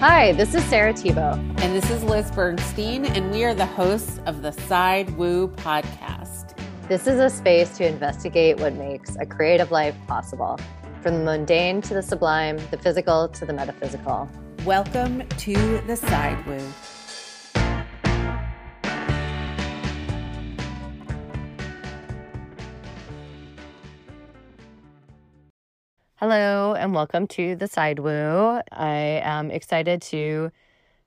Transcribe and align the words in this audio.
Hi, 0.00 0.30
this 0.30 0.54
is 0.54 0.62
Sarah 0.66 0.92
Tebow. 0.92 1.34
And 1.60 1.74
this 1.74 1.90
is 1.90 2.04
Liz 2.04 2.30
Bernstein, 2.30 3.04
and 3.04 3.32
we 3.32 3.42
are 3.42 3.52
the 3.52 3.66
hosts 3.66 4.20
of 4.26 4.42
the 4.42 4.52
Side 4.52 5.10
Woo 5.18 5.48
podcast. 5.48 6.56
This 6.86 7.08
is 7.08 7.18
a 7.18 7.28
space 7.28 7.76
to 7.78 7.84
investigate 7.88 8.60
what 8.60 8.74
makes 8.74 9.16
a 9.16 9.26
creative 9.26 9.72
life 9.72 9.96
possible, 10.06 10.56
from 11.02 11.18
the 11.18 11.24
mundane 11.24 11.82
to 11.82 11.94
the 11.94 12.02
sublime, 12.02 12.58
the 12.70 12.78
physical 12.78 13.26
to 13.26 13.44
the 13.44 13.52
metaphysical. 13.52 14.30
Welcome 14.64 15.26
to 15.26 15.78
the 15.88 15.96
Side 15.96 16.46
Woo. 16.46 16.62
Hello, 26.20 26.74
and 26.74 26.96
welcome 26.96 27.28
to 27.28 27.54
the 27.54 27.68
Side 27.68 28.00
Woo. 28.00 28.60
I 28.72 29.20
am 29.22 29.52
excited 29.52 30.02
to 30.02 30.50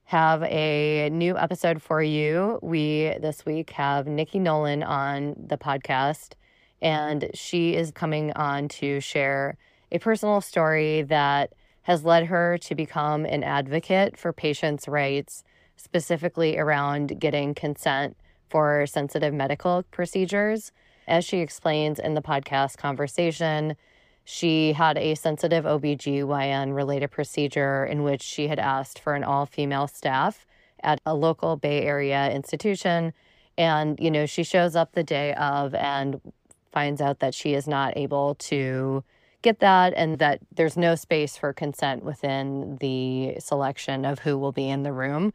have 0.05 0.41
a 0.43 1.09
new 1.09 1.37
episode 1.37 1.81
for 1.81 2.01
you. 2.01 2.59
We 2.61 3.13
this 3.19 3.45
week 3.45 3.71
have 3.71 4.07
Nikki 4.07 4.39
Nolan 4.39 4.83
on 4.83 5.35
the 5.37 5.57
podcast, 5.57 6.35
and 6.81 7.29
she 7.33 7.75
is 7.75 7.91
coming 7.91 8.31
on 8.37 8.69
to 8.69 9.01
share 9.01 9.57
a 9.91 9.99
personal 9.99 10.39
story 10.39 11.01
that 11.01 11.51
has 11.81 12.05
led 12.05 12.27
her 12.27 12.57
to 12.59 12.73
become 12.73 13.25
an 13.25 13.43
advocate 13.43 14.15
for 14.15 14.31
patients' 14.31 14.87
rights, 14.87 15.43
specifically 15.75 16.57
around 16.57 17.19
getting 17.19 17.53
consent 17.53 18.15
for 18.49 18.85
sensitive 18.85 19.33
medical 19.33 19.83
procedures. 19.91 20.71
As 21.05 21.25
she 21.25 21.39
explains 21.39 21.99
in 21.99 22.13
the 22.13 22.21
podcast 22.21 22.77
conversation, 22.77 23.75
she 24.23 24.73
had 24.73 24.97
a 24.97 25.15
sensitive 25.15 25.65
OBGYN 25.65 26.75
related 26.75 27.11
procedure 27.11 27.85
in 27.85 28.03
which 28.03 28.21
she 28.21 28.47
had 28.47 28.59
asked 28.59 28.99
for 28.99 29.15
an 29.15 29.23
all 29.23 29.45
female 29.45 29.87
staff 29.87 30.45
at 30.83 31.01
a 31.05 31.13
local 31.13 31.55
Bay 31.55 31.81
Area 31.81 32.31
institution. 32.31 33.13
And, 33.57 33.99
you 33.99 34.11
know, 34.11 34.25
she 34.25 34.43
shows 34.43 34.75
up 34.75 34.93
the 34.93 35.03
day 35.03 35.33
of 35.33 35.75
and 35.75 36.21
finds 36.71 37.01
out 37.01 37.19
that 37.19 37.33
she 37.33 37.53
is 37.53 37.67
not 37.67 37.97
able 37.97 38.35
to 38.35 39.03
get 39.41 39.59
that 39.59 39.93
and 39.95 40.19
that 40.19 40.39
there's 40.53 40.77
no 40.77 40.95
space 40.95 41.35
for 41.35 41.51
consent 41.51 42.03
within 42.03 42.77
the 42.79 43.35
selection 43.39 44.05
of 44.05 44.19
who 44.19 44.37
will 44.37 44.51
be 44.51 44.69
in 44.69 44.83
the 44.83 44.93
room. 44.93 45.33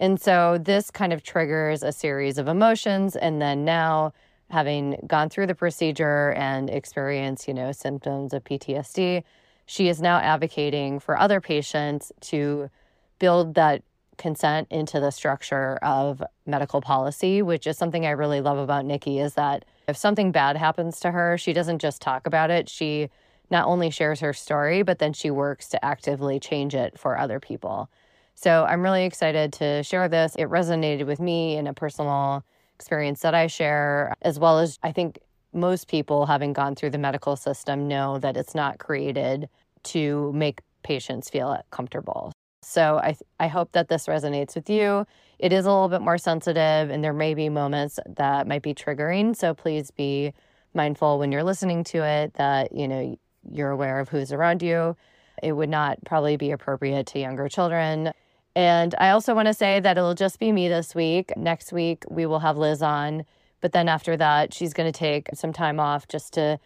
And 0.00 0.20
so 0.20 0.58
this 0.58 0.90
kind 0.90 1.12
of 1.12 1.22
triggers 1.22 1.82
a 1.82 1.92
series 1.92 2.38
of 2.38 2.46
emotions. 2.46 3.16
And 3.16 3.42
then 3.42 3.64
now, 3.64 4.12
having 4.50 4.98
gone 5.06 5.28
through 5.28 5.46
the 5.46 5.54
procedure 5.54 6.32
and 6.32 6.70
experienced, 6.70 7.48
you 7.48 7.54
know, 7.54 7.72
symptoms 7.72 8.32
of 8.32 8.44
PTSD, 8.44 9.22
she 9.66 9.88
is 9.88 10.00
now 10.00 10.18
advocating 10.18 10.98
for 10.98 11.18
other 11.18 11.40
patients 11.40 12.10
to 12.20 12.70
build 13.18 13.54
that 13.54 13.82
consent 14.16 14.66
into 14.70 15.00
the 15.00 15.10
structure 15.10 15.76
of 15.76 16.22
medical 16.46 16.80
policy, 16.80 17.40
which 17.42 17.66
is 17.66 17.78
something 17.78 18.04
I 18.04 18.10
really 18.10 18.40
love 18.40 18.58
about 18.58 18.84
Nikki 18.84 19.18
is 19.20 19.34
that 19.34 19.64
if 19.86 19.96
something 19.96 20.32
bad 20.32 20.56
happens 20.56 21.00
to 21.00 21.10
her, 21.10 21.38
she 21.38 21.52
doesn't 21.52 21.78
just 21.78 22.02
talk 22.02 22.26
about 22.26 22.50
it. 22.50 22.68
She 22.68 23.08
not 23.50 23.66
only 23.66 23.90
shares 23.90 24.20
her 24.20 24.32
story, 24.32 24.82
but 24.82 24.98
then 24.98 25.12
she 25.12 25.30
works 25.30 25.68
to 25.70 25.82
actively 25.84 26.38
change 26.40 26.74
it 26.74 26.98
for 26.98 27.16
other 27.16 27.40
people. 27.40 27.88
So 28.34 28.64
I'm 28.64 28.82
really 28.82 29.04
excited 29.04 29.52
to 29.54 29.82
share 29.82 30.08
this. 30.08 30.34
It 30.36 30.48
resonated 30.48 31.06
with 31.06 31.20
me 31.20 31.56
in 31.56 31.66
a 31.66 31.74
personal 31.74 32.44
experience 32.78 33.20
that 33.22 33.34
I 33.34 33.48
share, 33.48 34.14
as 34.22 34.38
well 34.38 34.60
as 34.60 34.78
I 34.84 34.92
think 34.92 35.18
most 35.52 35.88
people 35.88 36.26
having 36.26 36.52
gone 36.52 36.76
through 36.76 36.90
the 36.90 36.98
medical 36.98 37.34
system 37.34 37.88
know 37.88 38.18
that 38.20 38.36
it's 38.36 38.54
not 38.54 38.78
created 38.78 39.48
to 39.82 40.32
make 40.32 40.60
patients 40.84 41.28
feel 41.28 41.60
comfortable. 41.72 42.32
So 42.62 42.98
I 42.98 43.16
I 43.40 43.48
hope 43.48 43.72
that 43.72 43.88
this 43.88 44.06
resonates 44.06 44.54
with 44.54 44.70
you. 44.70 45.06
It 45.40 45.52
is 45.52 45.66
a 45.66 45.70
little 45.72 45.88
bit 45.88 46.02
more 46.02 46.18
sensitive 46.18 46.90
and 46.90 47.02
there 47.02 47.12
may 47.12 47.34
be 47.34 47.48
moments 47.48 47.98
that 48.16 48.46
might 48.46 48.62
be 48.62 48.74
triggering, 48.74 49.34
so 49.34 49.54
please 49.54 49.90
be 49.90 50.32
mindful 50.74 51.18
when 51.18 51.32
you're 51.32 51.44
listening 51.44 51.82
to 51.82 52.04
it 52.04 52.34
that, 52.34 52.72
you 52.72 52.86
know, 52.86 53.18
you're 53.50 53.70
aware 53.70 53.98
of 53.98 54.08
who's 54.08 54.32
around 54.32 54.62
you. 54.62 54.96
It 55.42 55.52
would 55.52 55.70
not 55.70 55.98
probably 56.04 56.36
be 56.36 56.52
appropriate 56.52 57.06
to 57.08 57.18
younger 57.18 57.48
children. 57.48 58.12
And 58.58 58.96
I 58.98 59.10
also 59.10 59.36
want 59.36 59.46
to 59.46 59.54
say 59.54 59.78
that 59.78 59.96
it'll 59.96 60.16
just 60.16 60.40
be 60.40 60.50
me 60.50 60.66
this 60.66 60.92
week. 60.92 61.32
Next 61.36 61.72
week, 61.72 62.02
we 62.10 62.26
will 62.26 62.40
have 62.40 62.58
Liz 62.58 62.82
on. 62.82 63.24
But 63.60 63.70
then 63.70 63.88
after 63.88 64.16
that, 64.16 64.52
she's 64.52 64.74
going 64.74 64.92
to 64.92 64.98
take 64.98 65.28
some 65.32 65.52
time 65.52 65.78
off 65.78 66.08
just 66.08 66.34
to 66.34 66.58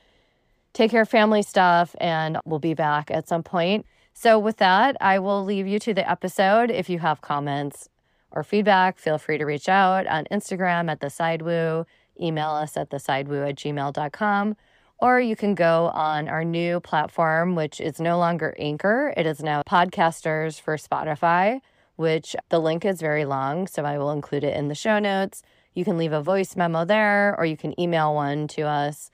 take 0.72 0.90
care 0.90 1.02
of 1.02 1.10
family 1.10 1.42
stuff, 1.42 1.94
and 2.00 2.38
we'll 2.46 2.60
be 2.60 2.72
back 2.72 3.10
at 3.10 3.28
some 3.28 3.42
point. 3.42 3.84
So, 4.14 4.38
with 4.38 4.56
that, 4.56 4.96
I 5.02 5.18
will 5.18 5.44
leave 5.44 5.66
you 5.66 5.78
to 5.80 5.92
the 5.92 6.10
episode. 6.10 6.70
If 6.70 6.88
you 6.88 6.98
have 7.00 7.20
comments 7.20 7.90
or 8.30 8.42
feedback, 8.42 8.98
feel 8.98 9.18
free 9.18 9.36
to 9.36 9.44
reach 9.44 9.68
out 9.68 10.06
on 10.06 10.24
Instagram 10.32 10.90
at 10.90 11.00
the 11.00 11.10
Sidewoo, 11.10 11.84
email 12.18 12.52
us 12.52 12.74
at 12.78 12.88
the 12.88 12.98
sidewoo 12.98 13.42
at 13.42 13.56
gmail.com, 13.56 14.56
or 14.96 15.20
you 15.20 15.36
can 15.36 15.54
go 15.54 15.90
on 15.92 16.26
our 16.30 16.42
new 16.42 16.80
platform, 16.80 17.54
which 17.54 17.82
is 17.82 18.00
no 18.00 18.16
longer 18.16 18.56
Anchor. 18.58 19.12
It 19.14 19.26
is 19.26 19.42
now 19.42 19.60
Podcasters 19.68 20.58
for 20.58 20.78
Spotify 20.78 21.60
which 21.96 22.34
the 22.48 22.58
link 22.58 22.84
is 22.84 23.00
very 23.00 23.24
long, 23.24 23.66
so 23.66 23.84
I 23.84 23.98
will 23.98 24.10
include 24.10 24.44
it 24.44 24.56
in 24.56 24.68
the 24.68 24.74
show 24.74 24.98
notes. 24.98 25.42
You 25.74 25.84
can 25.84 25.96
leave 25.96 26.12
a 26.12 26.22
voice 26.22 26.56
memo 26.56 26.84
there 26.84 27.34
or 27.38 27.46
you 27.46 27.56
can 27.56 27.78
email 27.80 28.14
one 28.14 28.48
to 28.48 28.62
us. 28.62 29.10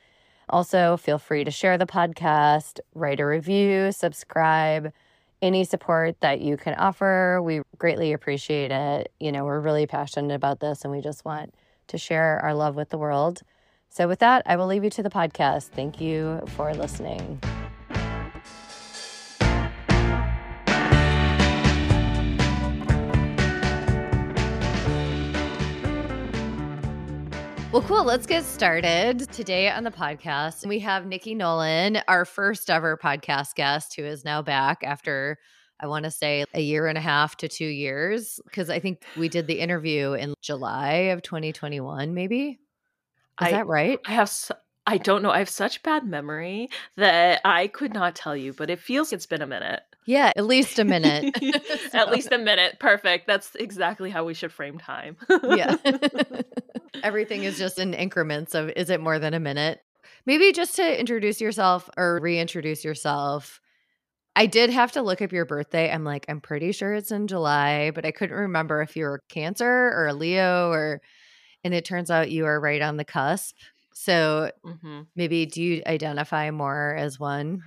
Also, 0.48 0.96
feel 0.96 1.18
free 1.18 1.44
to 1.44 1.50
share 1.50 1.76
the 1.76 1.86
podcast, 1.86 2.80
write 2.94 3.20
a 3.20 3.26
review, 3.26 3.92
subscribe. 3.92 4.92
Any 5.40 5.62
support 5.62 6.20
that 6.20 6.40
you 6.40 6.56
can 6.56 6.74
offer, 6.74 7.40
we 7.40 7.60
greatly 7.76 8.12
appreciate 8.12 8.72
it. 8.72 9.12
You 9.20 9.30
know, 9.30 9.44
we're 9.44 9.60
really 9.60 9.86
passionate 9.86 10.34
about 10.34 10.58
this 10.58 10.82
and 10.82 10.90
we 10.90 11.00
just 11.00 11.24
want 11.24 11.54
to 11.88 11.98
share 11.98 12.40
our 12.42 12.54
love 12.54 12.74
with 12.74 12.88
the 12.88 12.98
world. 12.98 13.42
So, 13.90 14.08
with 14.08 14.18
that, 14.18 14.42
I 14.46 14.56
will 14.56 14.66
leave 14.66 14.84
you 14.84 14.90
to 14.90 15.02
the 15.02 15.10
podcast. 15.10 15.68
Thank 15.68 16.00
you 16.00 16.42
for 16.56 16.74
listening. 16.74 17.40
Well, 27.78 27.86
cool. 27.86 28.04
Let's 28.04 28.26
get 28.26 28.42
started. 28.42 29.30
Today 29.30 29.70
on 29.70 29.84
the 29.84 29.92
podcast, 29.92 30.66
we 30.66 30.80
have 30.80 31.06
Nikki 31.06 31.32
Nolan, 31.32 32.00
our 32.08 32.24
first 32.24 32.70
ever 32.70 32.96
podcast 32.96 33.54
guest, 33.54 33.94
who 33.94 34.02
is 34.02 34.24
now 34.24 34.42
back 34.42 34.82
after, 34.82 35.38
I 35.78 35.86
want 35.86 36.04
to 36.04 36.10
say, 36.10 36.44
a 36.52 36.60
year 36.60 36.88
and 36.88 36.98
a 36.98 37.00
half 37.00 37.36
to 37.36 37.46
two 37.46 37.68
years. 37.68 38.40
Because 38.44 38.68
I 38.68 38.80
think 38.80 39.04
we 39.16 39.28
did 39.28 39.46
the 39.46 39.60
interview 39.60 40.14
in 40.14 40.34
July 40.42 41.12
of 41.12 41.22
2021, 41.22 42.14
maybe. 42.14 42.48
Is 42.48 43.46
I, 43.46 43.52
that 43.52 43.68
right? 43.68 44.00
I 44.04 44.10
have. 44.10 44.28
Su- 44.28 44.54
I 44.84 44.98
don't 44.98 45.22
know. 45.22 45.30
I 45.30 45.38
have 45.38 45.48
such 45.48 45.84
bad 45.84 46.04
memory 46.04 46.70
that 46.96 47.40
I 47.44 47.68
could 47.68 47.94
not 47.94 48.16
tell 48.16 48.36
you, 48.36 48.54
but 48.54 48.70
it 48.70 48.80
feels 48.80 49.12
it's 49.12 49.26
been 49.26 49.40
a 49.40 49.46
minute. 49.46 49.82
Yeah, 50.08 50.32
at 50.36 50.46
least 50.46 50.78
a 50.78 50.84
minute. 50.84 51.28
At 51.92 52.10
least 52.10 52.32
a 52.32 52.38
minute. 52.38 52.78
Perfect. 52.80 53.26
That's 53.26 53.54
exactly 53.56 54.08
how 54.08 54.24
we 54.24 54.32
should 54.32 54.52
frame 54.52 54.78
time. 54.78 55.18
yeah. 55.44 55.74
Everything 57.02 57.44
is 57.44 57.58
just 57.58 57.78
in 57.78 57.92
increments 57.92 58.54
of 58.54 58.70
is 58.70 58.88
it 58.88 59.02
more 59.02 59.18
than 59.18 59.34
a 59.34 59.40
minute? 59.40 59.80
Maybe 60.24 60.52
just 60.52 60.76
to 60.76 60.98
introduce 61.00 61.42
yourself 61.42 61.90
or 61.98 62.20
reintroduce 62.20 62.84
yourself. 62.84 63.60
I 64.34 64.46
did 64.46 64.70
have 64.70 64.92
to 64.92 65.02
look 65.02 65.20
up 65.20 65.32
your 65.32 65.44
birthday. 65.44 65.92
I'm 65.92 66.04
like, 66.04 66.24
I'm 66.28 66.40
pretty 66.40 66.72
sure 66.72 66.94
it's 66.94 67.12
in 67.12 67.26
July, 67.28 67.90
but 67.94 68.06
I 68.06 68.12
couldn't 68.12 68.36
remember 68.36 68.80
if 68.82 68.96
you 68.96 69.04
were 69.04 69.22
Cancer 69.28 69.66
or 69.66 70.06
a 70.06 70.14
Leo 70.14 70.70
or 70.70 71.02
and 71.64 71.74
it 71.74 71.84
turns 71.84 72.10
out 72.10 72.30
you 72.30 72.46
are 72.46 72.60
right 72.60 72.82
on 72.82 72.96
the 72.96 73.04
cusp. 73.04 73.56
So 73.94 74.52
hmm 74.64 75.02
maybe 75.16 75.46
do 75.46 75.62
you 75.62 75.82
identify 75.86 76.50
more 76.50 76.96
as 76.96 77.20
one? 77.20 77.62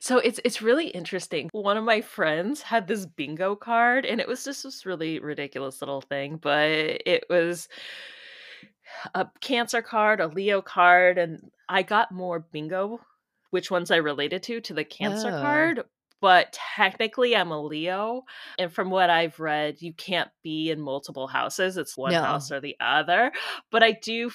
So 0.00 0.18
it's 0.18 0.40
it's 0.44 0.62
really 0.62 0.88
interesting. 0.88 1.48
One 1.52 1.76
of 1.76 1.84
my 1.84 2.00
friends 2.00 2.62
had 2.62 2.86
this 2.86 3.06
bingo 3.06 3.56
card, 3.56 4.04
and 4.06 4.20
it 4.20 4.28
was 4.28 4.44
just 4.44 4.62
this 4.62 4.86
really 4.86 5.18
ridiculous 5.20 5.80
little 5.82 6.00
thing, 6.00 6.36
but 6.36 6.68
it 7.06 7.24
was 7.30 7.68
a 9.14 9.26
Cancer 9.40 9.82
card, 9.82 10.20
a 10.20 10.26
Leo 10.28 10.62
card, 10.62 11.18
and 11.18 11.50
I 11.68 11.82
got 11.82 12.12
more 12.12 12.40
bingo, 12.40 13.00
which 13.50 13.70
ones 13.70 13.90
I 13.90 13.96
related 13.96 14.42
to, 14.44 14.60
to 14.60 14.74
the 14.74 14.84
Cancer 14.84 15.28
Oh. 15.28 15.40
card. 15.40 15.82
But 16.22 16.52
technically, 16.76 17.36
I'm 17.36 17.50
a 17.50 17.60
Leo. 17.60 18.22
And 18.58 18.72
from 18.72 18.88
what 18.90 19.10
I've 19.10 19.38
read, 19.38 19.82
you 19.82 19.92
can't 19.92 20.30
be 20.42 20.70
in 20.70 20.80
multiple 20.80 21.26
houses. 21.26 21.76
It's 21.76 21.96
one 21.96 22.12
No. 22.12 22.22
house 22.22 22.50
or 22.50 22.58
the 22.58 22.74
other. 22.80 23.32
But 23.70 23.82
I 23.82 23.92
do 23.92 24.30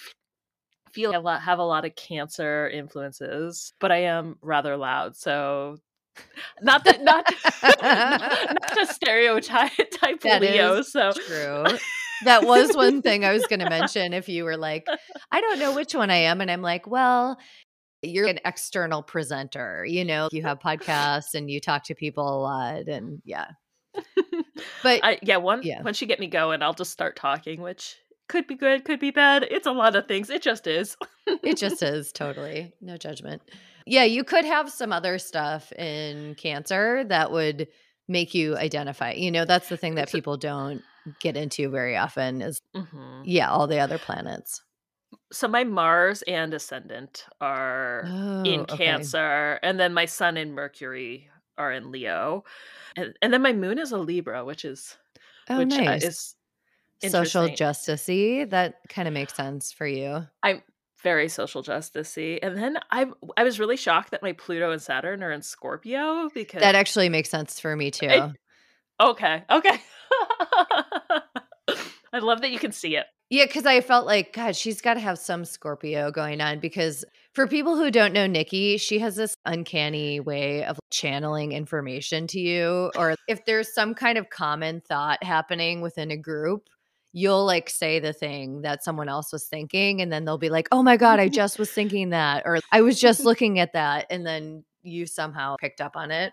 feel 0.94 1.28
I 1.28 1.40
have 1.40 1.60
a 1.60 1.64
lot 1.64 1.86
of 1.86 1.96
Cancer 1.96 2.70
influences, 2.70 3.74
but 3.80 3.92
I 3.92 4.04
am 4.04 4.38
rather 4.42 4.78
loud. 4.78 5.16
So. 5.16 5.78
Not 6.62 6.84
that, 6.84 7.02
not, 7.02 7.26
not 7.82 8.76
to 8.76 8.86
stereotype 8.94 9.72
type 9.94 10.20
That 10.22 10.42
Leo. 10.42 10.80
is 10.80 10.92
So 10.92 11.14
True. 11.14 11.64
That 12.26 12.44
was 12.44 12.76
one 12.76 13.02
thing 13.02 13.24
I 13.24 13.32
was 13.32 13.48
going 13.48 13.62
to 13.62 13.70
mention. 13.70 14.14
If 14.14 14.28
you 14.28 14.44
were 14.44 14.58
like, 14.58 14.86
I 15.32 15.40
don't 15.42 15.58
know 15.58 15.74
which 15.74 15.96
one 15.96 16.12
I 16.12 16.18
am. 16.18 16.42
And 16.42 16.52
I'm 16.52 16.62
like, 16.62 16.86
well, 16.86 17.40
you're 18.02 18.28
an 18.28 18.40
external 18.44 19.02
presenter. 19.02 19.86
You 19.86 20.04
know, 20.04 20.28
you 20.34 20.42
have 20.44 20.60
podcasts 20.60 21.34
and 21.34 21.50
you 21.50 21.62
talk 21.62 21.86
to 21.86 21.96
people 21.96 22.28
a 22.28 22.40
lot. 22.42 22.88
And 22.90 23.22
yeah. 23.24 23.48
But 24.84 25.00
I, 25.04 25.20
yeah, 25.22 25.38
one 25.38 25.62
yeah. 25.64 25.82
once 25.82 26.02
you 26.02 26.08
get 26.08 26.20
me 26.20 26.28
going, 26.28 26.62
I'll 26.62 26.74
just 26.74 26.92
start 26.92 27.16
talking, 27.16 27.62
which 27.62 27.96
could 28.32 28.48
be 28.48 28.56
good, 28.56 28.86
could 28.86 29.00
be 29.00 29.12
bad. 29.12 29.46
It's 29.52 29.68
a 29.68 29.72
lot 29.72 29.96
of 29.96 30.08
things. 30.08 30.30
It 30.30 30.42
just 30.42 30.66
is. 30.66 30.96
it 31.28 31.58
just 31.58 31.84
is 31.84 32.12
totally 32.14 32.74
no 32.82 32.96
judgment. 32.98 33.42
Yeah, 33.86 34.06
you 34.06 34.24
could 34.24 34.46
have 34.46 34.72
some 34.72 34.94
other 34.94 35.20
stuff 35.20 35.72
in 35.74 36.36
Cancer 36.36 37.04
that 37.04 37.32
would 37.32 37.68
make 38.08 38.34
you 38.34 38.56
identify. 38.56 39.12
You 39.12 39.32
know, 39.32 39.44
that's 39.46 39.68
the 39.70 39.78
thing 39.78 39.96
that 39.96 40.10
people 40.10 40.38
don't 40.38 40.82
get 41.20 41.36
into 41.36 41.70
very 41.70 41.98
often 41.98 42.42
is 42.42 42.62
Mhm. 42.76 43.24
yeah, 43.26 43.50
all 43.52 43.68
the 43.68 43.80
other 43.80 43.98
planets. 43.98 44.62
So 45.34 45.48
my 45.48 45.64
Mars 45.66 46.22
and 46.24 46.54
Ascendant 46.54 47.26
are 47.42 48.06
Oh, 48.06 48.44
in 48.46 48.62
okay. 48.62 48.76
Cancer, 48.78 49.60
and 49.62 49.78
then 49.80 49.94
my 49.94 50.06
Sun 50.06 50.38
and 50.38 50.54
Mercury 50.54 51.30
are 51.58 51.72
in 51.72 51.92
Leo, 51.92 52.46
and 52.96 53.14
and 53.22 53.34
then 53.34 53.42
my 53.42 53.52
Moon 53.52 53.78
is 53.78 53.92
a 53.92 53.98
Libra, 53.98 54.46
which 54.46 54.64
is 54.64 54.98
Oh, 55.50 55.58
which 55.58 55.78
uh, 55.78 55.82
nice. 55.82 56.04
is 56.04 56.36
Social 57.10 57.50
justicey. 57.50 58.50
That 58.50 58.76
kind 58.90 59.08
of 59.08 59.14
makes 59.14 59.34
sense 59.34 59.72
for 59.72 59.88
you. 59.88 60.28
I'm 60.44 60.62
very 61.02 61.30
social 61.30 61.64
justicey, 61.64 62.40
and 62.42 62.58
then 62.58 62.78
I 62.92 63.08
I 63.38 63.44
was 63.44 63.60
really 63.60 63.78
shocked 63.78 64.12
that 64.12 64.22
my 64.22 64.34
Pluto 64.34 64.72
and 64.72 64.82
Saturn 64.82 65.24
are 65.24 65.32
in 65.32 65.42
Scorpio 65.42 66.30
because 66.34 66.62
That 66.62 66.76
actually 66.76 67.10
makes 67.10 67.30
sense 67.30 67.60
for 67.60 67.76
me 67.76 67.92
too. 67.92 68.08
It- 68.08 68.32
okay 69.00 69.44
okay. 69.50 69.82
I 72.14 72.20
love 72.20 72.42
that 72.42 72.52
you 72.52 72.60
can 72.60 72.72
see 72.72 72.98
it. 72.98 73.06
Yeah, 73.30 73.46
because 73.46 73.66
I 73.66 73.80
felt 73.80 74.06
like, 74.06 74.34
God, 74.34 74.58
she's 74.58 74.82
got 74.82 74.96
to 74.96 75.00
have 75.00 75.18
some 75.18 75.46
Scorpio 75.46 76.12
going 76.12 76.42
on. 76.42 76.60
Because 76.60 77.06
for 77.34 77.48
people 77.48 77.78
who 77.78 77.90
don't 77.90 78.12
know 78.12 78.28
Nikki, 78.28 78.78
she 78.78 79.00
has 79.00 79.16
this 79.16 79.36
uncanny 79.46 80.20
way 80.20 80.66
of 80.66 80.78
channeling 80.92 81.54
information 81.54 82.28
to 82.28 82.42
you. 82.42 82.92
Or 82.98 83.16
if 83.30 83.46
there's 83.46 83.74
some 83.74 83.94
kind 83.94 84.18
of 84.18 84.30
common 84.30 84.82
thought 84.82 85.24
happening 85.24 85.80
within 85.80 86.12
a 86.12 86.18
group, 86.18 86.68
you'll 87.14 87.46
like 87.46 87.70
say 87.70 88.00
the 88.00 88.14
thing 88.14 88.62
that 88.62 88.84
someone 88.84 89.10
else 89.10 89.32
was 89.34 89.46
thinking. 89.48 90.02
And 90.02 90.12
then 90.12 90.24
they'll 90.26 90.38
be 90.38 90.50
like, 90.50 90.68
oh 90.72 90.82
my 90.84 90.98
God, 90.98 91.20
I 91.20 91.28
just 91.42 91.60
was 91.60 91.70
thinking 91.72 92.10
that. 92.12 92.44
Or 92.46 92.60
I 92.72 92.82
was 92.82 93.00
just 93.00 93.20
looking 93.26 93.60
at 93.60 93.74
that. 93.74 94.08
And 94.10 94.26
then 94.26 94.64
you 94.84 95.06
somehow 95.06 95.56
picked 95.60 95.82
up 95.82 95.96
on 95.96 96.12
it. 96.12 96.32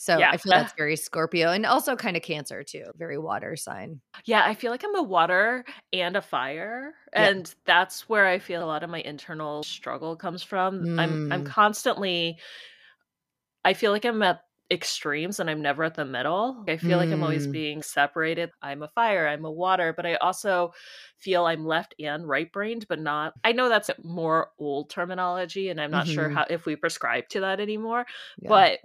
So 0.00 0.16
Yeah. 0.16 0.30
I 0.30 0.36
feel 0.36 0.52
that's 0.52 0.72
very 0.74 0.94
Scorpio 0.94 1.50
and 1.50 1.66
also 1.66 1.96
kind 1.96 2.16
of 2.16 2.22
Cancer 2.22 2.62
too, 2.62 2.84
very 2.96 3.18
water 3.18 3.56
sign. 3.56 4.00
Yeah, 4.24 4.42
I 4.44 4.54
feel 4.54 4.70
like 4.70 4.84
I'm 4.84 4.94
a 4.94 5.02
water 5.02 5.64
and 5.92 6.16
a 6.16 6.22
fire. 6.22 6.94
Yeah. 7.12 7.28
And 7.30 7.54
that's 7.64 8.08
where 8.08 8.26
I 8.26 8.38
feel 8.38 8.62
a 8.62 8.66
lot 8.66 8.84
of 8.84 8.90
my 8.90 9.00
internal 9.00 9.64
struggle 9.64 10.14
comes 10.14 10.42
from. 10.44 10.98
I'm 11.00 11.32
I'm 11.32 11.42
Mm. 11.42 11.46
constantly 11.46 12.38
I 13.64 13.74
feel 13.74 13.90
like 13.90 14.04
I'm 14.04 14.22
at 14.22 14.40
extremes 14.70 15.40
and 15.40 15.48
I'm 15.48 15.62
never 15.62 15.84
at 15.84 15.94
the 15.94 16.04
middle. 16.04 16.62
I 16.68 16.76
feel 16.76 16.98
like 16.98 17.10
I'm 17.10 17.22
always 17.22 17.46
Mm. 17.46 17.52
being 17.52 17.82
separated. 17.82 18.50
I'm 18.62 18.82
a 18.82 18.88
fire, 18.88 19.26
I'm 19.26 19.44
a 19.46 19.50
water, 19.50 19.92
but 19.94 20.04
I 20.06 20.16
also 20.16 20.72
feel 21.18 21.46
I'm 21.46 21.64
left 21.64 21.94
and 21.98 22.28
right 22.28 22.52
brained, 22.52 22.86
but 22.88 23.00
not 23.00 23.34
I 23.44 23.52
know 23.52 23.68
that's 23.68 23.90
more 24.02 24.52
old 24.58 24.90
terminology 24.90 25.70
and 25.70 25.80
I'm 25.80 25.90
not 25.90 26.06
sure 26.06 26.28
Mhm. 26.28 26.34
how 26.34 26.46
if 26.50 26.66
we 26.66 26.76
prescribe 26.76 27.28
to 27.30 27.40
that 27.40 27.60
anymore. 27.60 28.06
Yeah. 28.36 28.48
But 28.48 28.80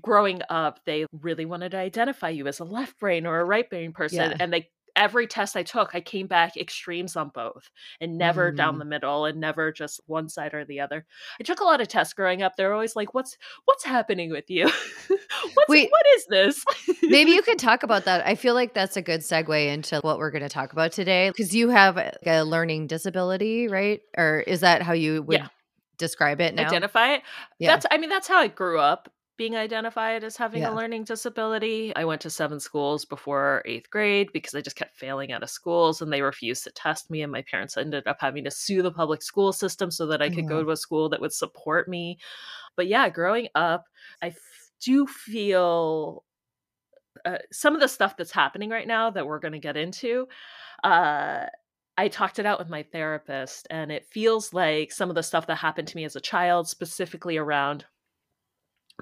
growing 0.00 0.42
up, 0.48 0.80
they 0.84 1.06
really 1.12 1.44
wanted 1.44 1.70
to 1.72 1.76
identify 1.78 2.28
you 2.30 2.46
as 2.46 2.60
a 2.60 2.64
left 2.64 2.98
brain 2.98 3.26
or 3.26 3.40
a 3.40 3.44
right 3.44 3.68
brain 3.68 3.92
person. 3.92 4.32
Yeah. 4.32 4.38
And 4.38 4.52
they 4.52 4.70
every 4.96 5.26
test 5.26 5.56
I 5.56 5.62
took, 5.62 5.94
I 5.94 6.00
came 6.00 6.26
back 6.26 6.56
extremes 6.56 7.16
on 7.16 7.30
both 7.30 7.70
and 8.00 8.18
never 8.18 8.50
down 8.52 8.74
Mm. 8.76 8.78
the 8.80 8.84
middle 8.84 9.24
and 9.24 9.40
never 9.40 9.72
just 9.72 10.00
one 10.06 10.28
side 10.28 10.54
or 10.54 10.64
the 10.64 10.80
other. 10.80 11.06
I 11.40 11.42
took 11.44 11.60
a 11.60 11.64
lot 11.64 11.80
of 11.80 11.88
tests 11.88 12.12
growing 12.14 12.42
up. 12.42 12.56
They're 12.56 12.72
always 12.74 12.94
like, 12.96 13.14
What's 13.14 13.36
what's 13.64 13.84
happening 13.84 14.30
with 14.30 14.50
you? 14.50 14.64
what's 15.08 15.68
Wait. 15.68 15.90
what 15.90 16.06
is 16.16 16.26
this? 16.26 16.64
Maybe 17.02 17.32
you 17.32 17.42
could 17.48 17.58
talk 17.58 17.82
about 17.82 18.04
that. 18.04 18.26
I 18.26 18.34
feel 18.34 18.54
like 18.54 18.74
that's 18.74 18.96
a 18.96 19.02
good 19.02 19.20
segue 19.20 19.66
into 19.72 20.00
what 20.00 20.18
we're 20.18 20.30
going 20.30 20.42
to 20.42 20.48
talk 20.48 20.72
about 20.72 20.92
today 20.92 21.30
because 21.30 21.54
you 21.54 21.70
have 21.70 21.96
a- 21.96 22.12
a 22.26 22.42
learning 22.44 22.86
disability, 22.86 23.68
right? 23.68 24.00
Or 24.16 24.40
is 24.46 24.60
that 24.60 24.82
how 24.82 24.92
you 24.92 25.22
would 25.22 25.38
Yeah. 25.38 25.48
describe 25.98 26.40
it 26.40 26.54
now? 26.54 26.66
identify 26.66 27.14
it. 27.14 27.22
Yeah. 27.58 27.70
That's 27.72 27.86
I 27.90 27.98
mean, 27.98 28.10
that's 28.10 28.28
how 28.28 28.38
I 28.38 28.48
grew 28.48 28.78
up 28.78 29.08
being 29.42 29.56
identified 29.56 30.22
as 30.22 30.36
having 30.36 30.62
Yeah. 30.62 30.70
a 30.70 30.74
learning 30.74 31.02
disability. 31.02 31.92
I 31.96 32.04
went 32.04 32.20
to 32.20 32.30
seven 32.30 32.60
schools 32.60 33.04
before 33.04 33.60
eighth 33.64 33.90
grade 33.90 34.30
because 34.32 34.54
I 34.54 34.60
just 34.60 34.76
kept 34.76 34.96
failing 34.96 35.32
out 35.32 35.42
of 35.42 35.50
schools 35.50 36.00
and 36.00 36.12
they 36.12 36.22
refused 36.22 36.62
to 36.62 36.70
test 36.70 37.10
me. 37.10 37.22
And 37.22 37.32
my 37.32 37.42
parents 37.42 37.76
ended 37.76 38.06
up 38.06 38.18
having 38.20 38.44
to 38.44 38.52
sue 38.52 38.82
the 38.82 38.92
public 38.92 39.20
school 39.20 39.52
system 39.52 39.90
so 39.90 40.06
that 40.06 40.22
I 40.22 40.30
could 40.30 40.46
go 40.46 40.58
Oh. 40.58 40.62
to 40.64 40.70
a 40.70 40.76
school 40.76 41.08
that 41.08 41.20
would 41.20 41.32
support 41.32 41.88
me. 41.88 42.18
But 42.76 42.86
yeah, 42.86 43.08
growing 43.08 43.48
up, 43.56 43.86
I 44.22 44.28
f- 44.28 44.70
do 44.80 45.06
feel 45.08 46.24
uh, 47.24 47.38
some 47.50 47.74
of 47.74 47.80
the 47.80 47.88
stuff 47.88 48.16
that's 48.16 48.30
happening 48.32 48.70
right 48.70 48.86
now 48.86 49.10
that 49.10 49.26
we're 49.26 49.38
going 49.40 49.52
to 49.52 49.58
get 49.58 49.76
into. 49.76 50.28
Uh, 50.84 51.46
I 51.98 52.08
talked 52.08 52.38
it 52.38 52.46
out 52.46 52.58
with 52.58 52.68
my 52.70 52.82
therapist, 52.84 53.66
and 53.70 53.92
it 53.92 54.06
feels 54.06 54.52
like 54.54 54.90
some 54.92 55.08
of 55.10 55.14
the 55.14 55.22
stuff 55.22 55.46
that 55.48 55.56
happened 55.56 55.88
to 55.88 55.96
me 55.96 56.04
as 56.04 56.16
a 56.16 56.20
child, 56.20 56.68
specifically 56.68 57.36
around 57.36 57.84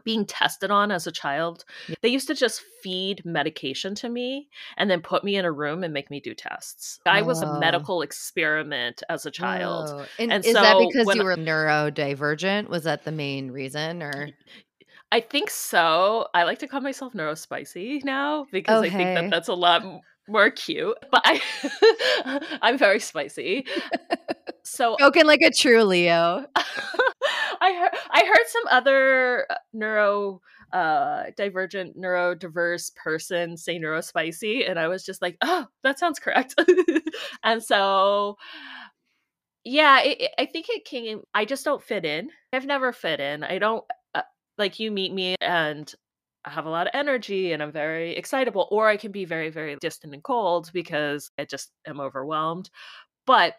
being 0.05 0.25
tested 0.27 0.71
on 0.71 0.91
as 0.91 1.07
a 1.07 1.13
child. 1.13 1.65
Yeah. 1.89 1.97
They 2.03 2.09
used 2.09 2.27
to 2.29 2.35
just 2.35 2.63
feed 2.83 3.25
medication 3.25 3.95
to 3.97 4.09
me 4.09 4.49
and 4.77 4.91
then 4.91 5.01
put 5.01 5.25
me 5.25 5.37
in 5.37 5.45
a 5.45 5.53
room 5.53 5.85
and 5.85 5.93
make 5.93 6.11
me 6.11 6.21
do 6.21 6.35
tests. 6.35 7.01
I 7.07 7.21
oh, 7.21 7.25
was 7.25 7.43
Oh. 7.43 7.49
a 7.49 7.61
medical 7.61 8.03
experiment 8.03 9.03
as 9.09 9.27
a 9.27 9.31
child. 9.31 9.91
Oh. 9.93 10.07
And, 10.19 10.33
And 10.33 10.45
is 10.45 10.55
that 10.55 10.77
because 10.79 11.15
you 11.15 11.25
were 11.25 11.37
neurodivergent? 11.37 12.69
Was 12.69 12.85
that 12.85 13.05
the 13.05 13.13
main 13.13 13.51
reason 13.51 14.03
or 14.03 14.31
I 15.13 15.21
think 15.21 15.51
so. 15.51 16.29
I 16.35 16.45
like 16.45 16.61
to 16.61 16.69
call 16.69 16.81
myself 16.81 17.15
neurospicy 17.15 18.05
now 18.05 18.47
because 18.53 18.79
Oh, 18.79 18.85
I 18.85 18.91
think 18.91 19.15
that 19.17 19.31
that's 19.31 19.49
a 19.49 19.55
lot 19.55 19.85
more 20.29 20.51
cute. 20.51 20.97
But 21.11 21.23
I, 21.25 21.41
I'm 22.63 22.79
very 22.79 23.01
spicy. 23.01 23.67
So 24.63 24.95
spoken 24.99 25.27
like 25.27 25.41
a 25.41 25.51
true 25.51 25.83
Leo? 25.83 26.45
I 27.71 27.75
heard 27.79 27.91
I 28.11 28.25
heard 28.27 28.47
some 28.49 28.63
other 28.71 29.47
uh, 29.51 29.55
neuro 29.73 30.41
uh 30.73 31.25
divergent 31.37 31.97
neurodiverse 31.99 32.95
person 32.97 33.57
say 33.57 33.79
neurospicy 33.79 34.69
and 34.69 34.79
I 34.79 34.89
was 34.89 35.05
just 35.05 35.23
like, 35.23 35.37
"Oh, 35.43 35.67
that 35.85 35.99
sounds 35.99 36.19
correct." 36.19 36.55
and 37.45 37.63
so 37.63 38.37
yeah, 39.65 40.01
it, 40.03 40.21
it- 40.21 40.31
I 40.39 40.47
think 40.47 40.67
it 40.69 40.85
came 40.85 41.23
I 41.35 41.45
just 41.45 41.65
don't 41.65 41.83
fit 41.83 42.05
in. 42.05 42.31
I've 42.53 42.67
never 42.67 42.93
fit 42.93 43.21
in. 43.21 43.45
I 43.45 43.59
don't 43.59 43.85
uh, 44.15 44.23
like 44.59 44.79
you 44.81 44.91
meet 44.91 45.13
me 45.13 45.37
and 45.41 45.93
I 46.45 46.51
have 46.51 46.67
a 46.67 46.71
lot 46.71 46.87
of 46.87 46.93
energy 46.95 47.53
and 47.53 47.63
I'm 47.63 47.73
very 47.73 48.17
excitable 48.17 48.67
or 48.71 48.89
I 48.89 48.97
can 48.97 49.13
be 49.13 49.25
very 49.27 49.51
very 49.51 49.77
distant 49.81 50.15
and 50.15 50.23
cold 50.23 50.71
because 50.73 51.31
I 51.39 51.45
just 51.45 51.71
am 51.87 52.01
overwhelmed. 52.01 52.71
But 53.27 53.57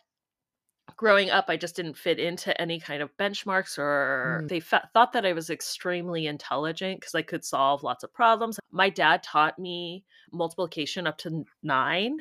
growing 0.98 1.30
up 1.30 1.46
i 1.48 1.58
just 1.58 1.76
didn't 1.76 1.98
fit 1.98 2.20
into 2.20 2.60
any 2.62 2.80
kind 2.80 3.02
of 3.02 3.16
benchmarks 3.18 3.78
or 3.78 4.42
Mm. 4.44 4.50
they 4.50 4.60
thought 4.60 5.14
that 5.14 5.26
i 5.26 5.34
was 5.34 5.50
extremely 5.50 6.28
intelligent 6.28 7.00
because 7.00 7.16
i 7.16 7.22
could 7.22 7.44
solve 7.46 7.84
lots 7.84 8.04
of 8.04 8.14
problems 8.14 8.60
my 8.72 8.90
dad 8.90 9.24
taught 9.24 9.58
me 9.60 10.04
multiplication 10.32 11.08
up 11.08 11.18
to 11.20 11.44
nine 11.64 12.18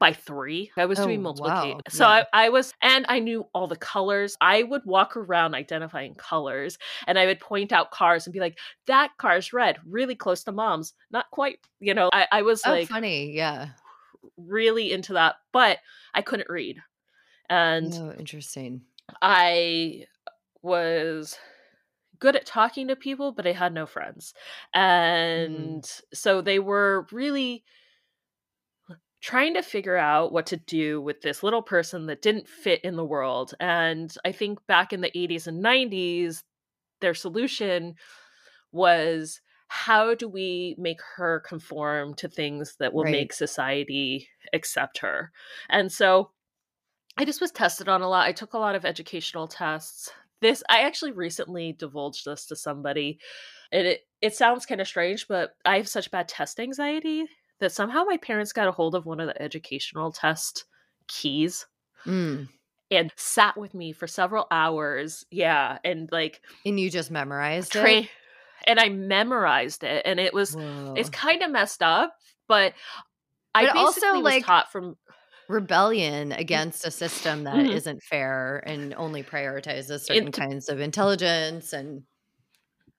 by 0.00 0.12
three 0.12 0.70
i 0.76 0.86
was 0.86 0.98
Oh, 1.00 1.06
doing 1.06 1.22
multiplication 1.22 1.76
wow. 1.76 1.80
so 1.88 2.04
Yeah. 2.04 2.24
I, 2.32 2.46
I 2.46 2.48
was 2.50 2.72
and 2.82 3.04
i 3.08 3.18
knew 3.18 3.46
all 3.52 3.66
the 3.66 3.76
colors 3.76 4.36
i 4.40 4.62
would 4.62 4.82
walk 4.84 5.16
around 5.16 5.54
identifying 5.54 6.14
colors 6.14 6.78
and 7.08 7.18
i 7.18 7.26
would 7.26 7.40
point 7.40 7.72
out 7.72 7.90
cars 7.90 8.26
and 8.26 8.32
be 8.32 8.38
like 8.40 8.58
that 8.86 9.10
car's 9.18 9.52
red 9.52 9.78
really 9.84 10.14
close 10.14 10.44
to 10.44 10.52
mom's 10.52 10.94
not 11.10 11.26
quite 11.32 11.58
you 11.80 11.94
know 11.94 12.10
i, 12.12 12.26
I 12.30 12.42
was 12.42 12.62
Oh, 12.64 12.70
like 12.70 12.88
funny. 12.88 13.32
Yeah. 13.34 13.70
really 14.36 14.92
into 14.92 15.14
that 15.14 15.36
but 15.52 15.78
i 16.14 16.22
couldn't 16.22 16.48
read 16.48 16.76
and 17.50 17.92
Oh, 17.94 18.12
interesting. 18.12 18.82
I 19.22 20.04
was 20.62 21.38
good 22.18 22.36
at 22.36 22.46
talking 22.46 22.88
to 22.88 22.96
people, 22.96 23.32
but 23.32 23.46
I 23.46 23.52
had 23.52 23.72
no 23.72 23.86
friends. 23.86 24.34
Mm-hmm. 25.36 25.78
And 25.82 26.00
so 26.12 26.40
they 26.40 26.58
were 26.58 27.06
really 27.12 27.64
trying 29.20 29.54
to 29.54 29.62
figure 29.62 29.96
out 29.96 30.32
what 30.32 30.46
to 30.46 30.56
do 30.56 31.00
with 31.00 31.22
this 31.22 31.42
little 31.42 31.62
person 31.62 32.06
that 32.06 32.22
didn't 32.22 32.48
fit 32.48 32.80
in 32.84 32.96
the 32.96 33.04
world. 33.04 33.54
And 33.58 34.14
I 34.24 34.32
think 34.32 34.64
back 34.66 34.92
in 34.92 35.00
the 35.00 35.10
80s 35.16 35.46
and 35.46 35.60
90s, 35.60 36.44
their 37.00 37.14
solution 37.14 37.94
was 38.72 39.40
how 39.68 40.14
do 40.14 40.28
we 40.28 40.74
make 40.78 41.00
her 41.16 41.40
conform 41.40 42.14
to 42.14 42.28
things 42.28 42.76
that 42.78 42.94
will 42.94 43.04
Right. 43.04 43.12
make 43.12 43.32
society 43.32 44.28
accept 44.52 44.98
her? 44.98 45.32
And 45.68 45.92
so 45.92 46.30
I 47.18 47.24
just 47.24 47.40
was 47.40 47.50
tested 47.50 47.88
on 47.88 48.00
a 48.02 48.08
lot. 48.08 48.26
I 48.26 48.32
took 48.32 48.54
a 48.54 48.58
lot 48.58 48.74
of 48.74 48.84
educational 48.84 49.48
tests. 49.48 50.10
This 50.40 50.62
I 50.70 50.82
actually 50.82 51.12
recently 51.12 51.72
divulged 51.72 52.24
this 52.24 52.46
to 52.46 52.56
somebody. 52.56 53.18
And 53.72 53.86
it 53.86 54.00
it 54.22 54.34
sounds 54.34 54.66
kind 54.66 54.80
of 54.80 54.86
strange, 54.86 55.26
but 55.28 55.54
I 55.64 55.76
have 55.76 55.88
such 55.88 56.10
bad 56.10 56.28
test 56.28 56.58
anxiety 56.60 57.26
that 57.60 57.72
somehow 57.72 58.04
my 58.04 58.16
parents 58.18 58.52
got 58.52 58.68
a 58.68 58.72
hold 58.72 58.94
of 58.94 59.04
one 59.04 59.18
of 59.20 59.26
the 59.26 59.40
educational 59.42 60.12
test 60.12 60.64
keys 61.08 61.66
Mm. 62.06 62.48
and 62.92 63.12
sat 63.16 63.56
with 63.56 63.74
me 63.74 63.90
for 63.92 64.06
several 64.06 64.46
hours. 64.52 65.26
Yeah, 65.32 65.78
and 65.84 66.08
like 66.12 66.40
And 66.64 66.78
you 66.78 66.88
just 66.88 67.10
memorized 67.10 67.72
train 67.72 68.04
it? 68.04 68.10
and 68.68 68.78
I 68.78 68.88
memorized 68.90 69.82
it, 69.82 70.02
and 70.06 70.20
it 70.20 70.32
was 70.32 70.54
Whoa. 70.54 70.94
it's 70.96 71.10
kind 71.10 71.42
of 71.42 71.50
messed 71.50 71.82
up, 71.82 72.14
but 72.46 72.74
I 73.56 73.66
But 73.66 73.76
also, 73.76 74.12
was 74.14 74.22
like, 74.22 74.44
taught 74.44 74.70
from 74.70 74.96
rebellion 75.48 76.32
against 76.32 76.84
a 76.86 76.90
system 76.90 77.44
that 77.44 77.68
Mhm. 77.68 77.80
not 77.86 78.02
fair 78.02 78.58
and 78.66 78.94
only 78.94 79.22
prioritizes 79.24 80.00
certain 80.00 80.30
It- 80.30 80.32
kinds 80.32 80.68
of 80.68 80.80
intelligence 80.80 81.72
and 81.72 82.04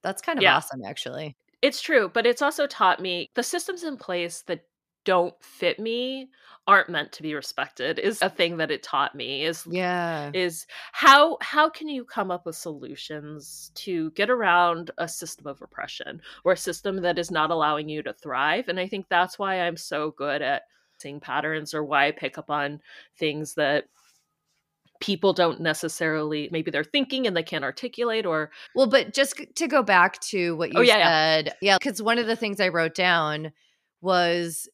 that's 0.04 0.22
kind 0.22 0.40
of 0.40 0.46
Yeah. 0.46 0.56
awesome 0.56 0.84
actually 0.86 1.36
It's 1.62 1.82
true, 1.82 2.10
but 2.10 2.26
it's 2.26 2.42
also 2.42 2.68
taught 2.68 3.02
me 3.02 3.28
the 3.36 3.44
systems 3.44 3.84
in 3.84 3.98
place 3.98 4.44
that 4.44 4.66
don't 5.06 5.42
fit 5.44 5.80
me 5.80 6.30
aren't 6.68 6.90
meant 6.90 7.12
to 7.14 7.24
be 7.24 7.34
respected 7.34 8.00
is 8.00 8.22
a 8.22 8.30
thing 8.30 8.58
that 8.58 8.72
it 8.72 8.84
taught 8.84 9.16
me 9.16 9.44
is 9.46 9.66
yeah 9.66 10.34
is 10.34 10.68
how 10.94 11.38
how 11.42 11.70
can 11.70 11.88
you 11.90 12.06
come 12.06 12.32
up 12.32 12.46
with 12.46 12.56
solutions 12.56 13.72
to 13.76 14.12
get 14.12 14.30
around 14.30 14.92
a 15.00 15.08
system 15.08 15.48
of 15.48 15.62
oppression 15.62 16.22
or 16.46 16.54
a 16.54 16.58
system 16.58 16.98
that 17.02 17.20
is 17.20 17.32
not 17.32 17.52
allowing 17.52 17.90
you 17.90 18.04
to 18.04 18.14
thrive 18.14 18.68
and 18.70 18.80
i 18.80 18.88
think 18.88 19.08
that's 19.10 19.40
why 19.40 19.62
i'm 19.62 19.78
so 19.78 20.12
good 20.12 20.42
at 20.44 20.64
patterns 21.20 21.74
or 21.74 21.84
why 21.84 22.08
i 22.08 22.12
pick 22.12 22.38
up 22.38 22.50
on 22.50 22.82
things 23.18 23.56
that 23.56 23.86
people 25.00 25.32
don't 25.34 25.62
necessarily 25.62 26.50
maybe 26.52 26.72
they're 26.72 26.84
thinking 26.84 27.26
and 27.26 27.36
they 27.36 27.44
can't 27.44 27.64
articulate 27.64 28.26
or 28.26 28.52
well 28.76 28.88
but 28.88 29.14
just 29.14 29.42
to 29.56 29.68
go 29.68 29.82
back 29.82 30.20
to 30.20 30.56
what 30.58 30.70
oh, 30.76 30.80
you 30.80 30.80
Oh, 30.80 30.82
yeah, 30.82 30.98
yeah. 30.98 31.08
said 31.08 31.54
yeah 31.62 31.78
because 31.78 32.02
one 32.02 32.18
of 32.18 32.28
the 32.28 32.36
things 32.36 32.60
i 32.60 32.68
wrote 32.68 32.96
down 32.96 33.52
was 34.02 34.68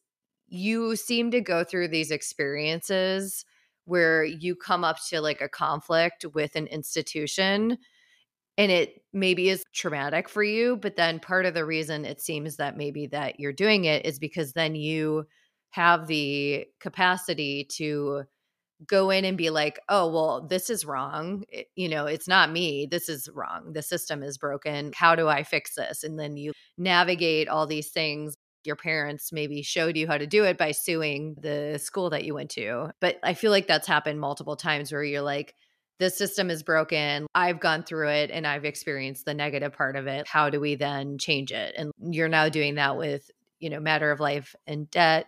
you 0.48 0.96
seem 0.96 1.30
to 1.30 1.40
go 1.40 1.64
through 1.64 1.88
these 1.88 2.10
experiences 2.10 3.44
where 3.84 4.24
you 4.24 4.54
come 4.56 4.84
up 4.84 4.96
to 5.08 5.20
like 5.20 5.40
a 5.40 5.48
conflict 5.48 6.24
with 6.34 6.56
an 6.56 6.66
institution 6.66 7.78
and 8.58 8.72
it 8.72 9.02
maybe 9.12 9.48
is 9.48 9.64
traumatic 9.72 10.28
for 10.28 10.42
you 10.42 10.76
but 10.76 10.96
then 10.96 11.20
part 11.20 11.46
of 11.46 11.54
the 11.54 11.64
reason 11.64 12.04
it 12.04 12.20
seems 12.20 12.56
that 12.56 12.76
maybe 12.76 13.06
that 13.06 13.38
you're 13.38 13.52
doing 13.52 13.84
it 13.84 14.04
is 14.04 14.18
because 14.18 14.52
then 14.52 14.74
you 14.74 15.24
have 15.76 16.06
the 16.06 16.66
capacity 16.80 17.64
to 17.64 18.22
go 18.86 19.10
in 19.10 19.24
and 19.24 19.38
be 19.38 19.50
like 19.50 19.78
oh 19.88 20.10
well 20.10 20.46
this 20.48 20.68
is 20.70 20.84
wrong 20.84 21.44
It- 21.50 21.68
you 21.76 21.88
know 21.88 22.06
it's 22.06 22.28
not 22.28 22.50
me 22.50 22.86
this 22.90 23.08
is 23.08 23.28
wrong 23.32 23.72
the 23.72 23.82
system 23.82 24.22
is 24.22 24.38
broken 24.38 24.92
how 24.94 25.14
do 25.14 25.28
i 25.28 25.42
fix 25.42 25.74
this 25.74 26.02
and 26.04 26.18
then 26.18 26.36
you 26.36 26.52
navigate 26.78 27.48
all 27.48 27.66
these 27.66 27.90
things 27.90 28.34
your 28.64 28.76
parents 28.76 29.32
maybe 29.32 29.62
showed 29.62 29.96
you 29.96 30.06
how 30.06 30.18
to 30.18 30.26
do 30.26 30.44
it 30.44 30.58
by 30.58 30.72
suing 30.72 31.36
the 31.40 31.78
school 31.82 32.10
that 32.10 32.24
you 32.24 32.34
went 32.34 32.50
to 32.50 32.90
but 33.00 33.16
i 33.22 33.34
feel 33.34 33.50
like 33.50 33.66
that's 33.66 33.86
happened 33.86 34.20
multiple 34.20 34.56
times 34.56 34.92
where 34.92 35.04
you're 35.04 35.22
like 35.22 35.54
the 35.98 36.10
system 36.10 36.50
is 36.50 36.62
broken. 36.62 37.26
I've 37.34 37.60
gone 37.60 37.82
through 37.82 38.10
it 38.10 38.30
and 38.30 38.46
I've 38.46 38.64
experienced 38.64 39.24
the 39.24 39.32
negative 39.34 39.72
part 39.72 39.96
of 39.96 40.06
it. 40.06 40.28
How 40.28 40.50
do 40.50 40.60
we 40.60 40.74
then 40.74 41.16
change 41.18 41.52
it? 41.52 41.74
And 41.76 41.90
you're 41.98 42.28
now 42.28 42.50
doing 42.50 42.74
that 42.74 42.98
with, 42.98 43.30
you 43.60 43.70
know, 43.70 43.80
Matter 43.80 44.10
of 44.10 44.20
Life 44.20 44.54
and 44.66 44.90
Debt. 44.90 45.26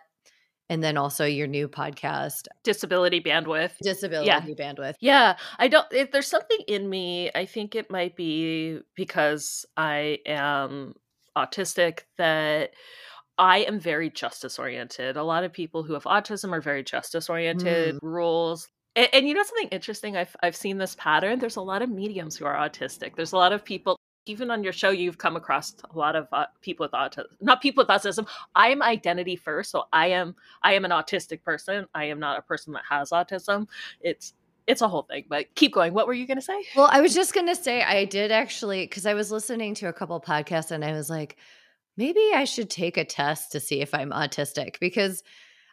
And 0.70 0.82
then 0.82 0.98
also 0.98 1.24
your 1.24 1.46
new 1.46 1.66
podcast, 1.66 2.46
disability 2.62 3.22
bandwidth 3.22 3.72
Disability 3.82 4.54
Bandwidth. 4.54 4.94
Yeah, 5.00 5.36
I 5.58 5.68
don't. 5.68 5.86
If 5.92 6.10
there's 6.10 6.26
something 6.26 6.58
in 6.68 6.88
me, 6.88 7.30
I 7.34 7.46
think 7.46 7.74
it 7.74 7.90
might 7.90 8.16
be 8.16 8.80
because 8.94 9.64
I 9.76 10.18
am 10.26 10.94
autistic 11.36 12.00
that 12.18 12.72
I 13.38 13.58
am 13.58 13.78
very 13.78 14.10
justice 14.10 14.58
oriented. 14.58 15.16
A 15.16 15.22
lot 15.22 15.44
of 15.44 15.52
people 15.52 15.84
who 15.84 15.94
have 15.94 16.04
autism 16.04 16.52
are 16.52 16.60
very 16.60 16.82
justice 16.82 17.30
oriented, 17.30 17.94
mm. 17.94 17.98
rules. 18.02 18.68
And, 18.96 19.08
and 19.12 19.28
you 19.28 19.34
know 19.34 19.44
something 19.44 19.68
interesting? 19.68 20.16
I've 20.16 20.34
I've 20.42 20.56
seen 20.56 20.78
this 20.78 20.96
pattern. 20.96 21.38
There's 21.38 21.56
a 21.56 21.62
lot 21.62 21.82
of 21.82 21.88
mediums 21.88 22.36
who 22.36 22.44
are 22.44 22.56
autistic. 22.56 23.14
There's 23.16 23.32
a 23.32 23.36
lot 23.36 23.52
of 23.52 23.64
people. 23.64 23.97
Even 24.28 24.50
on 24.50 24.62
your 24.62 24.72
show, 24.72 24.90
you've 24.90 25.18
come 25.18 25.36
across 25.36 25.74
a 25.92 25.98
lot 25.98 26.16
of 26.16 26.28
uh, 26.32 26.46
people 26.60 26.84
with 26.84 26.92
autism. 26.92 27.26
Not 27.40 27.60
people 27.60 27.82
with 27.82 27.88
autism. 27.88 28.26
I 28.54 28.68
am 28.68 28.82
identity 28.82 29.36
first, 29.36 29.70
so 29.70 29.84
I 29.92 30.08
am 30.08 30.34
I 30.62 30.74
am 30.74 30.84
an 30.84 30.90
autistic 30.90 31.42
person. 31.42 31.86
I 31.94 32.04
am 32.04 32.20
not 32.20 32.38
a 32.38 32.42
person 32.42 32.72
that 32.74 32.82
has 32.88 33.10
autism. 33.10 33.66
It's 34.00 34.34
it's 34.66 34.82
a 34.82 34.88
whole 34.88 35.04
thing 35.04 35.24
but 35.30 35.46
keep 35.54 35.72
going 35.72 35.94
what 35.94 36.06
were 36.06 36.12
you 36.12 36.26
going 36.26 36.36
to 36.36 36.42
say 36.42 36.62
Well, 36.76 36.90
I 36.92 37.00
was 37.00 37.14
just 37.14 37.32
going 37.32 37.46
to 37.46 37.56
say, 37.56 37.82
I 37.82 38.04
did 38.04 38.30
actually, 38.30 38.84
because 38.84 39.06
I 39.06 39.14
was 39.14 39.32
listening 39.32 39.74
to 39.76 39.88
a 39.88 39.94
couple 39.94 40.20
podcasts 40.20 40.70
and 40.70 40.84
I 40.84 40.92
was 40.92 41.08
like, 41.08 41.38
maybe 41.96 42.20
I 42.34 42.44
should 42.44 42.70
take 42.70 42.96
a 42.96 43.04
test 43.04 43.52
to 43.52 43.60
see 43.60 43.80
if 43.80 43.94
I'm 43.94 44.10
autistic 44.10 44.78
because 44.78 45.22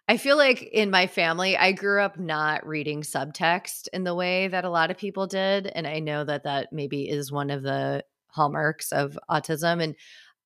I 0.08 0.18
feel 0.18 0.38
like 0.38 0.64
in 0.64 0.92
my 0.92 1.08
family, 1.08 1.58
I 1.58 1.72
grew 1.72 2.02
up 2.02 2.20
not 2.20 2.66
reading 2.66 3.02
subtext 3.02 3.88
in 3.92 4.04
the 4.04 4.14
way 4.14 4.48
that 4.48 4.64
a 4.64 4.70
lot 4.70 4.92
of 4.92 4.98
people 4.98 5.26
did. 5.26 5.68
And 5.68 5.88
I 5.88 6.00
know 6.00 6.24
that 6.24 6.44
that 6.44 6.72
maybe 6.72 7.10
is 7.10 7.32
one 7.32 7.50
of 7.50 7.64
the 7.64 8.04
hallmarks 8.36 8.92
of 8.92 9.18
autism. 9.30 9.82
And 9.82 9.96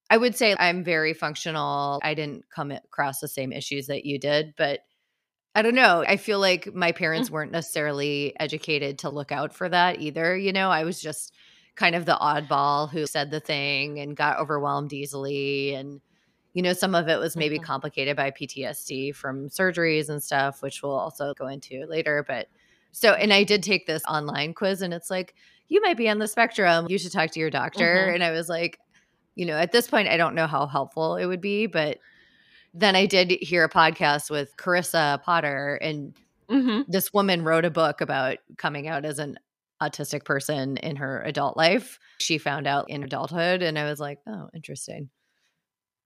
I 0.09 0.17
would 0.17 0.35
say 0.35 0.55
I'm 0.57 0.83
very 0.83 1.13
functional. 1.13 1.99
I 2.03 2.13
didn't 2.13 2.49
come 2.49 2.71
across 2.71 3.19
the 3.19 3.27
same 3.27 3.51
issues 3.51 3.87
that 3.87 4.05
you 4.05 4.19
did, 4.19 4.53
but 4.57 4.81
I 5.55 5.61
don't 5.61 5.75
know. 5.75 6.03
I 6.07 6.17
feel 6.17 6.39
like 6.39 6.73
my 6.73 6.91
parents 6.91 7.31
weren't 7.31 7.51
necessarily 7.51 8.33
educated 8.39 8.99
to 8.99 9.09
look 9.09 9.31
out 9.31 9.53
for 9.53 9.67
that 9.69 9.99
either. 9.99 10.37
You 10.37 10.53
know, 10.53 10.69
I 10.69 10.83
was 10.83 11.01
just 11.01 11.33
kind 11.75 11.95
of 11.95 12.05
the 12.05 12.17
oddball 12.21 12.89
who 12.89 13.05
said 13.07 13.31
the 13.31 13.39
thing 13.39 13.99
and 13.99 14.15
got 14.15 14.39
overwhelmed 14.39 14.93
easily. 14.93 15.73
And, 15.73 16.01
you 16.53 16.61
know, 16.61 16.73
some 16.73 16.93
of 16.95 17.07
it 17.07 17.19
was 17.19 17.35
maybe 17.35 17.59
Mhm. 17.59 17.63
complicated 17.63 18.15
by 18.15 18.31
PTSD 18.31 19.11
from 19.11 19.49
surgeries 19.49 20.09
and 20.09 20.21
stuff, 20.23 20.61
which 20.61 20.83
we'll 20.83 20.91
also 20.97 21.33
go 21.33 21.47
into 21.47 21.85
later. 21.87 22.23
But 22.27 22.47
so, 22.91 23.13
and 23.13 23.33
I 23.33 23.43
did 23.43 23.63
take 23.63 23.85
this 23.87 24.03
online 24.07 24.53
quiz 24.53 24.81
and 24.81 24.93
it's 24.93 25.09
like, 25.09 25.35
you 25.69 25.81
might 25.81 25.97
be 25.97 26.09
on 26.09 26.19
the 26.19 26.27
spectrum. 26.27 26.87
You 26.89 26.97
should 26.97 27.11
talk 27.11 27.31
to 27.31 27.39
your 27.39 27.49
doctor. 27.49 28.07
Mhm. 28.09 28.15
And 28.15 28.23
I 28.23 28.31
was 28.31 28.49
like, 28.49 28.79
you 29.35 29.45
know, 29.45 29.57
at 29.57 29.71
this 29.71 29.87
point, 29.87 30.09
I 30.09 30.17
don't 30.17 30.35
know 30.35 30.47
how 30.47 30.65
helpful 30.67 31.15
it 31.15 31.25
would 31.25 31.41
be, 31.41 31.67
but 31.67 31.99
then 32.73 32.95
I 32.95 33.05
did 33.05 33.31
hear 33.31 33.63
a 33.63 33.69
podcast 33.69 34.29
with 34.29 34.55
Carissa 34.57 35.21
Potter, 35.23 35.79
and 35.81 36.13
mm-hmm. 36.49 36.81
this 36.91 37.13
woman 37.13 37.43
wrote 37.43 37.65
a 37.65 37.71
book 37.71 38.01
about 38.01 38.37
coming 38.57 38.87
out 38.87 39.05
as 39.05 39.17
an 39.17 39.39
autistic 39.81 40.25
person 40.25 40.77
in 40.77 40.97
her 40.97 41.21
adult 41.21 41.55
life. 41.55 41.99
She 42.19 42.37
found 42.37 42.67
out 42.67 42.89
in 42.89 43.03
adulthood, 43.03 43.61
and 43.61 43.79
I 43.79 43.85
was 43.85 43.99
like, 43.99 44.19
oh, 44.27 44.49
interesting. 44.53 45.09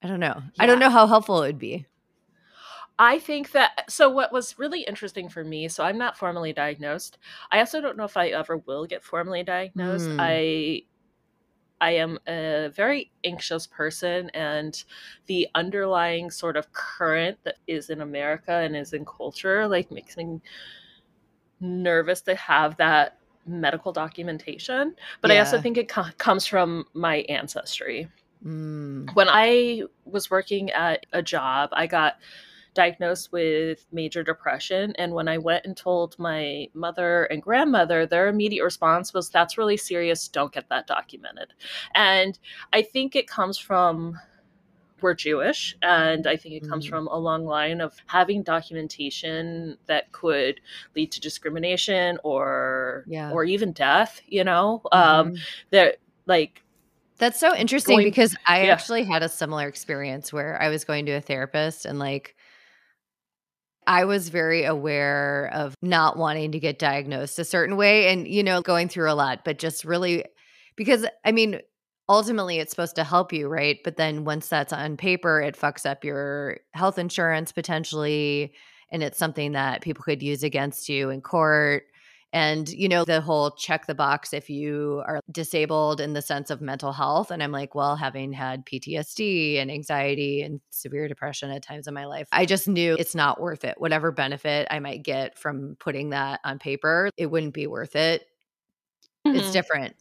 I 0.02 0.08
don't 0.08 0.20
know. 0.20 0.42
I 0.60 0.66
don't 0.66 0.80
know 0.80 0.90
how 0.90 1.08
helpful 1.08 1.44
it 1.44 1.48
would 1.48 1.60
be. 1.60 1.86
I 3.00 3.20
think 3.20 3.52
that 3.52 3.90
so 3.90 4.10
what 4.10 4.32
was 4.32 4.60
really 4.60 4.82
interesting 4.82 5.28
for 5.28 5.44
me, 5.44 5.68
so 5.68 5.84
I'm 5.84 5.98
not 5.98 6.18
formally 6.18 6.54
diagnosed. 6.54 7.18
I 7.52 7.60
also 7.60 7.82
don't 7.82 7.98
know 7.98 8.04
if 8.04 8.18
I 8.18 8.28
ever 8.30 8.58
will 8.58 8.86
get 8.86 9.04
formally 9.04 9.44
diagnosed. 9.44 10.10
Hmm. 10.10 10.18
I 10.20 10.84
I 11.82 11.92
am 11.92 12.20
a 12.28 12.70
very 12.74 13.12
anxious 13.24 13.68
person 13.68 14.30
and 14.30 14.82
the 15.26 15.48
underlying 15.56 16.32
sort 16.32 16.56
of 16.56 16.72
current 16.72 17.38
that 17.44 17.56
is 17.68 17.90
in 17.90 18.02
America 18.02 18.54
and 18.54 18.76
is 18.76 18.94
in 18.94 19.04
culture 19.06 19.68
like 19.68 19.92
makes 19.92 20.16
me 20.16 20.40
nervous 21.60 22.22
to 22.22 22.36
have 22.36 22.78
that 22.78 23.18
medical 23.46 23.92
documentation, 23.92 24.96
but 25.20 25.32
I 25.32 25.40
also 25.40 25.60
think 25.60 25.78
it 25.78 25.90
co- 25.90 26.06
comes 26.18 26.46
from 26.46 26.86
my 26.94 27.18
ancestry 27.28 28.08
Mm. 28.46 29.14
when 29.16 29.28
I 29.30 29.84
was 30.04 30.30
working 30.30 30.70
at 30.72 31.06
a 31.14 31.22
job, 31.22 31.70
I 31.72 31.88
got 31.88 32.18
diagnosed 32.74 33.32
with 33.32 33.86
major 33.92 34.24
depression. 34.24 34.94
And 34.98 35.14
when 35.14 35.28
I 35.28 35.38
went 35.38 35.66
and 35.66 35.76
told 35.78 36.18
my 36.18 36.68
mother 36.74 37.26
and 37.26 37.42
grandmother, 37.42 38.06
their 38.06 38.28
immediate 38.28 38.64
response 38.64 39.14
was, 39.14 39.30
That's 39.30 39.58
really 39.58 39.78
serious. 39.78 40.28
Don't 40.28 40.52
get 40.54 40.70
that 40.70 40.88
documented. 40.88 41.54
And 41.96 42.38
I 42.72 42.82
think 42.82 43.16
it 43.16 43.28
comes 43.28 43.58
from 43.58 44.20
we're 45.02 45.14
Jewish, 45.14 45.76
and 45.82 46.26
I 46.28 46.38
think 46.38 46.56
it 46.56 46.70
comes 46.70 46.86
Mm. 46.86 46.90
from 46.90 47.08
a 47.08 47.18
long 47.18 47.44
line 47.46 47.82
of 47.82 47.94
having 48.06 48.42
documentation 48.42 49.78
that 49.88 50.10
could 50.14 50.62
lead 50.96 51.12
to 51.12 51.20
discrimination 51.20 52.20
or 52.24 53.04
Yeah. 53.08 53.30
or 53.32 53.44
even 53.44 53.74
death. 53.74 54.22
You 54.28 54.46
know, 54.46 54.82
um, 54.94 55.34
Mhm. 55.34 55.40
that 55.72 55.98
like 56.26 56.64
That's 57.18 57.38
so 57.38 57.54
interesting 57.54 57.98
going- 57.98 58.08
because 58.08 58.34
I 58.48 58.64
yeah. 58.66 58.72
actually 58.72 59.04
had 59.04 59.24
a 59.24 59.30
similar 59.30 59.68
experience 59.68 60.32
where 60.32 60.60
I 60.62 60.70
was 60.70 60.86
going 60.86 61.06
to 61.08 61.12
a 61.12 61.22
therapist 61.22 61.86
and 61.86 62.00
like 62.00 62.36
I 63.88 64.06
was 64.06 64.30
very 64.30 64.64
aware 64.66 65.50
of 65.54 65.76
not 65.82 66.18
wanting 66.18 66.52
to 66.54 66.60
get 66.60 66.80
diagnosed 66.80 67.40
a 67.40 67.46
certain 67.46 67.78
way 67.78 68.12
and 68.12 68.28
you 68.28 68.44
know 68.44 68.62
going 68.62 68.90
through 68.90 69.12
a 69.12 69.14
lot 69.14 69.44
but 69.44 69.60
just 69.60 69.86
really 69.86 70.26
because 70.76 71.06
I 71.26 71.32
mean 71.32 71.60
ultimately 72.10 72.60
it's 72.60 72.72
supposed 72.72 72.96
to 72.96 73.04
help 73.04 73.34
you 73.34 73.48
right? 73.48 73.80
But 73.84 73.98
then 73.98 74.26
once 74.26 74.48
that's 74.48 74.74
on 74.74 74.98
paper 74.98 75.42
it 75.42 75.58
fucks 75.58 75.86
up 75.86 76.04
your 76.04 76.58
health 76.74 76.98
insurance 76.98 77.52
potentially 77.52 78.54
and 78.92 79.02
it's 79.02 79.18
something 79.18 79.54
that 79.54 79.82
people 79.82 80.04
could 80.04 80.22
use 80.22 80.44
against 80.44 80.90
you 80.90 81.10
in 81.10 81.22
court 81.22 81.84
and 82.34 82.68
you 82.70 82.90
know 82.90 83.06
the 83.06 83.22
whole 83.22 83.52
check 83.52 83.86
the 83.88 83.96
box 83.96 84.34
if 84.34 84.50
you 84.50 85.02
are 85.06 85.22
disabled 85.32 86.02
in 86.02 86.14
the 86.14 86.22
sense 86.22 86.50
of 86.50 86.60
mental 86.62 86.92
health. 86.92 87.32
And 87.32 87.42
i'm 87.44 87.52
like 87.54 87.76
well 87.76 87.96
having 87.96 88.34
had 88.34 88.66
ptsd 88.66 89.58
and 89.62 89.72
anxiety 89.72 90.42
and 90.42 90.60
severe 90.72 91.08
depression 91.08 91.52
at 91.52 91.64
times 91.64 91.88
in 91.88 91.94
my 91.94 92.06
life 92.06 92.28
i 92.34 92.46
just 92.46 92.68
knew 92.68 92.96
it's 93.00 93.16
not 93.16 93.40
worth 93.40 93.64
it. 93.64 93.76
Whatever 93.80 94.12
benefit 94.12 94.68
i 94.72 94.80
might 94.80 95.04
get 95.04 95.38
from 95.38 95.78
putting 95.80 96.10
that 96.10 96.40
on 96.44 96.60
paper 96.60 97.10
it 97.18 97.28
wouldn't 97.28 97.54
be 97.54 97.68
worth 97.68 97.96
it. 97.96 98.24
It's 99.26 99.50
Mhm. 99.50 99.54
different. 99.54 99.96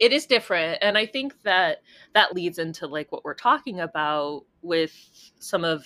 It 0.00 0.12
is 0.12 0.26
different. 0.26 0.78
And 0.82 0.98
i 0.98 1.06
think 1.06 1.42
that 1.42 1.82
that 2.14 2.34
leads 2.34 2.58
into 2.58 2.86
like 2.86 3.12
what 3.12 3.24
we're 3.24 3.34
talking 3.34 3.80
about 3.80 4.44
with 4.62 4.92
some 5.38 5.64
of 5.64 5.84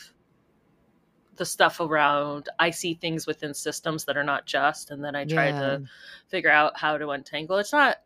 the 1.37 1.45
stuff 1.45 1.81
around 1.81 2.49
i 2.59 2.71
see 2.71 2.95
things 2.95 3.27
within 3.27 3.53
systems 3.55 4.05
that 4.05 4.17
are 4.17 4.25
not 4.25 4.47
just 4.47 4.91
and 4.91 5.05
then 5.05 5.15
i 5.17 5.25
try 5.25 5.49
Yeah. 5.49 5.61
to 5.61 5.83
figure 6.29 6.51
out 6.51 6.79
how 6.79 6.97
to 6.99 7.11
untangle 7.11 7.59
it's 7.59 7.73
not 7.73 7.99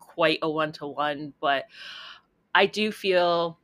quite 0.00 0.38
a 0.42 0.50
one-to-one 0.50 1.32
but 1.40 1.64
i 2.54 2.66
do 2.66 2.92
feel 2.92 3.58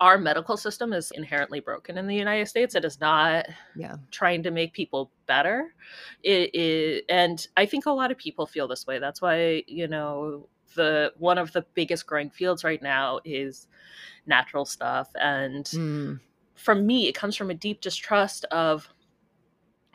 our 0.00 0.16
medical 0.16 0.56
system 0.56 0.92
is 0.92 1.10
inherently 1.10 1.60
broken 1.60 1.98
in 1.98 2.06
the 2.06 2.14
united 2.16 2.46
states 2.46 2.74
it 2.74 2.84
is 2.84 3.00
not 3.00 3.46
Yeah. 3.76 3.96
trying 4.10 4.42
to 4.44 4.50
make 4.50 4.72
people 4.72 5.10
better 5.26 5.74
it, 6.22 6.54
it 6.54 7.04
and 7.08 7.46
i 7.56 7.66
think 7.66 7.86
a 7.86 7.90
lot 7.90 8.10
of 8.10 8.18
people 8.18 8.46
feel 8.46 8.68
this 8.68 8.86
way 8.86 8.98
that's 8.98 9.20
why 9.22 9.62
you 9.66 9.88
know 9.88 10.48
the 10.74 11.12
one 11.18 11.36
of 11.38 11.52
the 11.52 11.62
biggest 11.74 12.06
growing 12.06 12.30
fields 12.30 12.62
right 12.64 12.82
now 12.82 13.20
is 13.24 13.66
natural 14.26 14.64
stuff 14.64 15.10
and 15.20 15.64
Mm. 15.66 16.20
For 16.60 16.74
me 16.74 17.08
it 17.08 17.14
comes 17.14 17.36
from 17.36 17.50
a 17.50 17.54
deep 17.54 17.80
distrust 17.80 18.44
of 18.46 18.88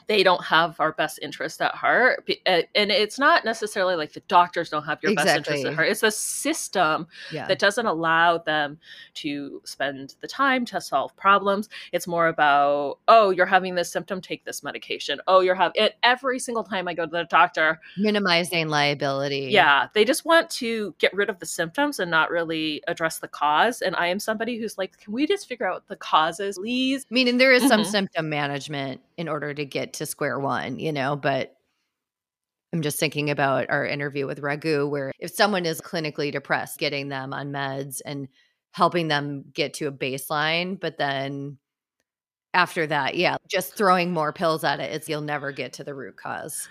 they 0.08 0.24
don't 0.24 0.44
have 0.44 0.80
our 0.80 0.92
best 0.94 1.20
interest 1.22 1.62
at 1.62 1.74
heart 1.76 2.28
and 2.48 2.92
it's 2.92 3.18
not 3.18 3.44
necessarily 3.46 3.96
like 3.96 4.14
the 4.14 4.20
doctors 4.28 4.70
don't 4.70 4.84
have 4.84 5.00
your 5.02 5.14
best 5.16 5.28
interest 5.36 5.66
at 5.66 5.74
heart 5.74 5.88
it's 5.88 6.02
the 6.02 6.12
system 6.12 7.08
Yeah. 7.32 7.48
that 7.48 7.60
doesn't 7.60 7.86
allow 7.86 8.38
them 8.38 8.78
to 9.16 9.62
spend 9.66 10.16
the 10.22 10.28
time 10.28 10.66
to 10.66 10.82
solve 10.82 11.16
problems. 11.16 11.70
It's 11.92 12.06
more 12.08 12.28
about, 12.28 13.00
oh, 13.08 13.30
you're 13.30 13.46
having 13.46 13.76
this 13.76 13.92
symptom, 13.92 14.22
take 14.22 14.44
this 14.46 14.64
medication. 14.64 15.20
Oh, 15.28 15.40
you're 15.40 15.56
having 15.56 15.82
it 15.82 15.96
every 16.04 16.40
single 16.40 16.64
time 16.64 16.88
I 16.88 16.94
go 16.94 17.06
to 17.06 17.12
the 17.12 17.24
doctor. 17.26 17.80
Minimizing 17.98 18.68
liability. 18.68 19.48
Yeah, 19.52 19.88
they 19.94 20.06
just 20.06 20.26
want 20.26 20.50
to 20.52 20.94
get 21.00 21.14
rid 21.14 21.30
of 21.30 21.40
the 21.40 21.46
symptoms 21.46 22.00
and 22.00 22.12
not 22.12 22.30
really 22.30 22.82
address 22.88 23.20
the 23.20 23.28
cause. 23.28 23.82
And 23.82 23.96
I 23.96 24.08
am 24.08 24.20
somebody 24.20 24.58
who's 24.58 24.78
like, 24.78 24.98
can 25.00 25.14
we 25.14 25.26
just 25.26 25.48
figure 25.48 25.68
out 25.70 25.88
the 25.88 25.96
causes, 25.96 26.58
please? 26.58 27.06
I 27.10 27.14
mean, 27.14 27.28
and 27.28 27.40
there 27.40 27.54
is 27.54 27.68
some 27.68 27.82
Mhm. 27.82 27.86
symptom 27.86 28.30
management 28.30 29.02
in 29.18 29.28
order 29.30 29.54
to 29.54 29.66
get 29.66 29.94
to 29.94 30.06
square 30.06 30.40
one, 30.40 30.80
you 30.80 30.92
know, 30.92 31.16
but 31.16 31.56
I'm 32.74 32.82
just 32.82 33.00
thinking 33.00 33.30
about 33.30 33.70
our 33.70 33.86
interview 33.86 34.28
with 34.28 34.42
Ragu, 34.42 34.90
where 34.90 35.12
if 35.20 35.32
someone 35.32 35.66
is 35.66 35.80
clinically 35.82 36.32
depressed, 36.32 36.78
getting 36.78 37.08
them 37.10 37.34
on 37.34 37.52
meds 37.52 38.02
and 38.06 38.28
helping 38.72 39.08
them 39.08 39.46
get 39.54 39.74
to 39.76 39.88
a 39.88 39.92
baseline, 39.92 40.78
but 40.80 40.98
then 40.98 41.58
after 42.54 42.88
that, 42.88 43.16
yeah, 43.16 43.38
just 43.50 43.76
throwing 43.76 44.12
more 44.12 44.34
pills 44.34 44.64
at 44.64 44.80
it, 44.80 44.92
it's 44.94 45.10
you'll 45.10 45.22
never 45.22 45.52
get 45.52 45.74
to 45.74 45.84
the 45.84 45.94
root 45.94 46.18
cause. 46.18 46.68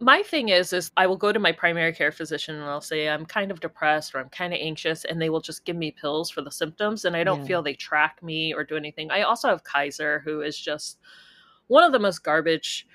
My 0.00 0.22
thing 0.22 0.48
is, 0.48 0.72
is 0.72 0.90
I 0.96 1.06
will 1.06 1.16
go 1.16 1.32
to 1.32 1.38
my 1.38 1.52
primary 1.52 1.92
care 1.92 2.10
physician 2.10 2.56
and 2.56 2.64
I'll 2.64 2.80
say 2.80 3.08
I'm 3.08 3.24
kind 3.24 3.50
of 3.52 3.60
depressed 3.60 4.14
or 4.14 4.18
I'm 4.18 4.28
kind 4.30 4.52
of 4.52 4.58
anxious, 4.60 5.04
and 5.04 5.22
they 5.22 5.30
will 5.30 5.40
just 5.40 5.64
give 5.64 5.76
me 5.76 5.92
pills 5.92 6.28
for 6.30 6.42
the 6.42 6.50
symptoms, 6.50 7.04
and 7.04 7.16
I 7.16 7.22
don't 7.22 7.40
Yeah. 7.40 7.46
feel 7.46 7.62
they 7.62 7.74
track 7.74 8.22
me 8.22 8.52
or 8.52 8.64
do 8.64 8.76
anything. 8.76 9.10
I 9.10 9.22
also 9.22 9.48
have 9.48 9.62
Kaiser, 9.62 10.20
who 10.24 10.42
is 10.42 10.58
just 10.58 10.98
one 11.68 11.84
of 11.84 11.92
the 11.92 11.98
most 12.00 12.24
garbage. 12.24 12.86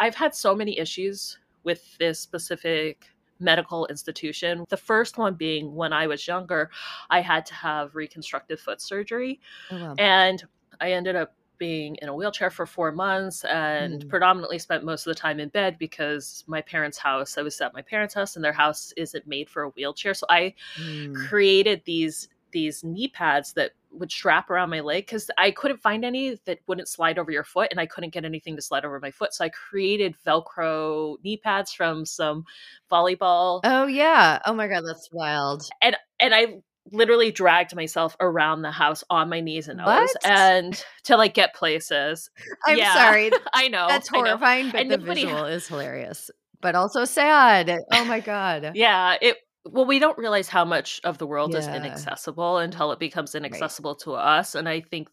I've 0.00 0.16
had 0.16 0.34
so 0.34 0.54
many 0.54 0.78
issues 0.78 1.38
with 1.62 1.96
this 1.98 2.18
specific 2.18 3.06
medical 3.38 3.86
institution. 3.86 4.64
The 4.68 4.76
first 4.76 5.18
one 5.18 5.34
being 5.34 5.74
when 5.74 5.92
I 5.92 6.06
was 6.08 6.26
younger, 6.26 6.70
I 7.10 7.20
had 7.20 7.46
to 7.46 7.54
have 7.54 7.94
reconstructive 7.94 8.60
foot 8.60 8.80
surgery. 8.80 9.40
Oh, 9.70 9.78
wow. 9.78 9.94
And 9.98 10.42
I 10.80 10.92
ended 10.92 11.14
up 11.16 11.34
being 11.62 11.94
in 12.02 12.08
a 12.08 12.14
wheelchair 12.14 12.50
for 12.50 12.66
four 12.66 12.90
months 12.90 13.44
and 13.44 14.00
Mm. 14.02 14.08
predominantly 14.08 14.58
spent 14.58 14.82
most 14.84 15.06
of 15.06 15.14
the 15.14 15.20
time 15.20 15.38
in 15.38 15.48
bed 15.50 15.78
because 15.78 16.42
my 16.48 16.60
parents' 16.60 16.98
house, 16.98 17.38
I 17.38 17.42
was 17.42 17.60
at 17.60 17.72
my 17.72 17.82
parents' 17.82 18.14
house 18.14 18.34
and 18.36 18.44
their 18.44 18.52
house 18.64 18.92
isn't 18.96 19.26
made 19.28 19.48
for 19.48 19.62
a 19.62 19.68
wheelchair. 19.70 20.14
So 20.14 20.26
I 20.28 20.54
Mm. 20.80 21.14
created 21.28 21.82
these 21.84 22.28
these 22.52 22.84
knee 22.84 23.08
pads 23.08 23.54
that 23.54 23.72
would 23.92 24.10
strap 24.12 24.50
around 24.50 24.68
my 24.70 24.80
leg 24.80 25.06
because 25.06 25.30
I 25.38 25.50
couldn't 25.52 25.80
find 25.80 26.04
any 26.04 26.38
that 26.44 26.58
wouldn't 26.66 26.88
slide 26.88 27.18
over 27.18 27.30
your 27.30 27.44
foot 27.44 27.68
and 27.70 27.80
I 27.80 27.86
couldn't 27.86 28.12
get 28.12 28.24
anything 28.26 28.56
to 28.56 28.62
slide 28.62 28.84
over 28.84 29.00
my 29.00 29.10
foot. 29.10 29.32
So 29.32 29.44
I 29.44 29.48
created 29.50 30.14
Velcro 30.26 31.16
knee 31.24 31.38
pads 31.38 31.72
from 31.72 32.04
some 32.04 32.44
volleyball 32.90 33.60
Oh, 33.64 33.86
yeah. 33.86 34.38
Oh, 34.46 34.52
my 34.52 34.66
God. 34.68 34.82
That's 34.86 35.08
wild. 35.12 35.62
and 35.80 35.96
and 36.20 36.34
I 36.34 36.60
literally 36.90 37.30
dragged 37.30 37.74
myself 37.76 38.16
around 38.20 38.62
the 38.62 38.70
house 38.72 39.04
on 39.08 39.28
my 39.28 39.40
knees 39.40 39.68
and 39.68 39.78
nose 39.78 39.86
What? 39.86 40.16
and 40.26 40.84
to 41.04 41.16
like 41.16 41.32
get 41.34 41.54
places. 41.54 42.28
I'm 42.66 42.76
Yeah. 42.78 42.92
sorry. 42.94 43.30
I 43.54 43.68
know 43.68 43.86
That's 43.88 44.08
I 44.12 44.16
know. 44.18 44.24
horrifying, 44.24 44.70
but 44.70 44.80
And 44.80 44.90
the 44.90 44.98
nobody- 44.98 45.24
visual 45.24 45.44
is 45.46 45.66
hilarious, 45.68 46.30
but 46.60 46.74
also 46.74 47.04
sad. 47.04 47.78
Oh, 47.92 48.04
my 48.04 48.20
God. 48.20 48.72
Yeah, 48.74 49.16
it. 49.20 49.36
Well, 49.64 49.84
we 49.86 50.00
don't 50.00 50.18
realize 50.18 50.48
how 50.48 50.64
much 50.64 51.00
of 51.04 51.18
the 51.18 51.26
world 51.26 51.54
is 51.54 51.68
inaccessible 51.68 52.58
until 52.58 52.90
it 52.90 52.98
becomes 52.98 53.36
inaccessible 53.36 53.94
to 53.96 54.14
us, 54.14 54.56
and 54.56 54.68
I 54.68 54.80
think 54.80 55.06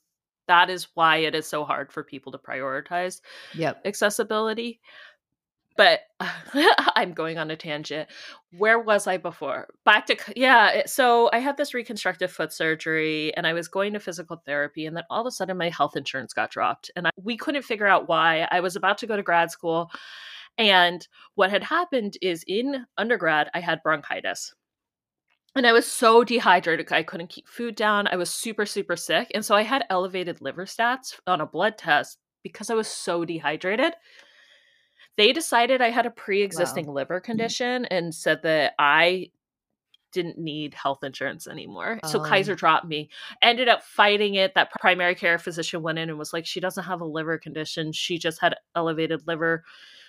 that 0.47 0.71
is 0.71 0.87
why 0.95 1.17
it 1.17 1.35
is 1.35 1.45
so 1.45 1.63
hard 1.65 1.91
for 1.93 2.03
people 2.03 2.31
to 2.31 2.39
prioritize 2.39 3.21
Yep. 3.53 3.81
accessibility. 3.85 4.79
But 5.79 6.01
I'm 6.97 7.13
going 7.13 7.37
on 7.37 7.49
a 7.51 7.55
tangent. 7.55 8.09
Where 8.57 8.77
was 8.77 9.07
I 9.07 9.15
before? 9.15 9.69
Back 9.85 10.07
to 10.07 10.17
yeah. 10.35 10.81
So 10.85 11.29
I 11.31 11.39
had 11.39 11.55
this 11.55 11.73
reconstructive 11.73 12.29
foot 12.29 12.51
surgery, 12.51 13.33
and 13.37 13.47
I 13.47 13.53
was 13.53 13.69
going 13.69 13.93
to 13.93 13.99
physical 14.01 14.43
therapy, 14.45 14.85
and 14.85 14.97
then 14.97 15.05
all 15.09 15.21
of 15.21 15.27
a 15.27 15.31
sudden 15.31 15.57
my 15.57 15.69
health 15.69 15.95
insurance 15.95 16.33
got 16.33 16.51
dropped, 16.51 16.91
and 16.97 17.07
I, 17.07 17.11
we 17.23 17.37
couldn't 17.37 17.61
figure 17.61 17.87
out 17.87 18.09
why. 18.09 18.45
I 18.51 18.59
was 18.59 18.75
about 18.75 18.97
to 18.97 19.07
go 19.07 19.15
to 19.15 19.23
grad 19.23 19.51
school, 19.51 19.89
and 20.57 21.07
what 21.35 21.49
had 21.49 21.63
happened 21.63 22.17
is 22.21 22.43
in 22.45 22.85
undergrad 22.97 23.49
I 23.53 23.61
had 23.61 23.81
bronchitis. 23.81 24.53
And 25.55 25.65
I 25.65 25.71
was 25.71 25.87
so 25.87 26.25
dehydrated. 26.25 26.91
I 26.91 27.03
couldn't 27.03 27.29
keep 27.29 27.47
food 27.47 27.75
down. 27.75 28.05
I 28.07 28.17
was 28.17 28.29
super, 28.29 28.65
super 28.65 28.97
sick. 28.97 29.31
And 29.33 29.45
so 29.45 29.55
I 29.55 29.63
had 29.63 29.85
elevated 29.89 30.41
liver 30.41 30.65
stats 30.65 31.17
on 31.25 31.39
a 31.39 31.45
blood 31.45 31.77
test 31.77 32.17
because 32.43 32.69
I 32.69 32.75
was 32.75 32.87
so 32.89 33.23
dehydrated. 33.23 33.93
They 35.19 35.33
decided 35.33 35.81
I 35.81 35.89
had 35.89 36.05
a 36.05 36.11
pre 36.11 36.41
existing 36.41 36.87
liver 36.87 37.19
condition 37.19 37.83
and 37.85 38.15
said 38.15 38.41
that 38.43 38.73
I 38.79 39.31
didn't 40.13 40.37
need 40.39 40.73
health 40.73 41.03
insurance 41.03 41.45
anymore. 41.45 41.99
So 42.05 42.21
Oh. 42.21 42.23
Kaiser 42.23 42.55
dropped 42.55 42.87
me. 42.87 43.09
Ended 43.41 43.67
up 43.67 43.83
fighting 43.83 44.35
it. 44.35 44.53
That 44.55 44.71
primary 44.79 45.15
care 45.15 45.37
physician 45.37 45.81
went 45.81 45.99
in 45.99 46.09
and 46.09 46.17
was 46.17 46.31
like, 46.31 46.45
she 46.45 46.61
doesn't 46.61 46.85
have 46.85 47.01
a 47.01 47.05
liver 47.05 47.37
condition. 47.37 47.91
She 47.91 48.17
just 48.17 48.39
had 48.39 48.55
elevated 48.77 49.27
liver 49.27 49.65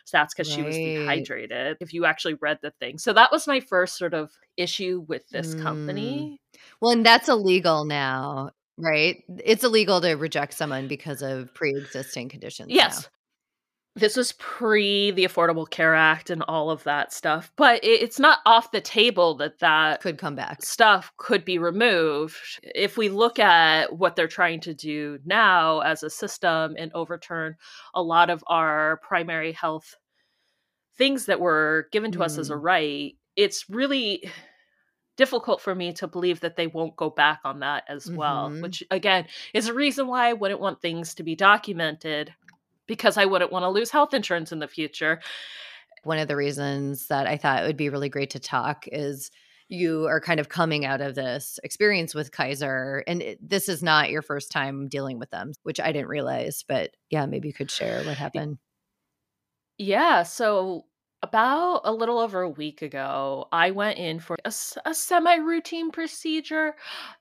stats 0.06 0.28
because 0.30 0.48
she 0.48 0.62
was 0.62 0.76
dehydrated. 0.76 1.76
If 1.80 1.92
you 1.92 2.04
actually 2.04 2.34
read 2.34 2.60
the 2.62 2.70
thing. 2.70 2.96
So 2.98 3.12
that 3.12 3.32
was 3.32 3.48
my 3.48 3.58
first 3.58 3.98
sort 3.98 4.14
of 4.14 4.30
issue 4.56 5.04
with 5.08 5.28
this 5.30 5.56
Mm. 5.56 5.62
company. 5.62 6.40
Well, 6.80 6.92
and 6.92 7.04
that's 7.04 7.28
illegal 7.28 7.84
now, 7.84 8.50
right? 8.78 9.24
It's 9.44 9.64
illegal 9.64 10.00
to 10.02 10.12
reject 10.14 10.54
someone 10.54 10.86
because 10.86 11.20
of 11.20 11.52
pre-existing 11.52 12.28
conditions. 12.28 12.70
Yes. 12.70 13.08
This 13.96 14.16
was 14.16 14.32
pre 14.32 15.10
the 15.10 15.24
Affordable 15.24 15.68
Care 15.68 15.94
Act 15.96 16.30
and 16.30 16.42
all 16.46 16.70
of 16.70 16.84
that 16.84 17.12
stuff. 17.12 17.52
But 17.56 17.80
it's 17.82 18.20
not 18.20 18.38
off 18.46 18.70
the 18.70 18.80
table 18.80 19.34
that 19.36 19.58
that 19.58 20.00
could 20.00 20.16
come 20.16 20.36
back. 20.36 20.62
stuff 20.62 21.12
could 21.16 21.44
be 21.44 21.58
removed 21.58 22.36
if 22.62 22.96
we 22.96 23.08
look 23.08 23.38
at 23.40 23.92
what 23.96 24.14
they're 24.14 24.28
trying 24.28 24.60
to 24.60 24.74
do 24.74 25.18
now 25.24 25.80
as 25.80 26.02
a 26.04 26.10
system 26.10 26.76
and 26.78 26.92
overturn 26.94 27.56
a 27.94 28.02
lot 28.02 28.30
of 28.30 28.44
our 28.46 28.98
primary 29.02 29.52
health 29.52 29.96
things 30.96 31.26
that 31.26 31.40
were 31.40 31.88
given 31.92 32.12
to 32.12 32.22
us 32.22 32.38
as 32.38 32.50
a 32.50 32.54
Mm. 32.54 32.62
right 32.62 33.16
it's 33.36 33.68
really 33.70 34.30
difficult 35.16 35.60
for 35.60 35.74
me 35.74 35.92
to 35.94 36.06
believe 36.06 36.40
that 36.40 36.56
they 36.56 36.66
won't 36.66 36.96
go 36.96 37.10
back 37.10 37.40
on 37.44 37.60
that 37.60 37.84
as 37.88 38.10
well 38.10 38.50
Mhm. 38.50 38.62
which 38.62 38.82
again 38.90 39.26
is 39.54 39.68
a 39.68 39.74
reason 39.74 40.06
why 40.06 40.28
i 40.28 40.32
wouldn't 40.32 40.60
want 40.60 40.80
things 40.80 41.14
to 41.14 41.22
be 41.22 41.34
documented 41.34 42.34
because 42.90 43.16
i 43.16 43.24
wouldn't 43.24 43.52
want 43.52 43.62
to 43.62 43.70
lose 43.70 43.90
health 43.90 44.12
insurance 44.12 44.52
in 44.52 44.58
the 44.58 44.68
future 44.68 45.20
One 46.02 46.18
of 46.18 46.28
the 46.28 46.36
reasons 46.36 47.08
that 47.08 47.26
I 47.26 47.36
thought 47.36 47.62
it 47.62 47.66
would 47.66 47.76
be 47.76 47.90
really 47.90 48.08
great 48.08 48.30
to 48.30 48.40
talk 48.40 48.86
is 48.90 49.30
you 49.68 50.06
are 50.06 50.20
kind 50.20 50.40
of 50.40 50.48
coming 50.48 50.84
out 50.84 51.00
of 51.00 51.14
this 51.14 51.60
experience 51.62 52.14
with 52.14 52.32
Kaiser, 52.32 53.04
and 53.06 53.22
it, 53.22 53.38
this 53.46 53.68
is 53.68 53.82
not 53.82 54.10
your 54.10 54.22
first 54.22 54.50
time 54.50 54.88
dealing 54.88 55.18
with 55.18 55.30
them, 55.30 55.52
which 55.62 55.78
I 55.78 55.92
didn't 55.92 56.08
realize. 56.08 56.64
But 56.66 56.90
yeah, 57.10 57.26
maybe 57.26 57.48
you 57.48 57.54
could 57.54 57.70
share 57.70 58.02
what 58.04 58.16
happened. 58.16 58.58
Yeah, 59.78 60.24
so 60.24 60.86
about 61.22 61.82
a 61.84 61.92
little 61.92 62.18
over 62.18 62.40
a 62.40 62.48
week 62.48 62.82
ago, 62.82 63.46
I 63.52 63.70
went 63.70 63.98
in 63.98 64.20
for 64.20 64.36
a, 64.44 64.50
semi 64.50 65.36
routine 65.36 65.90
procedure. 65.90 66.74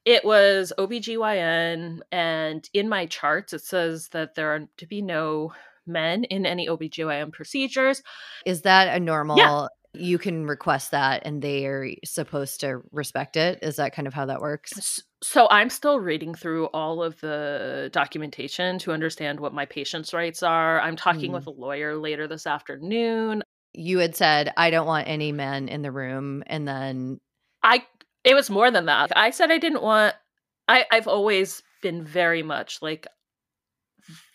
It 0.06 0.24
was 0.24 0.72
OBGYN, 0.78 2.00
and 2.12 2.70
in 2.74 2.90
my 2.90 3.06
charts, 3.08 3.54
it 3.54 3.62
says 3.62 4.10
that 4.10 4.36
there 4.36 4.56
are 4.56 4.62
to 4.78 4.86
be 4.86 5.02
no 5.02 5.54
men 5.86 6.24
in 6.26 6.46
any 6.46 6.68
OBGYN 6.68 7.32
procedures. 7.34 8.02
Is 8.46 8.62
that 8.62 8.96
a 8.96 9.00
normal? 9.00 9.38
Yeah. 9.38 9.68
You 9.96 10.20
can 10.20 10.46
request 10.46 10.92
that, 10.92 11.24
and 11.26 11.42
they 11.42 11.66
are 11.66 11.90
supposed 12.06 12.60
to 12.62 12.82
respect 12.92 13.36
it. 13.36 13.58
Is 13.64 13.78
that 13.78 13.94
kind 13.94 14.08
of 14.08 14.14
how 14.14 14.28
that 14.28 14.40
works? 14.40 15.02
So 15.24 15.48
I'm 15.50 15.72
still 15.72 16.00
reading 16.00 16.36
through 16.36 16.68
all 16.68 17.02
of 17.02 17.20
the 17.22 17.90
documentation 17.92 18.78
to 18.80 18.92
understand 18.92 19.40
what 19.40 19.52
my 19.52 19.66
patient's 19.66 20.14
rights 20.14 20.44
are. 20.44 20.80
I'm 20.80 20.96
talking 20.96 21.32
Mm. 21.32 21.34
with 21.34 21.48
a 21.48 21.52
lawyer 21.52 21.98
later 21.98 22.28
this 22.28 22.46
afternoon. 22.46 23.42
You 23.80 24.00
had 24.00 24.14
said, 24.14 24.52
I 24.58 24.72
don't 24.72 24.86
want 24.86 25.08
any 25.08 25.32
men 25.32 25.70
in 25.70 25.82
the 25.84 25.92
room. 25.92 26.44
And 26.48 26.68
then 26.68 27.22
I, 27.64 27.86
it 28.26 28.36
was 28.36 28.50
more 28.50 28.70
than 28.70 28.88
that. 28.88 29.12
I 29.16 29.30
said 29.30 29.52
I 29.52 29.58
didn't 29.58 29.82
want, 29.82 30.16
I, 30.68 30.86
I've 30.92 31.08
always 31.08 31.64
been 31.82 32.04
very 32.04 32.44
much 32.44 32.82
like, 32.82 33.08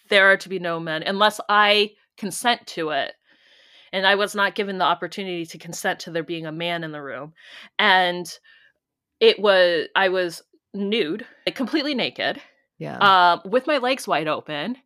there 0.09 0.31
are 0.31 0.39
to 0.39 0.49
be 0.49 0.59
no 0.59 0.81
men 0.81 1.03
unless 1.03 1.41
I 1.49 1.91
consent 2.17 2.67
to 2.69 2.91
it. 2.91 3.13
And 3.93 4.07
I 4.07 4.15
was 4.15 4.35
not 4.35 4.55
given 4.55 4.79
the 4.79 4.85
opportunity 4.85 5.45
to 5.45 5.59
consent 5.59 6.01
to 6.01 6.11
there 6.11 6.23
being 6.23 6.47
a 6.47 6.53
man 6.53 6.83
in 6.83 6.93
the 6.93 7.03
room. 7.03 7.35
And 7.79 8.27
it 9.21 9.39
was, 9.39 9.89
I 9.95 10.09
was 10.09 10.43
nude, 10.73 11.27
like 11.47 11.55
completely 11.55 11.95
naked 11.95 12.41
yeah. 12.85 13.33
um, 13.35 13.51
with 13.51 13.67
my 13.67 13.79
legs 13.79 14.07
wide 14.07 14.29
open. 14.29 14.77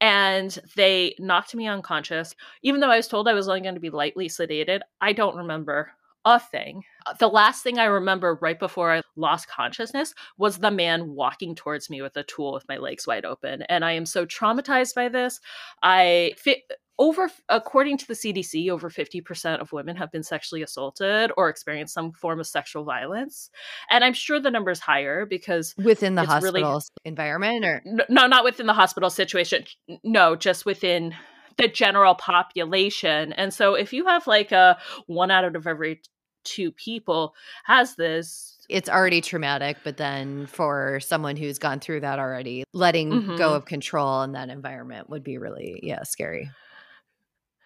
And 0.00 0.56
they 0.76 1.14
knocked 1.18 1.54
me 1.54 1.66
unconscious. 1.66 2.34
Even 2.62 2.80
though 2.80 2.90
I 2.90 2.96
was 2.96 3.08
told 3.08 3.28
I 3.28 3.34
was 3.34 3.48
only 3.48 3.60
going 3.60 3.74
to 3.74 3.80
be 3.80 3.90
lightly 3.90 4.28
sedated, 4.28 4.80
I 5.00 5.12
don't 5.12 5.36
remember 5.36 5.92
a 6.24 6.38
thing. 6.38 6.82
Uh, 7.06 7.14
the 7.18 7.28
last 7.28 7.62
thing 7.62 7.78
I 7.78 7.84
remember 7.84 8.38
right 8.40 8.58
before 8.58 8.92
I 8.92 9.02
lost 9.16 9.48
consciousness 9.48 10.14
was 10.36 10.58
the 10.58 10.70
man 10.70 11.14
walking 11.14 11.54
towards 11.54 11.88
me 11.88 12.02
with 12.02 12.16
a 12.16 12.24
tool 12.24 12.52
with 12.52 12.68
my 12.68 12.76
legs 12.76 13.06
wide 13.06 13.24
open. 13.24 13.62
And 13.62 13.84
I 13.84 13.92
am 13.92 14.06
so 14.06 14.26
traumatized 14.26 14.94
by 14.94 15.08
this. 15.08 15.40
I 15.82 16.32
fit 16.36 16.58
over 16.98 17.30
according 17.48 17.96
to 17.96 18.08
the 18.08 18.14
CDC 18.14 18.70
over 18.70 18.90
50% 18.90 19.60
of 19.60 19.72
women 19.72 19.96
have 19.96 20.10
been 20.10 20.22
sexually 20.22 20.62
assaulted 20.62 21.30
or 21.36 21.48
experienced 21.48 21.94
some 21.94 22.12
form 22.12 22.40
of 22.40 22.46
sexual 22.46 22.84
violence 22.84 23.50
and 23.88 24.02
I'm 24.02 24.12
sure 24.12 24.40
the 24.40 24.50
number 24.50 24.72
is 24.72 24.80
higher 24.80 25.24
because 25.24 25.74
within 25.78 26.16
the 26.16 26.24
hospital 26.24 26.72
really, 26.72 26.82
environment 27.04 27.64
or 27.64 27.82
no 28.08 28.26
not 28.26 28.42
within 28.42 28.66
the 28.66 28.72
hospital 28.72 29.10
situation 29.10 29.64
no 30.02 30.34
just 30.34 30.66
within 30.66 31.14
the 31.58 31.68
general 31.68 32.14
population 32.14 33.32
and 33.34 33.52
so 33.52 33.74
if 33.74 33.92
you 33.92 34.06
have 34.06 34.26
like 34.26 34.52
a 34.52 34.78
one 35.06 35.30
out 35.30 35.44
of 35.44 35.66
every 35.66 36.00
two 36.44 36.72
people 36.72 37.34
has 37.64 37.94
this 37.96 38.58
it's 38.68 38.88
already 38.88 39.20
traumatic, 39.20 39.78
but 39.82 39.96
then 39.96 40.46
for 40.46 41.00
someone 41.00 41.36
who's 41.36 41.58
gone 41.58 41.80
through 41.80 42.00
that 42.00 42.18
already, 42.18 42.64
letting 42.74 43.10
mm-hmm. 43.10 43.36
go 43.36 43.54
of 43.54 43.64
control 43.64 44.22
in 44.22 44.32
that 44.32 44.50
environment 44.50 45.08
would 45.08 45.24
be 45.24 45.38
really, 45.38 45.80
yeah, 45.82 46.02
scary. 46.02 46.50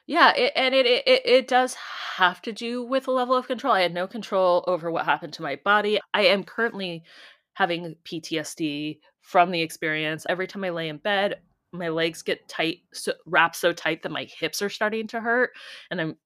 Yeah, 0.06 0.32
it, 0.36 0.52
and 0.56 0.74
it, 0.74 0.86
it 0.86 1.22
it 1.24 1.48
does 1.48 1.76
have 2.16 2.42
to 2.42 2.52
do 2.52 2.82
with 2.84 3.08
a 3.08 3.12
level 3.12 3.36
of 3.36 3.46
control. 3.46 3.72
I 3.72 3.82
had 3.82 3.94
no 3.94 4.06
control 4.06 4.64
over 4.66 4.90
what 4.90 5.04
happened 5.04 5.32
to 5.34 5.42
my 5.42 5.56
body. 5.56 6.00
I 6.12 6.26
am 6.26 6.44
currently 6.44 7.02
having 7.54 7.96
PTSD 8.04 8.98
from 9.20 9.50
the 9.50 9.60
experience. 9.60 10.26
Every 10.28 10.46
time 10.46 10.64
I 10.64 10.70
lay 10.70 10.88
in 10.88 10.98
bed, 10.98 11.40
my 11.72 11.88
legs 11.88 12.22
get 12.22 12.48
tight, 12.48 12.80
so, 12.92 13.12
wrapped 13.26 13.56
so 13.56 13.72
tight 13.72 14.02
that 14.02 14.12
my 14.12 14.24
hips 14.24 14.62
are 14.62 14.68
starting 14.68 15.06
to 15.08 15.20
hurt, 15.20 15.50
and 15.90 16.00
I'm 16.00 16.16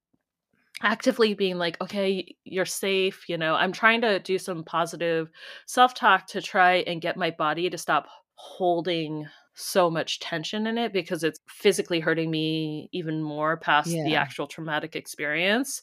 actively 0.82 1.34
being 1.34 1.56
like, 1.56 1.80
okay, 1.80 2.36
you're 2.44 2.66
safe. 2.66 3.28
You 3.28 3.38
know, 3.38 3.54
I'm 3.54 3.72
trying 3.72 4.00
to 4.02 4.18
do 4.18 4.38
some 4.38 4.64
positive 4.64 5.30
self 5.66 5.94
talk 5.94 6.26
to 6.28 6.42
try 6.42 6.76
and 6.86 7.00
get 7.00 7.16
my 7.16 7.30
body 7.30 7.70
to 7.70 7.78
stop 7.78 8.08
holding 8.34 9.26
so 9.58 9.90
much 9.90 10.20
tension 10.20 10.66
in 10.66 10.76
it 10.76 10.92
because 10.92 11.24
it's 11.24 11.40
physically 11.48 11.98
hurting 11.98 12.30
me 12.30 12.90
even 12.92 13.22
more 13.22 13.56
past 13.56 13.88
yeah. 13.88 14.04
the 14.04 14.14
actual 14.14 14.46
traumatic 14.46 14.94
experience 14.94 15.80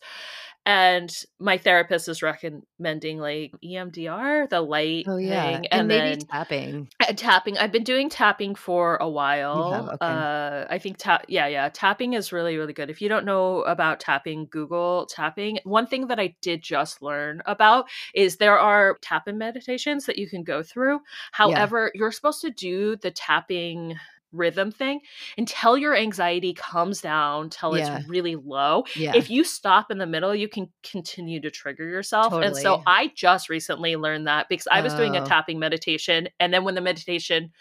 and 0.66 1.14
my 1.40 1.58
therapist 1.58 2.08
is 2.08 2.22
recommending 2.22 3.20
like 3.20 3.54
EMDR, 3.64 4.50
the 4.50 4.62
light 4.62 5.06
oh, 5.08 5.18
yeah. 5.18 5.44
thing, 5.44 5.68
and, 5.68 5.68
and 5.72 5.88
maybe 5.88 6.22
tapping. 6.26 6.90
And 7.06 7.18
tapping. 7.18 7.58
I've 7.58 7.72
been 7.72 7.84
doing 7.84 8.10
tapping 8.10 8.56
for 8.56 8.96
a 8.98 9.10
while. 9.10 9.90
Okay. 9.94 9.98
Uh, 10.00 10.66
I 10.70 10.80
think 10.80 10.98
tap. 10.98 11.26
Yeah, 11.28 11.48
yeah. 11.48 11.70
Tapping 11.74 12.14
is 12.14 12.32
really, 12.32 12.56
really 12.56 12.74
good. 12.74 12.90
If 12.90 13.02
you 13.02 13.10
don't 13.10 13.26
know 13.26 13.62
about 13.64 14.00
tapping, 14.00 14.48
Google 14.50 15.06
tapping. 15.08 15.60
One 15.66 15.88
thing 15.88 16.08
that 16.08 16.20
I 16.20 16.36
did 16.42 16.62
just 16.62 17.02
learn 17.02 17.42
about 17.46 17.90
is 18.14 18.38
there 18.38 18.58
are 18.58 18.98
tapping 19.02 19.38
meditations 19.38 20.06
that 20.06 20.18
you 20.18 20.30
can 20.30 20.44
go 20.44 20.64
through. 20.64 21.02
However, 21.34 21.92
yeah. 21.94 22.00
you're 22.00 22.12
supposed 22.12 22.42
to 22.42 22.50
do 22.50 22.96
the 22.96 23.12
tapping 23.12 23.96
rhythm 24.34 24.72
thing 24.72 25.00
until 25.38 25.78
your 25.78 25.96
anxiety 25.96 26.54
comes 26.54 27.02
down 27.02 27.50
till 27.50 27.78
yeah. 27.78 27.98
it's 27.98 28.10
really 28.10 28.36
low. 28.36 28.84
Yeah. 28.96 29.14
If 29.16 29.30
you 29.30 29.44
stop 29.44 29.92
in 29.92 29.98
the 29.98 30.08
middle, 30.08 30.36
you 30.36 30.48
can 30.48 30.70
continue 30.84 31.40
to 31.42 31.52
trigger 31.52 31.88
yourself. 31.88 32.32
Totally. 32.32 32.48
And 32.48 32.58
so 32.58 32.84
I 32.86 33.12
just 33.16 33.50
recently 33.50 33.96
learned 33.96 34.28
that 34.28 34.50
because 34.50 34.68
I 34.72 34.82
was 34.82 34.94
oh. 34.94 34.98
doing 34.98 35.16
a 35.16 35.22
oh. 35.22 35.26
tapping 35.26 35.60
meditation 35.60 36.28
and 36.40 36.54
then 36.54 36.64
when 36.64 36.76
the 36.76 36.82
meditation 36.82 37.52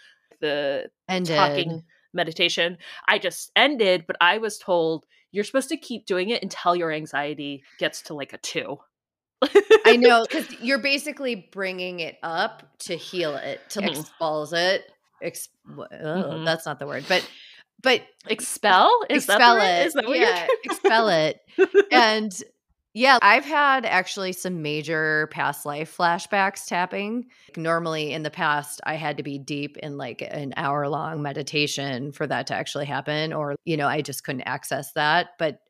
the 0.40 0.90
Ended. 1.08 1.36
talking 1.36 1.82
meditation, 2.12 2.76
I 3.08 3.18
just 3.18 3.50
ended, 3.56 4.04
but 4.06 4.16
I 4.20 4.38
was 4.38 4.58
told 4.58 5.06
you're 5.30 5.44
supposed 5.44 5.70
to 5.70 5.76
keep 5.78 6.04
doing 6.04 6.28
it 6.28 6.42
until 6.42 6.76
your 6.76 6.92
anxiety 6.92 7.62
gets 7.78 8.02
to 8.02 8.14
like 8.14 8.34
a 8.34 8.38
2. 8.38 8.76
I 9.86 9.96
know 10.00 10.24
because 10.28 10.46
you're 10.60 10.78
basically 10.78 11.48
bringing 11.52 12.00
it 12.00 12.18
up 12.22 12.64
to 12.80 12.96
heal 12.96 13.36
it, 13.36 13.60
to 13.70 13.80
mm-hmm. 13.80 14.00
expose 14.00 14.52
it, 14.52 14.84
ex- 15.22 15.48
mm-hmm. 15.68 16.44
that's 16.44 16.66
not 16.66 16.78
the 16.78 16.86
word, 16.86 17.04
but 17.08 17.28
but 17.82 18.02
expel 18.28 19.02
is 19.08 19.24
expel 19.24 19.56
that 19.56 19.82
it. 19.82 19.86
Is 19.86 19.92
that 19.94 20.08
yeah, 20.08 20.46
expel 20.64 21.08
it. 21.08 21.40
And 21.90 22.32
yeah, 22.94 23.18
I've 23.22 23.44
had 23.44 23.86
actually 23.86 24.32
some 24.32 24.60
major 24.60 25.28
past 25.32 25.64
life 25.64 25.96
flashbacks 25.96 26.66
tapping. 26.66 27.26
Normally 27.56 28.12
in 28.12 28.22
the 28.22 28.30
past, 28.30 28.82
I 28.84 28.94
had 28.94 29.16
to 29.16 29.22
be 29.22 29.38
deep 29.38 29.78
in 29.78 29.96
like 29.96 30.20
an 30.20 30.52
hour 30.56 30.86
long 30.88 31.22
meditation 31.22 32.12
for 32.12 32.26
that 32.26 32.48
to 32.48 32.54
actually 32.54 32.84
happen, 32.84 33.32
or, 33.32 33.56
you 33.64 33.78
know, 33.78 33.88
I 33.88 34.02
just 34.02 34.24
couldn't 34.24 34.42
access 34.42 34.92
that. 34.92 35.30
But 35.38 35.60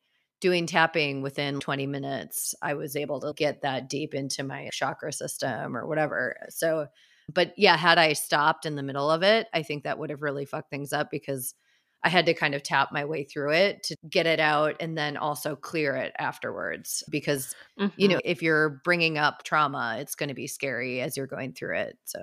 doing 0.41 0.67
tapping 0.67 1.23
within 1.23 1.61
20 1.61 1.87
minutes, 1.87 2.57
I 2.61 2.75
was 2.75 2.97
able 2.97 3.21
to 3.21 3.33
get 3.37 3.63
that 3.63 3.89
deep 3.89 4.15
into 4.15 4.43
my 4.43 4.69
chakra 4.73 5.13
system 5.13 5.77
or 5.77 5.87
whatever. 5.87 6.37
So 6.49 6.89
but 7.33 7.53
yeah, 7.57 7.77
had 7.77 7.99
I 7.99 8.13
stopped 8.13 8.67
in 8.67 8.77
the 8.77 8.83
middle 8.83 9.11
of 9.11 9.23
it, 9.23 9.49
I 9.53 9.63
think 9.63 9.85
that 9.85 9.99
would 9.99 10.11
have 10.11 10.23
really 10.23 10.45
fucked 10.45 10.71
things 10.71 10.93
up 10.93 11.11
because 11.11 11.55
I 12.05 12.09
had 12.09 12.27
to 12.27 12.35
kind 12.35 12.55
of 12.55 12.63
tap 12.63 12.91
my 12.93 13.05
way 13.05 13.25
through 13.25 13.53
it 13.53 13.85
to 13.85 13.97
get 14.09 14.27
it 14.27 14.41
out 14.41 14.75
and 14.81 14.99
then 14.99 15.17
also 15.17 15.55
clear 15.55 15.95
it 15.95 16.13
afterwards. 16.19 17.05
Because, 17.09 17.55
mm-hmm. 17.79 17.95
you 17.97 18.09
know, 18.09 18.17
mm-hmm. 18.17 18.31
if 18.31 18.43
you're 18.43 18.81
bringing 18.85 19.19
up 19.19 19.45
trauma, 19.45 19.97
it's 20.01 20.17
going 20.17 20.29
to 20.29 20.35
be 20.35 20.49
scary 20.49 21.01
as 21.01 21.17
you're 21.17 21.27
going 21.27 21.53
through 21.53 21.79
it. 21.79 21.99
So, 22.05 22.19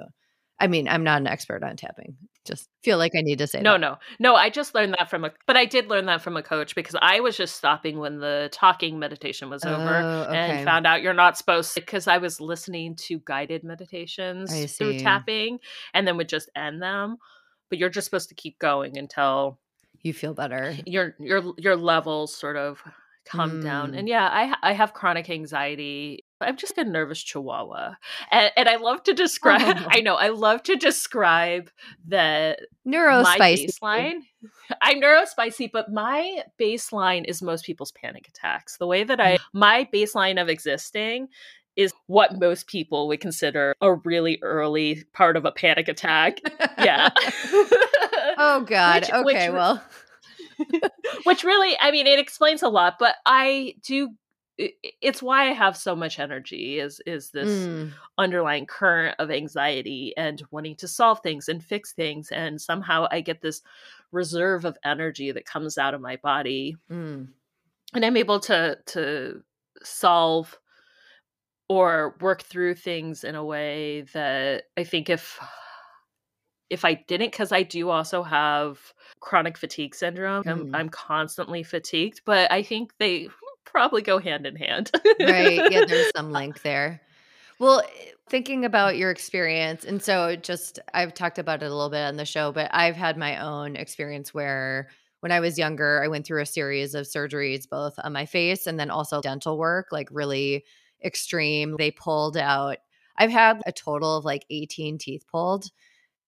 I 0.60 0.68
mean, 0.68 0.88
I'm 0.88 1.04
not 1.04 1.22
an 1.22 1.28
expert 1.28 1.64
on 1.64 1.78
tapping. 1.78 2.18
Just 2.46 2.68
feel 2.84 2.98
like 2.98 3.14
I 3.16 3.22
need 3.22 3.38
to 3.40 3.48
say 3.48 3.62
no, 3.62 3.74
that. 3.74 3.80
no, 3.80 3.98
no. 4.20 4.36
I 4.36 4.50
just 4.50 4.74
learned 4.74 4.96
that 4.98 5.10
from 5.10 5.24
a, 5.26 5.32
but 5.46 5.56
I 5.56 5.66
did 5.66 5.88
learn 5.88 6.06
that 6.08 6.22
from 6.22 6.36
a 6.36 6.44
coach 6.44 6.76
because 6.76 6.96
I 7.02 7.20
was 7.20 7.38
just 7.38 7.56
stopping 7.56 8.00
when 8.00 8.20
the 8.20 8.50
talking 8.52 8.98
meditation 8.98 9.50
was 9.50 9.64
over 9.64 9.96
oh, 9.96 10.26
okay. 10.28 10.38
and 10.38 10.66
found 10.66 10.88
out 10.88 11.02
you're 11.02 11.14
not 11.14 11.38
supposed 11.38 11.74
to. 11.76 11.82
Because 11.82 12.08
I 12.08 12.18
was 12.18 12.42
listening 12.42 12.96
to 12.96 13.22
guided 13.26 13.64
meditations 13.64 14.76
through 14.76 15.00
tapping 15.00 15.60
and 15.94 16.08
then 16.08 16.18
would 16.18 16.30
just 16.30 16.50
end 16.56 16.82
them, 16.82 17.18
but 17.70 17.78
you're 17.78 17.90
just 17.90 18.06
supposed 18.06 18.30
to 18.30 18.36
keep 18.36 18.58
going 18.60 18.98
until 18.98 19.60
you 20.02 20.14
feel 20.14 20.34
better. 20.34 20.76
Your 20.86 21.16
your 21.20 21.54
your 21.58 21.76
levels 21.76 22.36
sort 22.36 22.56
of 22.56 22.82
come 23.26 23.62
mm. 23.62 23.64
down. 23.64 23.94
And 23.96 24.08
yeah, 24.08 24.28
I 24.28 24.56
I 24.62 24.74
have 24.74 24.94
chronic 24.94 25.30
anxiety. 25.30 26.26
I'm 26.48 26.58
just 26.58 26.78
a 26.78 26.84
nervous 26.84 27.22
chihuahua. 27.22 27.96
And, 28.32 28.52
and 28.56 28.70
I 28.70 28.78
love 28.78 29.04
to 29.04 29.14
describe 29.14 29.78
oh. 29.80 29.88
I 29.92 30.02
know, 30.02 30.16
I 30.16 30.30
love 30.30 30.64
to 30.64 30.76
describe 30.76 31.70
the 32.08 32.58
neurospicy 32.88 33.68
baseline. 33.68 34.22
I'm 34.82 35.02
neurospicy, 35.02 35.70
but 35.72 35.92
my 35.92 36.44
baseline 36.60 37.26
is 37.26 37.42
most 37.42 37.66
people's 37.66 37.92
panic 37.92 38.28
attacks. 38.28 38.78
The 38.78 38.88
way 38.88 39.04
that 39.04 39.20
I 39.20 39.38
mm. 39.38 39.40
my 39.54 39.88
baseline 39.94 40.42
of 40.42 40.50
existing 40.50 41.28
is 41.76 41.94
what 42.08 42.38
most 42.38 42.68
people 42.68 43.08
would 43.08 43.22
consider 43.22 43.74
a 43.82 43.94
really 43.94 44.38
early 44.42 45.04
part 45.14 45.38
of 45.38 45.46
a 45.46 45.52
panic 45.52 45.88
attack. 45.88 46.40
Yeah. 46.78 47.10
oh 48.38 48.66
god. 48.68 49.04
Which, 49.04 49.12
okay, 49.14 49.50
which, 49.50 49.54
well. 49.54 49.84
which 51.24 51.44
really, 51.46 51.78
I 51.80 51.92
mean, 51.92 52.06
it 52.06 52.20
explains 52.20 52.64
a 52.64 52.68
lot, 52.68 52.96
but 53.00 53.16
I 53.26 53.76
do 53.82 54.10
it's 55.02 55.24
why 55.24 55.50
I 55.50 55.54
have 55.54 55.78
so 55.78 55.96
much 55.96 56.20
energy 56.20 56.80
is 56.80 57.02
is 57.06 57.32
this 57.32 57.50
mm. 57.50 57.92
underlying 58.18 58.66
current 58.66 59.16
of 59.18 59.32
anxiety 59.32 60.14
and 60.18 60.42
wanting 60.52 60.76
to 60.78 60.88
solve 60.88 61.22
things 61.22 61.48
and 61.48 61.64
fix 61.64 61.94
things 61.94 62.30
and 62.32 62.60
somehow 62.60 63.08
I 63.10 63.22
get 63.22 63.42
this 63.42 63.62
reserve 64.12 64.66
of 64.66 64.78
energy 64.84 65.32
that 65.32 65.46
comes 65.46 65.78
out 65.78 65.94
of 65.94 66.02
my 66.02 66.18
body 66.18 66.76
mm. 66.92 67.28
and 67.94 68.06
I'm 68.06 68.18
able 68.18 68.42
to 68.42 68.78
to 68.88 69.42
solve 69.82 70.60
or 71.70 72.18
work 72.20 72.42
through 72.42 72.76
things 72.76 73.24
in 73.24 73.36
a 73.36 73.46
way 73.46 74.02
that 74.14 74.64
I 74.76 74.84
think 74.84 75.10
if 75.10 75.40
if 76.70 76.86
I 76.86 76.94
didn't, 76.94 77.32
because 77.32 77.52
I 77.52 77.64
do 77.64 77.90
also 77.90 78.22
have 78.22 78.94
chronic 79.22 79.58
fatigue 79.58 79.96
syndrome, 79.96 80.44
mm. 80.44 80.52
I'm, 80.52 80.76
I'm 80.76 80.90
constantly 80.90 81.64
fatigued, 81.64 82.22
but 82.26 82.52
I 82.52 82.62
think 82.62 82.94
they 83.00 83.30
probably 83.72 84.02
go 84.02 84.20
hand 84.20 84.46
in 84.46 84.56
hand. 84.56 84.92
right. 85.20 85.72
Yeah, 85.72 85.86
there's 85.86 86.12
some 86.16 86.32
link 86.32 86.62
there. 86.62 87.02
Well, 87.60 87.84
thinking 88.30 88.64
about 88.64 88.98
your 88.98 89.12
experience, 89.12 89.84
and 89.84 90.02
so 90.02 90.36
just 90.36 90.80
I've 90.94 91.14
talked 91.14 91.40
about 91.40 91.62
it 91.62 91.66
a 91.66 91.74
little 91.74 91.90
bit 91.90 92.06
on 92.06 92.16
the 92.16 92.26
show, 92.26 92.52
but 92.52 92.70
I've 92.74 92.96
had 92.96 93.18
my 93.18 93.38
own 93.44 93.76
experience 93.76 94.34
where 94.34 94.90
when 95.20 95.32
I 95.32 95.40
was 95.40 95.58
younger, 95.58 96.02
I 96.04 96.08
went 96.08 96.26
through 96.26 96.42
a 96.42 96.46
series 96.46 96.96
of 96.96 97.06
surgeries, 97.06 97.68
both 97.70 97.94
on 98.04 98.14
my 98.14 98.26
face 98.26 98.68
and 98.68 98.80
then 98.80 98.90
also 98.90 99.22
dental 99.22 99.58
work, 99.58 99.88
like 99.92 100.08
really 100.12 100.64
extreme. 101.04 101.76
They 101.78 101.92
pulled 101.92 102.38
out, 102.38 102.78
I've 103.18 103.32
had 103.32 103.62
a 103.66 103.72
total 103.72 104.16
of 104.18 104.26
like 104.26 104.46
18 104.50 104.98
teeth 104.98 105.26
pulled 105.30 105.66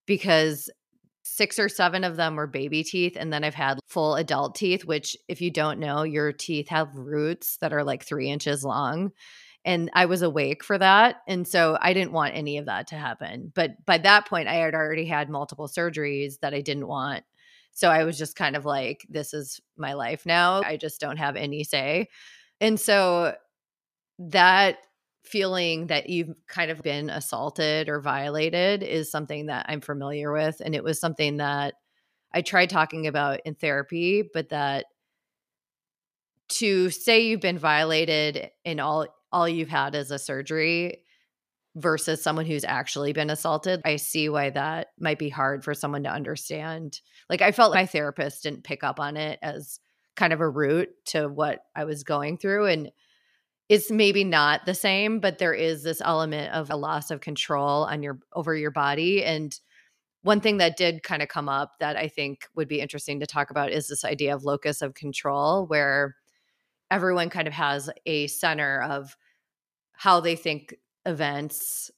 because 0.06 0.70
six 1.32 1.58
or 1.58 1.70
seven 1.70 2.04
of 2.04 2.18
them 2.18 2.36
were 2.36 2.46
baby 2.46 2.84
teeth. 2.84 3.16
And 3.18 3.32
then 3.32 3.46
I've 3.46 3.56
had 3.56 3.80
full 3.88 4.16
adult 4.16 4.54
teeth, 4.54 4.84
which, 4.84 5.16
if 5.30 5.40
you 5.40 5.50
don't 5.50 5.80
know, 5.80 6.04
your 6.04 6.34
teeth 6.34 6.68
have 6.68 6.94
roots 6.94 7.56
that 7.62 7.72
are 7.72 7.86
like 7.86 8.04
three 8.04 8.30
inches 8.30 8.66
long. 8.66 9.14
And 9.64 9.90
I 9.94 10.08
was 10.08 10.24
awake 10.24 10.62
for 10.62 10.78
that. 10.78 11.22
And 11.30 11.48
so 11.48 11.78
I 11.80 11.94
didn't 11.94 12.12
want 12.12 12.36
any 12.36 12.58
of 12.58 12.66
that 12.66 12.88
to 12.88 12.96
happen. 12.96 13.50
But 13.56 13.86
by 13.86 13.98
that 14.00 14.28
point, 14.28 14.50
I 14.50 14.56
had 14.56 14.76
already 14.76 15.06
had 15.06 15.30
multiple 15.30 15.70
surgeries 15.70 16.40
that 16.42 16.54
I 16.54 16.60
didn't 16.60 16.88
want. 16.88 17.24
So 17.72 17.90
I 17.90 18.04
was 18.04 18.18
just 18.18 18.36
kind 18.36 18.58
of 18.58 18.66
like, 18.66 19.06
this 19.08 19.34
is 19.34 19.62
my 19.78 19.94
life 19.94 20.26
now. 20.26 20.62
I 20.64 20.76
just 20.76 21.00
don't 21.00 21.18
have 21.18 21.38
any 21.38 21.64
say. 21.64 22.10
And 22.60 22.78
so 22.78 23.36
that 24.20 24.80
feeling 25.24 25.88
that 25.88 26.10
you've 26.10 26.34
kind 26.48 26.72
of 26.72 26.82
been 26.82 27.10
assaulted 27.10 27.90
or 27.90 28.02
violated 28.02 28.84
is 28.84 29.12
something 29.12 29.48
that 29.48 29.66
I'm 29.70 29.82
familiar 29.82 30.32
with. 30.32 30.62
And 30.64 30.76
it 30.76 30.84
was 30.84 31.00
something 31.00 31.38
that 31.38 31.76
I 32.34 32.42
tried 32.42 32.70
talking 32.70 33.08
about 33.08 33.42
in 33.46 33.56
therapy, 33.56 34.24
but 34.34 34.50
that 34.50 34.86
to 36.50 36.90
say 36.90 37.22
you've 37.22 37.42
been 37.42 37.58
violated 37.58 38.50
in 38.66 38.80
all 38.80 39.08
all 39.32 39.48
you've 39.48 39.70
had 39.70 39.96
is 39.96 40.12
a 40.12 40.20
surgery 40.20 41.04
versus 41.76 42.22
someone 42.22 42.46
who's 42.46 42.66
actually 42.66 43.14
been 43.14 43.30
assaulted, 43.30 43.82
I 43.86 43.96
see 43.96 44.28
why 44.28 44.50
that 44.50 44.88
might 45.00 45.20
be 45.20 45.30
hard 45.30 45.64
for 45.64 45.74
someone 45.74 46.04
to 46.04 46.12
understand. 46.12 47.00
Like 47.30 47.42
I 47.42 47.54
felt 47.54 47.72
like 47.72 47.84
my 47.84 47.86
therapist 47.86 48.44
didn't 48.44 48.66
pick 48.66 48.84
up 48.84 49.00
on 49.00 49.16
it 49.16 49.40
as 49.42 49.80
kind 50.18 50.34
of 50.34 50.42
a 50.42 50.50
route 50.50 50.90
to 51.06 51.28
what 51.30 51.60
I 51.74 51.86
was 51.86 52.04
going 52.04 52.38
through 52.38 52.66
and 52.66 52.92
it's 53.72 53.90
maybe 53.90 54.26
not 54.26 54.66
the 54.66 54.74
same, 54.74 55.22
but 55.22 55.38
there 55.38 55.54
is 55.54 55.82
this 55.82 56.02
element 56.04 56.54
of 56.54 56.70
a 56.70 56.76
loss 56.76 57.10
of 57.10 57.22
control 57.22 57.86
on 57.86 58.04
your 58.04 58.20
over 58.34 58.54
your 58.54 58.70
body 58.70 59.24
and 59.24 59.58
one 60.24 60.42
thing 60.42 60.58
that 60.58 60.78
did 60.78 61.04
kind 61.04 61.22
of 61.22 61.30
come 61.30 61.50
up 61.50 61.72
that 61.80 61.96
I 61.96 62.08
think 62.10 62.46
would 62.54 62.68
be 62.68 62.82
interesting 62.82 63.22
to 63.22 63.26
talk 63.26 63.50
about 63.50 63.72
is 63.72 63.88
this 63.88 64.06
idea 64.06 64.36
of 64.36 64.44
locus 64.44 64.82
of 64.82 64.94
control 64.94 65.66
where 65.66 66.16
everyone 66.92 67.30
kind 67.30 67.48
of 67.48 67.54
has 67.54 67.90
a 68.06 68.28
center 68.28 68.84
of 68.84 69.16
how 69.94 70.20
they 70.20 70.36
think 70.36 70.76
events 71.06 71.90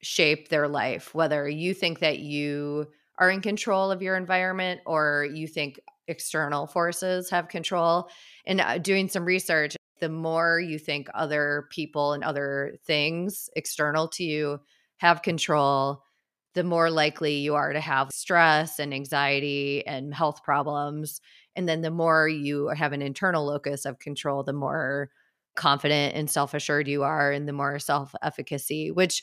shape 0.00 0.48
their 0.48 0.68
life, 0.68 1.14
whether 1.14 1.48
you 1.48 1.74
think 1.74 1.98
that 1.98 2.20
you 2.20 2.86
are 3.18 3.30
in 3.30 3.42
control 3.42 3.90
of 3.90 4.00
your 4.00 4.16
environment 4.16 4.80
or 4.86 5.28
you 5.34 5.46
think 5.46 5.80
external 6.08 6.66
forces 6.66 7.28
have 7.28 7.48
control. 7.48 8.08
And 8.46 8.60
uh, 8.60 8.78
doing 8.78 9.08
some 9.08 9.26
research, 9.26 9.76
the 10.00 10.08
more 10.08 10.58
you 10.60 10.78
think 10.78 11.08
other 11.14 11.68
people 11.70 12.12
and 12.12 12.24
other 12.24 12.76
things 12.84 13.48
external 13.56 14.08
to 14.08 14.24
you 14.24 14.60
have 14.98 15.22
control, 15.22 16.02
the 16.54 16.64
more 16.64 16.90
likely 16.90 17.34
you 17.34 17.54
are 17.54 17.72
to 17.72 17.80
have 17.80 18.10
stress 18.12 18.78
and 18.78 18.92
anxiety 18.92 19.86
and 19.86 20.12
health 20.12 20.42
problems. 20.42 21.20
And 21.56 21.68
then 21.68 21.82
the 21.82 21.90
more 21.90 22.28
you 22.28 22.68
have 22.68 22.92
an 22.92 23.02
internal 23.02 23.44
locus 23.46 23.84
of 23.84 23.98
control, 23.98 24.42
the 24.42 24.52
more 24.52 25.10
confident 25.56 26.14
and 26.14 26.28
self 26.28 26.54
assured 26.54 26.88
you 26.88 27.02
are, 27.02 27.30
and 27.30 27.46
the 27.46 27.52
more 27.52 27.78
self 27.78 28.14
efficacy, 28.22 28.90
which 28.90 29.22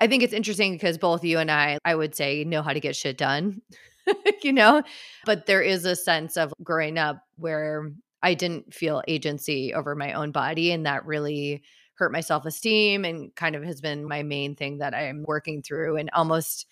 I 0.00 0.06
think 0.06 0.22
it's 0.22 0.32
interesting 0.32 0.74
because 0.74 0.98
both 0.98 1.24
you 1.24 1.38
and 1.38 1.50
I, 1.50 1.78
I 1.84 1.94
would 1.94 2.14
say, 2.14 2.44
know 2.44 2.62
how 2.62 2.72
to 2.72 2.80
get 2.80 2.96
shit 2.96 3.16
done, 3.16 3.62
you 4.42 4.52
know? 4.52 4.82
But 5.24 5.46
there 5.46 5.62
is 5.62 5.84
a 5.84 5.96
sense 5.96 6.36
of 6.36 6.52
growing 6.62 6.98
up 6.98 7.22
where 7.36 7.90
I 8.22 8.34
didn't 8.34 8.74
feel 8.74 9.02
agency 9.08 9.74
over 9.74 9.94
my 9.94 10.12
own 10.12 10.32
body. 10.32 10.72
And 10.72 10.86
that 10.86 11.06
really 11.06 11.62
hurt 11.94 12.12
my 12.12 12.20
self 12.20 12.44
esteem 12.44 13.04
and 13.04 13.34
kind 13.34 13.56
of 13.56 13.62
has 13.64 13.80
been 13.80 14.06
my 14.06 14.22
main 14.22 14.54
thing 14.54 14.78
that 14.78 14.94
I'm 14.94 15.24
working 15.26 15.62
through 15.62 15.96
and 15.96 16.10
almost 16.12 16.66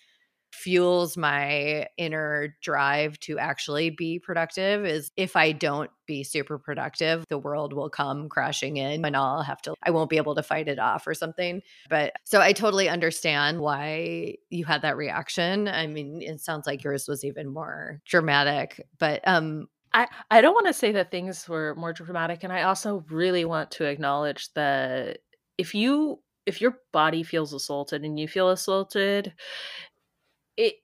fuels 0.55 1.17
my 1.17 1.85
inner 1.97 2.55
drive 2.61 3.19
to 3.19 3.37
actually 3.37 3.89
be 3.89 4.19
productive 4.19 4.85
is 4.85 5.11
if 5.17 5.35
I 5.35 5.51
don't 5.51 5.91
be 6.07 6.23
super 6.23 6.57
productive, 6.57 7.25
the 7.27 7.37
world 7.37 7.73
will 7.73 7.89
come 7.89 8.29
crashing 8.29 8.77
in 8.77 9.03
and 9.03 9.17
I'll 9.17 9.41
have 9.41 9.61
to, 9.63 9.73
I 9.83 9.91
won't 9.91 10.09
be 10.09 10.17
able 10.17 10.35
to 10.35 10.43
fight 10.43 10.67
it 10.67 10.79
off 10.79 11.07
or 11.07 11.13
something. 11.13 11.61
But 11.89 12.13
so 12.23 12.39
I 12.39 12.53
totally 12.53 12.87
understand 12.87 13.59
why 13.59 14.35
you 14.49 14.65
had 14.65 14.81
that 14.83 14.97
reaction. 14.97 15.67
I 15.67 15.87
mean, 15.87 16.21
it 16.21 16.39
sounds 16.39 16.65
like 16.65 16.83
yours 16.83 17.07
was 17.07 17.25
even 17.25 17.49
more 17.49 18.01
dramatic, 18.05 18.85
but, 18.97 19.27
um, 19.27 19.67
I, 19.95 20.07
I 20.29 20.41
don't 20.41 20.53
want 20.53 20.67
to 20.67 20.73
say 20.73 20.91
that 20.91 21.09
things 21.09 21.47
were 21.47 21.73
more 21.75 21.93
dramatic 21.93 22.43
and 22.43 22.51
i 22.51 22.63
also 22.63 23.05
really 23.09 23.45
want 23.45 23.71
to 23.71 23.85
acknowledge 23.85 24.53
that 24.53 25.19
if 25.57 25.73
you 25.73 26.19
if 26.45 26.61
your 26.61 26.79
body 26.91 27.23
feels 27.23 27.53
assaulted 27.53 28.03
and 28.03 28.19
you 28.19 28.27
feel 28.27 28.49
assaulted 28.49 29.33
it 30.57 30.75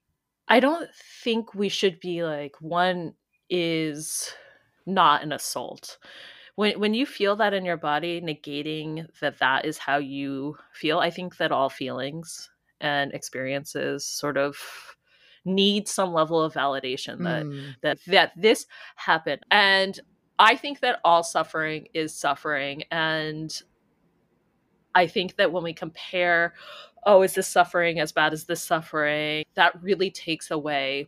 I 0.48 0.60
don't 0.60 0.90
think 1.24 1.54
we 1.54 1.70
should 1.70 2.00
be 2.00 2.24
like 2.24 2.56
one 2.60 3.14
is 3.50 4.34
not 4.86 5.24
an 5.24 5.32
assault. 5.32 5.98
When 6.56 6.80
when 6.80 6.94
you 6.94 7.06
feel 7.06 7.36
that 7.38 7.54
in 7.54 7.66
your 7.66 7.78
body, 7.78 8.22
negating 8.22 9.08
that 9.22 9.40
that 9.40 9.66
is 9.66 9.78
how 9.78 9.98
you 9.98 10.58
feel, 10.74 11.00
I 11.00 11.10
think 11.10 11.38
that 11.38 11.52
all 11.52 11.70
feelings 11.70 12.50
and 12.82 13.14
experiences 13.14 14.06
sort 14.06 14.38
of 14.38 14.58
need 15.46 15.88
some 15.88 16.14
level 16.14 16.42
of 16.42 16.54
validation 16.54 17.24
that 17.24 17.46
mm. 17.46 17.74
that 17.82 18.00
that 18.08 18.32
this 18.36 18.66
happened. 18.96 19.42
And 19.50 20.00
I 20.40 20.56
think 20.56 20.80
that 20.82 21.00
all 21.04 21.24
suffering 21.24 21.88
is 21.94 22.16
suffering 22.16 22.84
and 22.92 23.62
I 24.94 25.08
think 25.08 25.38
that 25.38 25.52
when 25.52 25.64
we 25.64 25.74
compare 25.74 26.54
oh, 27.06 27.24
is 27.24 27.34
this 27.34 27.48
suffering 27.48 28.00
as 28.00 28.12
bad 28.12 28.34
as 28.34 28.46
this 28.46 28.62
suffering? 28.62 29.44
That 29.56 29.82
really 29.82 30.12
takes 30.12 30.52
away 30.52 31.08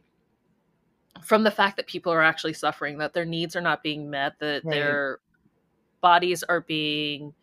from 1.21 1.43
the 1.43 1.51
fact 1.51 1.77
that 1.77 1.87
people 1.87 2.11
are 2.11 2.23
actually 2.23 2.53
suffering, 2.53 2.97
that 2.97 3.13
their 3.13 3.25
needs 3.25 3.55
are 3.55 3.61
not 3.61 3.83
being 3.83 4.09
met, 4.09 4.33
that 4.39 4.63
right. 4.63 4.73
their 4.73 5.19
bodies 6.01 6.43
are 6.43 6.61
being 6.61 7.33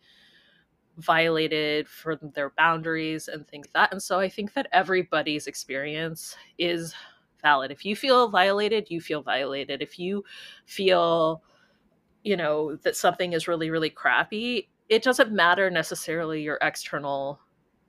violated 1.01 1.87
for 1.87 2.15
their 2.15 2.51
boundaries 2.51 3.27
and 3.27 3.47
things 3.47 3.67
like 3.67 3.73
that. 3.73 3.91
And 3.91 4.01
so 4.01 4.19
I 4.19 4.29
think 4.29 4.53
that 4.53 4.67
everybody's 4.71 5.47
experience 5.47 6.35
is 6.57 6.93
valid. 7.41 7.71
If 7.71 7.85
you 7.85 7.95
feel 7.95 8.29
violated, 8.29 8.89
you 8.89 9.01
feel 9.01 9.21
violated. 9.21 9.81
If 9.81 9.99
you 9.99 10.23
feel, 10.65 11.43
you 12.23 12.37
know, 12.37 12.75
that 12.77 12.95
something 12.95 13.33
is 13.33 13.47
really, 13.47 13.69
really 13.69 13.89
crappy, 13.89 14.69
it 14.89 15.03
doesn't 15.03 15.31
matter 15.31 15.69
necessarily 15.69 16.41
your 16.41 16.57
external 16.61 17.39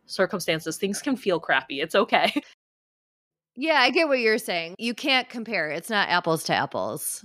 circumstances, 0.07 0.77
things 0.77 1.01
can 1.01 1.17
feel 1.17 1.41
crappy. 1.41 1.81
It's 1.81 1.95
okay. 1.95 2.33
Yeah, 3.55 3.81
I 3.81 3.91
get 3.91 4.09
what 4.09 4.21
you're 4.21 4.39
saying. 4.39 4.77
You 4.79 4.95
can't 4.95 5.29
compare. 5.29 5.71
It's 5.71 5.91
not 5.91 6.09
apples 6.09 6.43
to 6.45 6.55
apples. 6.55 7.25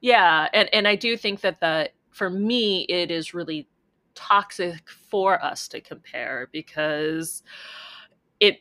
Yeah, 0.00 0.48
and 0.52 0.68
and 0.72 0.86
I 0.86 0.94
do 0.96 1.16
think 1.16 1.40
that 1.40 1.60
that 1.60 1.94
for 2.10 2.30
me 2.30 2.82
it 2.82 3.10
is 3.10 3.34
really 3.34 3.66
toxic 4.14 4.88
for 4.88 5.42
us 5.42 5.68
to 5.68 5.80
compare 5.80 6.48
because 6.52 7.42
it 8.40 8.58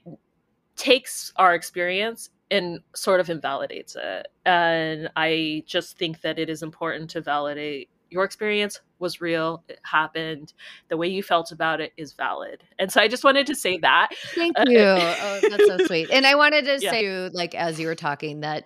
takes 0.76 1.34
our 1.36 1.54
experience 1.54 2.30
and 2.52 2.80
sort 2.96 3.20
of 3.20 3.30
invalidates 3.30 3.96
it. 3.96 4.28
And 4.46 5.10
I 5.16 5.63
just 5.66 5.98
think 5.98 6.22
that 6.22 6.38
it 6.38 6.50
is 6.50 6.62
important 6.62 7.10
to 7.12 7.22
validate 7.22 7.89
your 8.13 8.24
experience 8.24 8.80
was 9.00 9.20
real 9.20 9.63
it 9.68 9.80
happened 9.84 10.54
the 10.89 10.96
way 10.96 11.08
you 11.08 11.24
felt 11.24 11.52
about 11.52 11.82
it 11.82 11.92
is 11.98 12.13
valid 12.13 12.63
and 12.78 12.92
so 12.92 13.02
i 13.02 13.08
just 13.08 13.24
wanted 13.24 13.48
to 13.48 13.56
say 13.56 13.76
that 13.80 14.10
thank 14.36 14.58
uh, 14.58 14.63
you 14.68 14.78
oh 14.78 15.39
that's 15.50 15.66
so 15.66 15.78
sweet 15.86 16.10
and 16.12 16.28
i 16.28 16.36
wanted 16.36 16.63
to 16.63 16.78
yeah. 16.80 16.92
say 16.92 17.30
like 17.30 17.56
as 17.56 17.80
you 17.80 17.88
were 17.88 17.96
talking 17.96 18.42
that 18.42 18.66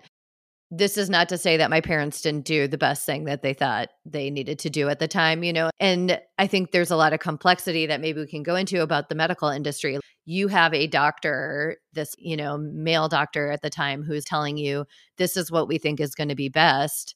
this 0.69 0.97
is 0.97 1.09
not 1.09 1.29
to 1.29 1.37
say 1.37 1.57
that 1.57 1.69
my 1.69 1.79
parents 1.79 2.21
didn't 2.21 2.45
do 2.45 2.67
the 2.67 2.77
best 2.77 3.05
thing 3.05 3.23
that 3.25 3.41
they 3.41 3.53
thought 3.53 3.89
they 4.05 4.29
needed 4.29 4.59
to 4.59 4.69
do 4.69 4.89
at 4.89 4.99
the 4.99 5.07
time, 5.07 5.43
you 5.43 5.53
know. 5.53 5.69
And 5.79 6.19
I 6.37 6.47
think 6.47 6.71
there's 6.71 6.91
a 6.91 6.97
lot 6.97 7.13
of 7.13 7.19
complexity 7.19 7.85
that 7.85 8.01
maybe 8.01 8.19
we 8.19 8.27
can 8.27 8.43
go 8.43 8.55
into 8.55 8.81
about 8.81 9.09
the 9.09 9.15
medical 9.15 9.49
industry. 9.49 9.99
You 10.25 10.49
have 10.49 10.73
a 10.73 10.87
doctor, 10.87 11.77
this, 11.93 12.15
you 12.17 12.35
know, 12.35 12.57
male 12.57 13.07
doctor 13.07 13.49
at 13.49 13.61
the 13.61 13.69
time 13.69 14.03
who's 14.03 14.25
telling 14.25 14.57
you 14.57 14.85
this 15.17 15.37
is 15.37 15.51
what 15.51 15.69
we 15.69 15.77
think 15.77 15.99
is 16.01 16.15
going 16.15 16.29
to 16.29 16.35
be 16.35 16.49
best 16.49 17.15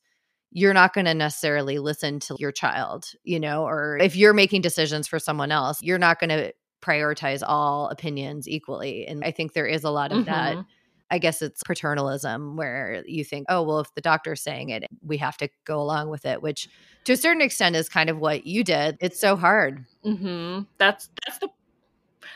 you're 0.51 0.73
not 0.73 0.93
going 0.93 1.05
to 1.05 1.13
necessarily 1.13 1.79
listen 1.79 2.19
to 2.19 2.35
your 2.37 2.51
child, 2.51 3.05
you 3.23 3.39
know, 3.39 3.65
or 3.65 3.97
if 4.01 4.15
you're 4.15 4.33
making 4.33 4.61
decisions 4.61 5.07
for 5.07 5.17
someone 5.17 5.51
else, 5.51 5.81
you're 5.81 5.97
not 5.97 6.19
going 6.19 6.29
to 6.29 6.53
prioritize 6.81 7.41
all 7.45 7.87
opinions 7.87 8.47
equally. 8.47 9.07
And 9.07 9.23
I 9.23 9.31
think 9.31 9.53
there 9.53 9.67
is 9.67 9.83
a 9.83 9.89
lot 9.89 10.11
of 10.11 10.25
mm-hmm. 10.25 10.31
that. 10.31 10.65
I 11.11 11.19
guess 11.19 11.41
it's 11.41 11.61
paternalism 11.63 12.55
where 12.55 13.03
you 13.05 13.25
think, 13.25 13.45
oh, 13.49 13.61
well, 13.61 13.79
if 13.79 13.93
the 13.93 14.01
doctor's 14.01 14.41
saying 14.41 14.69
it, 14.69 14.85
we 15.05 15.17
have 15.17 15.37
to 15.37 15.49
go 15.65 15.79
along 15.79 16.09
with 16.09 16.25
it, 16.25 16.41
which 16.41 16.69
to 17.03 17.13
a 17.13 17.17
certain 17.17 17.41
extent 17.41 17.75
is 17.75 17.89
kind 17.89 18.09
of 18.09 18.17
what 18.19 18.47
you 18.47 18.63
did. 18.63 18.97
It's 19.01 19.19
so 19.19 19.35
hard. 19.35 19.85
Mm-hmm. 20.05 20.63
That's 20.77 21.09
that's 21.25 21.39
the 21.39 21.49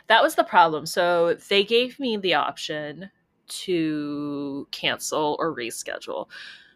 that 0.07 0.21
was 0.21 0.35
the 0.35 0.43
problem. 0.43 0.85
So 0.85 1.35
they 1.49 1.63
gave 1.63 1.99
me 1.99 2.17
the 2.17 2.33
option 2.35 3.09
to 3.47 4.67
cancel 4.71 5.35
or 5.39 5.55
reschedule 5.55 6.27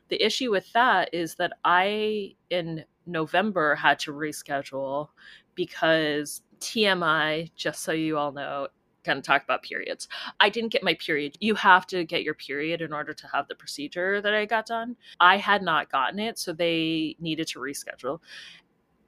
The 0.09 0.23
issue 0.23 0.51
with 0.51 0.71
that 0.73 1.09
is 1.13 1.35
that 1.35 1.53
I, 1.65 2.35
in 2.49 2.85
November, 3.05 3.75
had 3.75 3.99
to 3.99 4.13
reschedule 4.13 5.09
because 5.55 6.41
TMI, 6.59 7.51
just 7.55 7.81
so 7.83 7.91
you 7.91 8.17
all 8.17 8.31
know, 8.31 8.67
kind 9.03 9.17
of 9.17 9.23
talk 9.23 9.43
about 9.43 9.63
periods. 9.63 10.07
I 10.39 10.49
didn't 10.49 10.71
get 10.71 10.83
my 10.83 10.93
period. 10.95 11.37
You 11.39 11.55
have 11.55 11.87
to 11.87 12.03
get 12.03 12.23
your 12.23 12.33
period 12.33 12.81
in 12.81 12.93
order 12.93 13.13
to 13.13 13.27
have 13.27 13.47
the 13.47 13.55
procedure 13.55 14.21
that 14.21 14.33
I 14.33 14.45
got 14.45 14.65
done. 14.65 14.95
I 15.19 15.37
had 15.37 15.61
not 15.61 15.91
gotten 15.91 16.19
it, 16.19 16.37
so 16.37 16.53
they 16.53 17.15
needed 17.19 17.47
to 17.49 17.59
reschedule. 17.59 18.19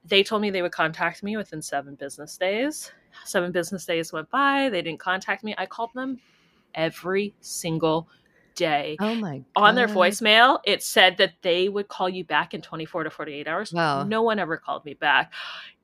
They 0.03 0.23
told 0.23 0.41
me 0.41 0.49
they 0.49 0.61
would 0.61 0.71
contact 0.71 1.23
me 1.23 1.37
within 1.37 1.61
seven 1.61 1.95
business 1.95 2.37
days. 2.37 2.91
Seven 3.25 3.51
business 3.51 3.85
days 3.85 4.11
went 4.11 4.29
by. 4.29 4.69
They 4.69 4.81
didn't 4.81 4.99
contact 4.99 5.43
me. 5.43 5.53
I 5.57 5.65
called 5.65 5.91
them 5.93 6.19
every 6.73 7.35
single 7.41 8.07
day. 8.55 8.97
Oh 8.99 9.15
my 9.15 9.37
God. 9.37 9.45
On 9.55 9.75
their 9.75 9.87
voicemail, 9.87 10.59
it 10.65 10.83
said 10.83 11.17
that 11.17 11.33
they 11.41 11.69
would 11.69 11.87
call 11.87 12.09
you 12.09 12.23
back 12.23 12.53
in 12.53 12.61
24 12.61 13.05
to 13.05 13.09
48 13.09 13.47
hours. 13.47 13.73
Wow. 13.73 14.03
No 14.03 14.21
one 14.21 14.39
ever 14.39 14.57
called 14.57 14.85
me 14.85 14.93
back. 14.93 15.31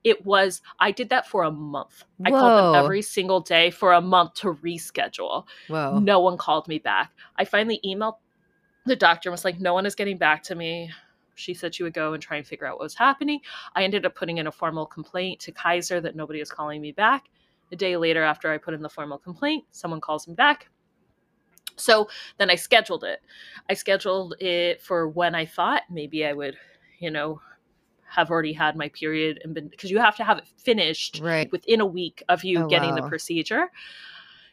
It 0.07 0.25
was, 0.25 0.61
I 0.79 0.91
did 0.91 1.09
that 1.09 1.27
for 1.27 1.43
a 1.43 1.51
month. 1.51 2.05
I 2.23 2.29
called 2.29 2.75
them 2.75 2.81
every 2.81 3.01
single 3.01 3.41
day 3.41 3.71
for 3.71 3.91
a 3.91 3.99
month 3.99 4.35
to 4.35 4.53
reschedule. 4.53 5.45
Whoa. 5.67 5.99
No 5.99 6.21
one 6.21 6.37
called 6.37 6.65
me 6.69 6.79
back. 6.79 7.11
I 7.35 7.43
finally 7.43 7.81
emailed 7.85 8.15
the 8.85 8.95
doctor 8.95 9.27
and 9.27 9.33
was 9.33 9.43
like, 9.43 9.59
no 9.59 9.73
one 9.73 9.85
is 9.85 9.95
getting 9.95 10.17
back 10.17 10.43
to 10.43 10.55
me. 10.55 10.89
She 11.35 11.53
said 11.53 11.75
she 11.75 11.83
would 11.83 11.93
go 11.93 12.13
and 12.13 12.23
try 12.23 12.37
and 12.37 12.47
figure 12.47 12.65
out 12.65 12.77
what 12.77 12.85
was 12.85 12.95
happening. 12.95 13.41
I 13.75 13.83
ended 13.83 14.05
up 14.05 14.15
putting 14.15 14.37
in 14.37 14.47
a 14.47 14.51
formal 14.51 14.85
complaint 14.85 15.41
to 15.41 15.51
Kaiser 15.51 15.99
that 15.99 16.15
nobody 16.15 16.39
is 16.39 16.49
calling 16.49 16.79
me 16.79 16.93
back. 16.93 17.25
A 17.73 17.75
day 17.75 17.97
later, 17.97 18.23
after 18.23 18.49
I 18.49 18.57
put 18.57 18.75
in 18.75 18.81
the 18.81 18.87
formal 18.87 19.17
complaint, 19.17 19.65
someone 19.71 19.99
calls 19.99 20.25
me 20.25 20.35
back. 20.35 20.69
So 21.75 22.07
then 22.37 22.49
I 22.49 22.55
scheduled 22.55 23.03
it. 23.03 23.19
I 23.69 23.73
scheduled 23.73 24.35
it 24.39 24.81
for 24.81 25.09
when 25.09 25.35
I 25.35 25.45
thought 25.45 25.81
maybe 25.91 26.25
I 26.25 26.31
would, 26.31 26.55
you 26.99 27.11
know, 27.11 27.41
have 28.17 28.31
already 28.31 28.51
had 28.51 28.75
my 28.75 28.89
period 28.89 29.39
and 29.43 29.53
been 29.53 29.67
because 29.67 29.91
you 29.91 29.99
have 29.99 30.15
to 30.15 30.23
have 30.23 30.39
it 30.39 30.47
finished 30.57 31.19
Right. 31.23 31.51
within 31.51 31.79
a 31.81 31.85
week 31.85 32.23
of 32.27 32.43
you 32.43 32.63
Oh, 32.63 32.67
getting 32.67 32.95
the 32.95 33.03
procedure. 33.03 33.69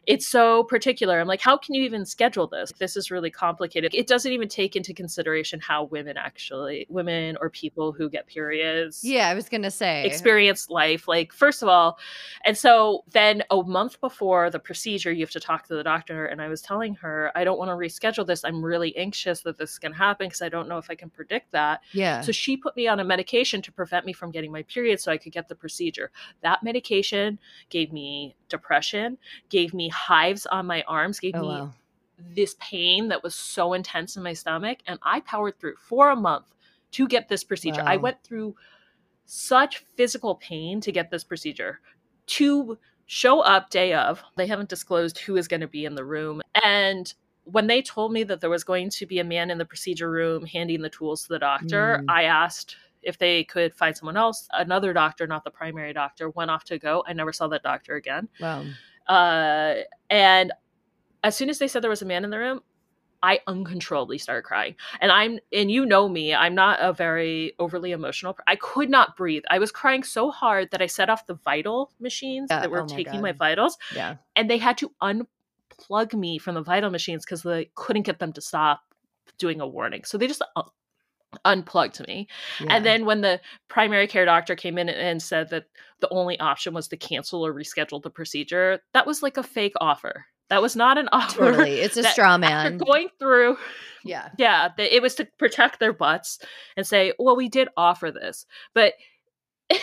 It's 0.07 0.27
so 0.29 0.65
particular. 0.65 1.21
I'm 1.21 1.27
like, 1.27 1.41
how 1.41 1.57
can 1.57 1.75
you 1.75 1.83
even 1.83 2.05
schedule 2.05 2.47
this? 2.47 2.73
This 2.79 2.97
is 2.97 3.11
really 3.11 3.31
complicated. 3.31 3.95
It 3.95 4.07
doesn't 4.07 4.31
even 4.31 4.49
take 4.49 4.77
into 4.77 4.93
consideration 4.93 5.61
how 5.61 5.85
women 5.85 6.17
actually, 6.17 6.87
women 6.89 7.37
or 7.41 7.51
people 7.51 7.93
who 7.93 8.09
get 8.09 8.27
periods, 8.27 9.03
Yeah, 9.03 9.29
I 9.29 9.35
was 9.35 9.49
gonna 9.49 9.71
say. 9.71 10.05
experience 10.05 10.69
life. 10.71 11.09
Like, 11.09 11.33
first 11.33 11.63
of 11.63 11.69
all, 11.69 11.99
and 12.45 12.57
so 12.57 13.05
then 13.11 13.43
a 13.51 13.63
month 13.63 14.01
before 14.01 14.51
the 14.51 14.59
procedure, 14.59 15.13
you 15.13 15.21
have 15.21 15.31
to 15.31 15.41
talk 15.41 15.67
to 15.69 15.75
the 15.75 15.83
doctor. 15.83 16.27
And 16.27 16.41
I 16.41 16.49
was 16.49 16.63
telling 16.63 16.95
her, 16.97 17.31
I 17.35 17.45
don't 17.45 17.59
want 17.59 17.71
to 17.71 17.75
reschedule 17.75 18.27
this. 18.27 18.45
I'm 18.45 18.65
really 18.65 18.97
anxious 18.97 19.41
that 19.43 19.59
this 19.59 19.73
is 19.73 19.79
going 19.79 19.93
to 19.93 19.99
happen 19.99 20.27
because 20.29 20.43
I 20.43 20.49
don't 20.49 20.69
know 20.69 20.79
if 20.79 20.91
I 20.91 20.95
can 20.95 21.11
predict 21.11 21.53
that. 21.53 21.81
Yeah. 21.93 22.21
So 22.21 22.33
she 22.33 22.57
put 22.57 22.77
me 22.77 22.87
on 22.89 23.01
a 23.01 23.05
medication 23.05 23.63
to 23.63 23.73
prevent 23.73 24.07
me 24.07 24.13
from 24.13 24.31
getting 24.31 24.53
my 24.53 24.63
period 24.63 25.01
so 25.01 25.13
I 25.13 25.19
could 25.19 25.33
get 25.33 25.49
the 25.49 25.55
procedure. 25.55 26.11
That 26.43 26.63
medication 26.63 27.39
gave 27.71 27.93
me 27.93 28.37
depression, 28.49 29.19
gave 29.49 29.75
me 29.75 29.89
hives 29.95 30.47
on 30.47 30.67
my 30.67 30.83
arms, 30.87 31.21
gave 31.21 31.35
oh 31.37 31.43
me 31.43 31.49
wow. 31.49 31.73
this 32.35 32.57
pain 32.61 33.09
that 33.09 33.23
was 33.23 33.35
so 33.35 33.73
intense 33.73 34.17
in 34.17 34.23
my 34.23 34.33
stomach. 34.35 34.79
And 34.87 34.99
I 35.03 35.21
powered 35.21 35.59
through 35.59 35.77
for 35.77 36.11
a 36.11 36.17
month 36.17 36.47
to 36.93 37.09
get 37.09 37.29
this 37.29 37.45
procedure. 37.45 37.83
I 37.85 37.97
went 37.97 38.23
through 38.23 38.55
such 39.25 39.79
physical 39.97 40.37
pain 40.37 40.81
to 40.81 40.93
get 40.93 41.11
this 41.11 41.25
procedure. 41.25 41.81
To 42.27 42.79
show 43.07 43.41
up 43.41 43.71
day 43.71 43.95
of, 43.95 44.23
they 44.37 44.47
haven't 44.47 44.69
disclosed 44.69 45.19
who 45.19 45.37
is 45.37 45.49
going 45.49 45.61
to 45.61 45.69
be 45.69 45.85
in 45.85 45.95
the 45.95 46.05
room. 46.05 46.41
And 46.63 47.13
when 47.45 47.67
they 47.67 47.83
told 47.83 48.13
me 48.13 48.25
that 48.25 48.41
there 48.41 48.51
was 48.51 48.65
going 48.65 48.91
to 48.91 49.07
be 49.07 49.19
a 49.19 49.25
man 49.25 49.51
in 49.51 49.59
the 49.59 49.65
procedure 49.65 50.11
room 50.11 50.47
handing 50.47 50.83
the 50.83 50.89
tools 50.89 51.23
to 51.23 51.29
the 51.29 51.39
doctor, 51.39 52.01
Mm. 52.03 52.05
I 52.09 52.25
asked 52.25 52.77
if 53.03 53.19
they 53.19 53.45
could 53.45 53.75
find 53.75 53.97
someone 53.97 54.17
else. 54.17 54.49
Another 54.53 54.93
doctor, 54.93 55.27
not 55.27 55.45
the 55.45 55.51
primary 55.51 55.93
doctor, 55.93 56.31
went 56.31 56.51
off 56.51 56.65
to 56.65 56.79
go. 56.79 57.05
I 57.07 57.13
never 57.13 57.33
saw 57.33 57.49
that 57.49 57.63
doctor 57.63 57.97
again. 57.97 58.29
Wow. 58.41 58.65
Uh, 59.09 59.75
and 60.11 60.53
as 61.23 61.37
soon 61.37 61.49
as 61.51 61.59
they 61.59 61.69
said 61.69 61.83
there 61.83 61.91
was 61.91 62.03
a 62.03 62.07
man 62.07 62.25
in 62.25 62.31
the 62.31 62.39
room, 62.39 62.61
I 63.23 63.41
uncontrollably 63.47 64.19
started 64.19 64.43
crying. 64.43 64.75
And 65.01 65.11
I'm, 65.11 65.39
and 65.51 65.71
you 65.71 65.87
know 65.87 66.09
me, 66.11 66.35
I'm 66.35 66.55
not 66.55 66.79
a 66.83 66.93
very 66.93 67.55
overly 67.59 67.93
emotional. 67.93 68.37
I 68.47 68.57
could 68.57 68.91
not 68.91 69.17
breathe. 69.17 69.45
I 69.49 69.59
was 69.59 69.73
crying 69.73 70.03
so 70.03 70.31
hard 70.31 70.71
that 70.73 70.83
I 70.83 70.87
set 70.87 71.09
off 71.09 71.27
the 71.27 71.35
vital 71.35 71.91
machines 72.01 72.49
Yeah, 72.51 72.61
that 72.61 72.71
were 72.71 72.83
oh 72.83 72.87
my 72.87 72.95
taking 72.95 73.13
God. 73.15 73.23
my 73.23 73.33
vitals, 73.33 73.79
Yeah. 73.95 74.17
and 74.37 74.51
they 74.51 74.59
had 74.59 74.77
to 74.79 74.91
unplug 75.03 76.13
me 76.13 76.37
from 76.37 76.55
the 76.55 76.63
vital 76.63 76.91
machines 76.91 77.25
because 77.25 77.43
they 77.43 77.71
couldn't 77.75 78.03
get 78.03 78.19
them 78.19 78.33
to 78.35 78.43
stop 78.43 78.83
doing 79.39 79.59
a 79.63 79.67
warning. 79.67 80.05
So 80.05 80.19
they 80.19 80.27
just 80.27 80.43
un- 80.55 80.65
unplugged 81.45 82.07
me. 82.07 82.29
yeah. 82.61 82.67
And 82.71 82.85
then 82.87 83.05
when 83.07 83.21
the 83.21 83.41
primary 83.69 84.07
care 84.07 84.25
doctor 84.25 84.55
came 84.57 84.79
in 84.79 84.89
and 84.89 85.23
said 85.23 85.51
that 85.51 85.65
the 86.01 86.09
only 86.11 86.39
option 86.41 86.75
was 86.75 86.89
to 86.89 86.97
cancel 86.97 87.45
or 87.47 87.53
reschedule 87.55 88.03
the 88.03 88.11
procedure, 88.11 88.81
that 88.93 89.07
was 89.07 89.23
like 89.23 89.37
a 89.37 89.43
fake 89.43 89.75
offer. 89.81 90.27
That 90.51 90.61
was 90.63 90.77
not 90.77 90.99
an 90.99 91.09
offer. 91.13 91.53
totally. 91.53 91.81
It's 91.81 91.97
a 91.97 92.03
straw 92.05 92.37
man. 92.39 92.79
going 92.79 93.09
through, 93.19 93.57
Yeah. 94.05 94.29
yeah, 94.39 94.69
the, 94.77 94.95
it 94.95 95.01
was 95.03 95.15
to 95.17 95.27
protect 95.39 95.81
their 95.81 95.93
butts 95.95 96.39
and 96.77 96.87
say, 96.87 97.13
well, 97.19 97.37
we 97.37 97.49
did 97.49 97.69
offer 97.77 98.11
this, 98.11 98.45
but 98.75 98.93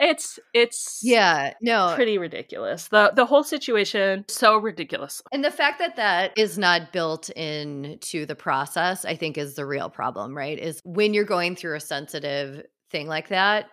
it's 0.00 0.38
it's 0.54 1.00
Yeah. 1.02 1.54
No. 1.60 1.92
pretty 1.94 2.18
ridiculous. 2.18 2.88
the 2.88 3.12
The 3.14 3.26
whole 3.26 3.44
situation 3.44 4.24
so 4.28 4.56
ridiculous. 4.58 5.22
And 5.32 5.44
the 5.44 5.50
fact 5.50 5.78
that 5.78 5.96
that 5.96 6.32
is 6.36 6.58
not 6.58 6.92
built 6.92 7.30
into 7.30 8.26
the 8.26 8.34
process, 8.36 9.04
I 9.04 9.16
think, 9.16 9.38
is 9.38 9.54
the 9.54 9.66
real 9.66 9.88
problem, 9.90 10.36
right? 10.36 10.58
Is 10.58 10.80
when 10.84 11.14
you're 11.14 11.24
going 11.24 11.56
through 11.56 11.76
a 11.76 11.80
sensitive 11.80 12.62
thing 12.90 13.08
like 13.08 13.28
that, 13.28 13.66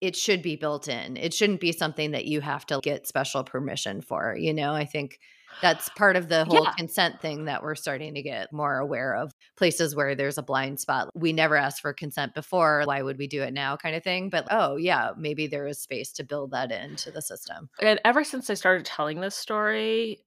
it 0.00 0.14
should 0.14 0.42
be 0.42 0.56
built 0.56 0.88
in. 0.88 1.16
It 1.16 1.32
shouldn't 1.32 1.60
be 1.60 1.72
something 1.72 2.10
that 2.10 2.26
you 2.26 2.40
have 2.42 2.66
to 2.66 2.80
get 2.82 3.06
special 3.06 3.44
permission 3.44 4.02
for. 4.02 4.36
You 4.36 4.52
know, 4.52 4.72
I 4.74 4.84
think 4.84 5.18
that's 5.62 5.88
part 5.90 6.16
of 6.16 6.28
the 6.28 6.44
whole 6.44 6.64
Yeah. 6.64 6.72
consent 6.76 7.20
thing 7.20 7.46
that 7.46 7.62
we're 7.62 7.74
starting 7.74 8.14
to 8.14 8.22
get 8.22 8.52
more 8.52 8.76
aware 8.78 9.14
of. 9.16 9.32
Places 9.56 9.94
where 9.96 10.14
there's 10.14 10.38
a 10.38 10.42
blind 10.42 10.80
spot. 10.80 11.08
We 11.14 11.32
never 11.32 11.56
asked 11.56 11.80
for 11.80 11.92
consent 11.92 12.34
before. 12.34 12.82
Why 12.84 13.02
would 13.02 13.18
we 13.18 13.26
do 13.26 13.42
it 13.42 13.52
now? 13.54 13.76
kind 13.76 13.96
of 13.96 14.02
thing. 14.04 14.30
But 14.30 14.46
oh, 14.50 14.76
yeah, 14.76 15.12
maybe 15.16 15.46
there 15.46 15.66
is 15.66 15.80
space 15.80 16.12
to 16.12 16.24
build 16.24 16.50
that 16.52 16.70
into 16.72 17.10
the 17.10 17.22
system. 17.22 17.68
And 17.80 18.00
ever 18.04 18.24
since 18.24 18.50
I 18.50 18.54
started 18.54 18.84
telling 18.84 19.20
this 19.20 19.34
story, 19.34 20.20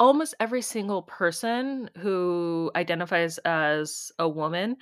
almost 0.00 0.34
every 0.40 0.62
single 0.62 1.02
person 1.02 1.88
who 1.98 2.70
identifies 2.74 3.38
as 3.38 4.10
a 4.18 4.28
woman 4.28 4.76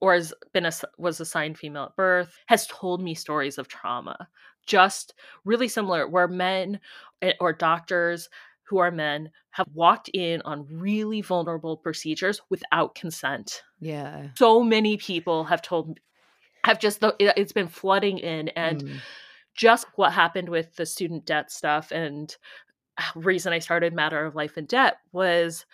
or 0.00 0.12
has 0.14 0.34
been 0.52 0.66
a, 0.66 0.72
was 0.98 1.20
assigned 1.20 1.56
female 1.58 1.84
at 1.84 1.96
birth 1.96 2.36
has 2.46 2.66
told 2.66 3.02
me 3.02 3.14
stories 3.14 3.56
of 3.58 3.68
trauma 3.68 4.28
just 4.66 5.14
really 5.44 5.68
similar 5.68 6.06
where 6.08 6.28
men 6.28 6.78
eh, 7.22 7.32
or 7.40 7.52
doctors 7.52 8.28
who 8.68 8.78
are 8.78 8.90
men 8.90 9.30
have 9.50 9.66
walked 9.74 10.08
in 10.12 10.42
on 10.42 10.66
really 10.70 11.20
vulnerable 11.22 11.76
procedures 11.76 12.40
without 12.50 12.94
consent 12.94 13.62
Yeah. 13.80 14.28
so 14.36 14.62
many 14.62 14.96
people 14.96 15.44
have 15.44 15.62
told 15.62 15.98
have 16.64 16.80
just 16.80 17.02
it's 17.20 17.52
been 17.52 17.68
flooding 17.68 18.18
in 18.18 18.48
and 18.50 18.82
Mm. 18.82 19.00
just 19.54 19.86
what 19.94 20.12
happened 20.12 20.48
with 20.48 20.74
the 20.76 20.84
student 20.84 21.24
debt 21.24 21.50
stuff 21.50 21.90
and 21.92 22.36
reason 23.14 23.52
I 23.52 23.58
started 23.60 23.92
Matter 23.94 24.24
of 24.24 24.34
Life 24.34 24.56
and 24.56 24.66
Debt 24.66 24.96
was 25.12 25.64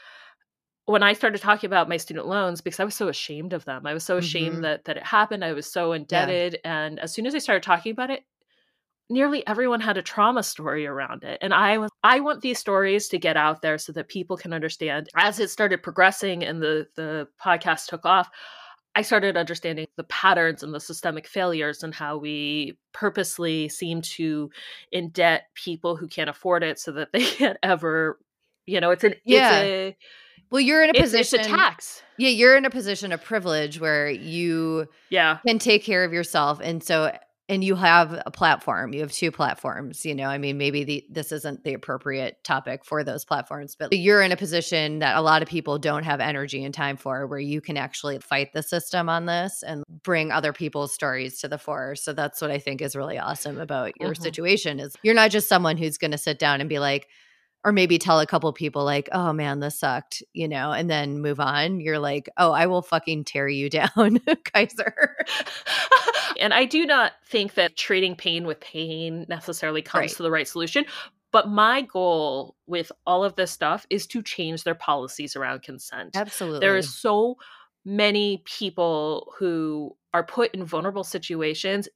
when 0.87 1.03
I 1.03 1.13
started 1.13 1.41
talking 1.41 1.69
about 1.69 1.89
my 1.89 1.97
student 1.97 2.27
loans 2.27 2.61
because 2.61 2.81
I 2.81 2.85
was 2.85 2.95
so 2.97 3.09
ashamed 3.09 3.53
of 3.53 3.65
them. 3.65 3.87
I 3.87 3.95
was 3.95 4.05
so 4.05 4.17
ashamed 4.19 4.59
Mhm. 4.59 4.63
that 4.63 4.85
that 4.85 4.97
it 4.97 5.05
happened. 5.05 5.45
I 5.45 5.53
was 5.53 5.71
so 5.71 5.93
indebted 5.93 6.59
and 6.65 6.99
as 7.01 7.13
soon 7.15 7.25
as 7.27 7.35
I 7.35 7.39
started 7.39 7.63
talking 7.63 7.93
about 7.93 8.11
it 8.11 8.25
nearly 9.13 9.47
everyone 9.47 9.81
had 9.81 9.97
a 9.97 10.03
trauma 10.03 10.43
story 10.43 10.87
around 10.87 11.23
it 11.25 11.39
and 11.43 11.53
i 11.53 11.77
was 11.79 11.91
i 12.03 12.19
want 12.21 12.41
these 12.41 12.59
stories 12.59 13.09
to 13.09 13.19
get 13.19 13.37
out 13.37 13.63
there 13.63 13.79
so 13.79 13.93
that 13.93 14.09
people 14.09 14.37
can 14.37 14.53
understand 14.53 15.09
as 15.17 15.39
it 15.39 15.51
started 15.51 15.83
progressing 15.83 16.43
and 16.43 16.63
the 16.63 16.87
the 16.97 17.29
podcast 17.45 17.87
took 17.87 18.05
off 18.07 18.31
i 18.95 19.03
started 19.03 19.37
understanding 19.37 19.87
the 19.97 20.05
patterns 20.05 20.63
and 20.63 20.73
the 20.75 20.81
systemic 20.81 21.27
failures 21.27 21.83
and 21.83 21.95
how 21.95 22.17
we 22.17 22.77
purposely 22.93 23.69
seem 23.69 24.01
to 24.03 24.51
indebt 24.95 25.41
people 25.55 25.97
who 25.97 26.09
can't 26.09 26.31
afford 26.31 26.63
it 26.63 26.79
so 26.79 26.91
that 26.93 27.09
they 27.13 27.25
can't 27.25 27.59
ever 27.63 28.19
you 28.67 28.81
know 28.81 28.91
it's 28.91 29.05
an 29.05 29.15
Yeah. 29.25 29.61
it's 29.61 29.69
a 29.69 29.97
Well, 30.51 30.61
you're 30.61 30.83
in 30.85 30.91
a 30.91 30.95
position. 30.95 31.41
it's 31.41 31.47
a 31.49 31.51
tax 31.51 32.03
Yeah, 32.19 32.29
you're 32.29 32.57
in 32.57 32.65
a 32.65 32.71
position 32.71 33.11
of 33.13 33.23
privilege 33.23 33.81
where 33.81 34.09
you 34.09 34.87
yeah 35.11 35.39
can 35.47 35.59
take 35.59 35.83
care 35.85 36.05
of 36.05 36.13
yourself, 36.13 36.61
and 36.63 36.83
so 36.83 37.11
and 37.49 37.63
you 37.63 37.75
have 37.75 38.23
a 38.25 38.31
platform. 38.31 38.93
You 38.95 39.01
have 39.01 39.13
two 39.13 39.31
platforms. 39.31 40.05
You 40.07 40.15
know, 40.15 40.29
I 40.29 40.39
mean, 40.39 40.59
maybe 40.59 40.85
the 40.85 41.05
this 41.11 41.33
isn't 41.33 41.65
the 41.65 41.75
appropriate 41.75 42.43
topic 42.45 42.85
for 42.85 43.03
those 43.05 43.25
platforms, 43.25 43.77
but 43.77 43.93
you're 43.93 44.23
in 44.23 44.33
a 44.33 44.37
position 44.37 45.01
that 45.01 45.17
a 45.17 45.21
lot 45.21 45.43
of 45.43 45.49
people 45.49 45.79
don't 45.79 46.05
have 46.05 46.21
energy 46.21 46.65
and 46.65 46.73
time 46.73 46.97
for, 46.97 47.27
where 47.27 47.39
you 47.39 47.61
can 47.61 47.77
actually 47.77 48.19
fight 48.19 48.53
the 48.53 48.63
system 48.63 49.09
on 49.09 49.27
this 49.27 49.63
and 49.63 49.83
bring 50.03 50.31
other 50.31 50.53
people's 50.53 50.95
stories 50.95 51.41
to 51.41 51.49
the 51.49 51.59
fore. 51.59 51.95
So 51.97 52.13
that's 52.13 52.41
what 52.41 52.51
I 52.51 52.59
think 52.59 52.81
is 52.81 52.95
really 52.97 53.19
awesome 53.19 53.59
about 53.61 53.93
your 54.01 54.15
Mhm. 54.15 54.23
situation 54.23 54.81
is 54.81 54.95
you're 55.03 55.15
not 55.15 55.31
just 55.31 55.49
someone 55.49 55.77
who's 55.77 55.99
going 55.99 56.13
to 56.13 56.19
sit 56.19 56.39
down 56.39 56.61
and 56.61 56.69
be 56.69 56.79
like 56.79 57.09
or 57.65 57.73
maybe 57.73 57.99
tell 57.99 58.19
a 58.21 58.27
couple 58.27 58.53
people 58.53 58.85
like, 58.85 59.09
"Oh 59.13 59.33
man, 59.33 59.61
this 59.61 59.79
sucked," 59.79 60.23
you 60.33 60.49
know, 60.49 60.73
and 60.73 60.91
then 60.91 61.21
move 61.21 61.41
on. 61.41 61.81
You're 61.81 61.99
like, 61.99 62.29
"Oh, 62.37 62.53
I 62.53 62.67
will 62.67 62.83
fucking 62.83 63.25
tear 63.25 63.49
you 63.49 63.71
down, 63.81 64.19
Kaiser." 64.53 65.17
and 66.41 66.53
I 66.55 66.65
do 66.65 66.85
not 66.87 67.13
think 67.27 67.55
that 67.55 67.77
treating 67.77 68.17
pain 68.17 68.47
with 68.47 68.61
pain 68.61 69.27
necessarily 69.29 69.83
comes 69.83 70.01
Right. 70.03 70.11
to 70.17 70.23
the 70.23 70.31
right 70.31 70.49
solution. 70.49 70.85
But 71.31 71.49
my 71.49 71.81
goal 71.83 72.57
with 72.67 72.93
all 73.07 73.25
of 73.25 73.37
this 73.37 73.51
stuff 73.51 73.87
is 73.89 74.07
to 74.09 74.23
change 74.23 74.65
their 74.65 74.75
policies 74.75 75.35
around 75.35 75.63
consent. 75.63 76.15
Absolutely. 76.15 76.61
There 76.61 76.77
is 76.77 76.93
so 76.95 77.37
many 77.87 78.43
people 78.45 79.33
who 79.39 79.97
are 80.13 80.25
put 80.25 80.55
in 80.55 80.63
vulnerable 80.65 81.05
situations 81.05 81.89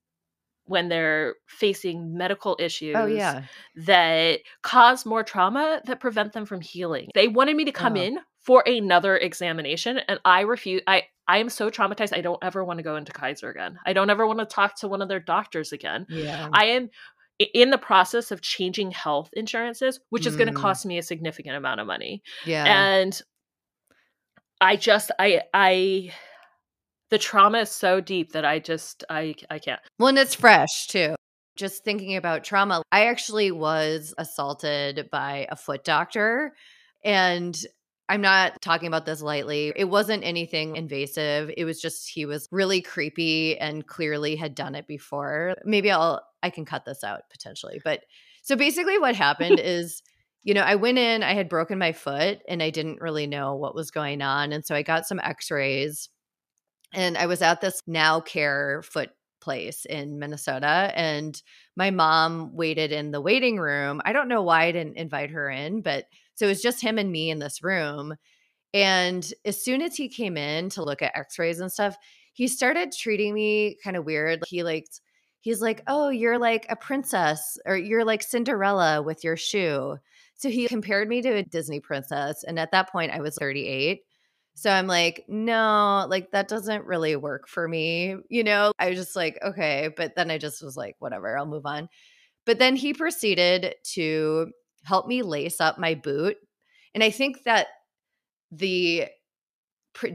when 0.67 0.89
they're 0.89 1.35
facing 1.47 2.17
medical 2.17 2.57
issues 2.61 2.95
Oh 2.97 3.07
yeah. 3.07 3.43
that 3.87 4.41
cause 4.63 5.07
more 5.07 5.23
trauma 5.23 5.81
that 5.87 6.01
prevent 6.01 6.33
them 6.33 6.45
from 6.47 6.61
healing. 6.61 7.09
They 7.15 7.29
wanted 7.29 7.57
me 7.57 7.65
to 7.65 7.73
come 7.73 7.95
Oh. 7.97 8.01
in 8.03 8.19
for 8.43 8.63
another 8.67 9.17
examination 9.17 9.99
and 10.09 10.21
I 10.25 10.43
refuse 10.43 10.83
I 10.87 11.05
I 11.29 11.39
am 11.39 11.49
so 11.49 11.71
traumatized 11.71 12.17
I 12.17 12.21
don't 12.21 12.43
ever 12.43 12.65
want 12.65 12.79
to 12.79 12.85
go 12.85 12.95
into 12.97 13.11
Kaiser 13.13 13.51
again. 13.51 13.79
I 13.85 13.93
don't 13.93 14.11
ever 14.11 14.27
want 14.27 14.39
to 14.39 14.47
talk 14.47 14.77
to 14.81 14.89
one 14.89 15.03
of 15.03 15.09
their 15.09 15.19
doctors 15.19 15.73
again. 15.73 16.07
Yeah. 16.09 16.49
I 16.53 16.67
am 16.67 16.91
in 17.53 17.71
the 17.71 17.79
process 17.79 18.31
of 18.31 18.41
changing 18.41 18.93
health 18.93 19.31
insurances, 19.35 20.01
which 20.11 20.25
is 20.27 20.37
going 20.37 20.49
Mm. 20.49 20.55
to 20.55 20.61
cost 20.61 20.87
me 20.87 20.99
a 20.99 21.03
significant 21.03 21.57
amount 21.57 21.81
of 21.81 21.87
money. 21.87 22.23
yeah. 22.45 22.65
And 22.65 23.21
I 24.61 24.77
just 24.77 25.11
I 25.19 25.43
I 25.53 26.13
the 27.11 27.19
trauma 27.19 27.59
is 27.59 27.71
so 27.71 28.01
deep 28.01 28.33
that 28.33 28.45
I 28.45 28.59
just 28.59 29.05
I 29.09 29.35
I 29.51 29.59
can't. 29.59 29.81
Well, 29.99 30.09
and 30.09 30.19
it's 30.19 30.35
fresh 30.35 30.87
too. 30.89 31.15
Just 31.57 31.85
thinking 31.85 32.17
about 32.17 32.45
trauma, 32.45 32.83
I 32.93 33.07
actually 33.07 33.51
was 33.51 34.15
assaulted 34.19 35.09
by 35.11 35.47
a 35.51 35.57
foot 35.57 35.85
doctor. 35.85 36.53
And 37.05 37.57
I'm 38.09 38.21
not 38.21 38.61
talking 38.61 38.89
about 38.89 39.07
this 39.07 39.23
lightly. 39.23 39.73
It 39.75 39.87
wasn't 39.87 40.25
anything 40.25 40.77
invasive. 40.77 41.51
It 41.57 41.65
was 41.65 41.81
just 41.81 42.09
he 42.09 42.27
was 42.27 42.49
really 42.53 42.83
creepy 42.83 43.59
and 43.59 43.87
clearly 43.87 44.37
had 44.37 44.55
done 44.55 44.75
it 44.75 44.87
before. 44.87 45.57
Maybe 45.65 45.91
I'll 45.91 46.23
I 46.43 46.51
can 46.51 46.65
cut 46.65 46.85
this 46.85 47.03
out 47.03 47.23
potentially. 47.31 47.81
But 47.83 48.01
so 48.43 48.55
basically 48.57 48.99
what 48.99 49.17
happened 49.17 49.61
is 49.63 50.03
you 50.43 50.55
know, 50.55 50.63
I 50.63 50.77
went 50.77 50.99
in, 50.99 51.25
I 51.25 51.35
had 51.35 51.49
broken 51.49 51.77
my 51.77 51.91
foot 51.91 52.39
and 52.49 52.63
I 52.63 52.71
didn't 52.71 53.01
really 53.01 53.27
know 53.27 53.57
what 53.57 53.75
was 53.75 53.91
going 53.91 54.23
on. 54.23 54.53
And 54.53 54.65
so 54.65 54.77
I 54.77 54.83
got 54.83 55.05
some 55.05 55.19
x-rays 55.19 56.09
and 56.97 57.17
I 57.17 57.27
was 57.27 57.43
at 57.43 57.61
this 57.61 57.83
now 57.87 58.21
care 58.21 58.83
foot 58.83 59.11
place 59.41 59.85
in 59.85 60.19
Minnesota 60.19 60.91
and 60.95 61.41
my 61.77 61.91
mom 61.91 62.57
waited 62.57 62.91
in 62.91 63.13
the 63.13 63.21
waiting 63.21 63.59
room. 63.59 64.03
I 64.05 64.13
don't 64.13 64.29
know 64.29 64.43
why 64.43 64.65
I 64.65 64.73
didn't 64.73 64.97
invite 64.97 65.31
her 65.31 65.49
in, 65.49 65.83
but 65.83 66.07
so 66.35 66.47
it 66.47 66.49
was 66.49 66.63
just 66.63 66.83
him 66.83 66.99
and 66.99 67.13
me 67.13 67.31
in 67.31 67.39
this 67.39 67.63
room. 67.63 68.17
And 68.75 69.31
as 69.45 69.63
soon 69.63 69.83
as 69.83 69.95
he 69.95 70.09
came 70.09 70.37
in 70.37 70.71
to 70.71 70.83
look 70.83 71.01
at 71.01 71.17
x-rays 71.17 71.61
and 71.61 71.71
stuff, 71.71 71.97
he 72.33 72.49
started 72.49 72.93
treating 72.93 73.33
me 73.35 73.77
kind 73.85 73.97
of 73.97 74.05
weird. 74.05 74.43
He 74.49 74.63
like 74.65 74.87
he's 75.41 75.63
like, 75.63 75.83
"Oh, 75.87 76.09
you're 76.09 76.39
like 76.39 76.67
a 76.69 76.77
princess 76.77 77.57
or 77.65 77.77
you're 77.77 78.05
like 78.05 78.23
Cinderella 78.23 79.01
with 79.01 79.23
your 79.23 79.37
shoe." 79.37 79.97
So 80.35 80.51
he 80.51 80.67
compared 80.67 81.09
me 81.09 81.23
to 81.23 81.37
a 81.37 81.43
Disney 81.43 81.81
princess 81.81 82.43
and 82.43 82.59
at 82.59 82.73
that 82.73 82.91
point 82.91 83.13
I 83.13 83.21
was 83.21 83.37
38. 83.37 84.01
So 84.59 84.71
I'm 84.71 84.87
like, 84.87 85.27
no, 85.29 86.07
like 86.09 86.31
that 86.31 86.49
doesn't 86.49 86.87
really 86.87 87.15
work 87.15 87.47
for 87.47 87.69
me. 87.69 88.17
You 88.31 88.43
know, 88.43 88.73
I 88.79 88.89
was 88.89 88.99
just 88.99 89.15
like, 89.15 89.39
okay. 89.43 89.91
But 89.95 90.17
then 90.17 90.31
I 90.31 90.39
just 90.39 90.63
was 90.63 90.79
like, 90.79 90.97
whatever, 90.99 91.37
I'll 91.37 91.45
move 91.45 91.67
on. 91.67 91.91
But 92.47 92.59
then 92.59 92.75
he 92.75 92.95
proceeded 92.95 93.75
to 93.93 94.51
help 94.83 95.07
me 95.09 95.21
lace 95.21 95.61
up 95.61 95.79
my 95.79 95.95
boot. 95.95 96.39
And 96.95 97.05
I 97.05 97.11
think 97.11 97.43
that 97.43 97.67
the 98.51 99.09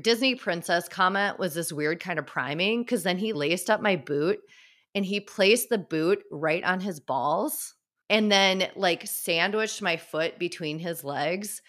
Disney 0.02 0.34
princess 0.34 0.90
comment 0.90 1.38
was 1.38 1.54
this 1.54 1.72
weird 1.72 2.00
kind 2.00 2.18
of 2.18 2.26
priming 2.26 2.82
because 2.82 3.04
then 3.04 3.20
he 3.20 3.34
laced 3.34 3.70
up 3.70 3.80
my 3.80 3.96
boot 3.96 4.40
and 4.96 5.06
he 5.06 5.20
placed 5.20 5.70
the 5.70 5.78
boot 5.78 6.24
right 6.32 6.64
on 6.64 6.80
his 6.80 7.00
balls 7.00 7.76
and 8.10 8.32
then 8.32 8.70
like 8.76 9.06
sandwiched 9.06 9.84
my 9.84 9.98
foot 9.98 10.40
between 10.40 10.80
his 10.80 11.04
legs 11.04 11.62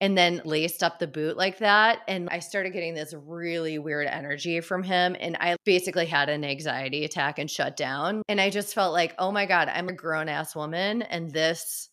and 0.00 0.16
then 0.16 0.40
laced 0.44 0.82
up 0.82 0.98
the 0.98 1.06
boot 1.06 1.36
like 1.36 1.58
that. 1.58 2.00
And 2.08 2.28
I 2.30 2.38
started 2.38 2.72
getting 2.72 2.94
this 2.94 3.14
really 3.14 3.78
weird 3.78 4.06
energy 4.06 4.60
from 4.60 4.82
him. 4.82 5.14
And 5.18 5.36
I 5.38 5.56
basically 5.64 6.06
had 6.06 6.28
an 6.28 6.44
anxiety 6.44 7.04
attack 7.04 7.38
and 7.38 7.50
shut 7.50 7.76
down. 7.76 8.22
And 8.28 8.40
I 8.40 8.50
just 8.50 8.74
felt 8.74 8.92
like, 8.92 9.14
oh 9.18 9.30
my 9.30 9.46
God, 9.46 9.68
I'm 9.68 9.88
a 9.88 9.92
grown 9.92 10.28
ass 10.28 10.56
woman. 10.56 11.02
And 11.02 11.30
this 11.30 11.90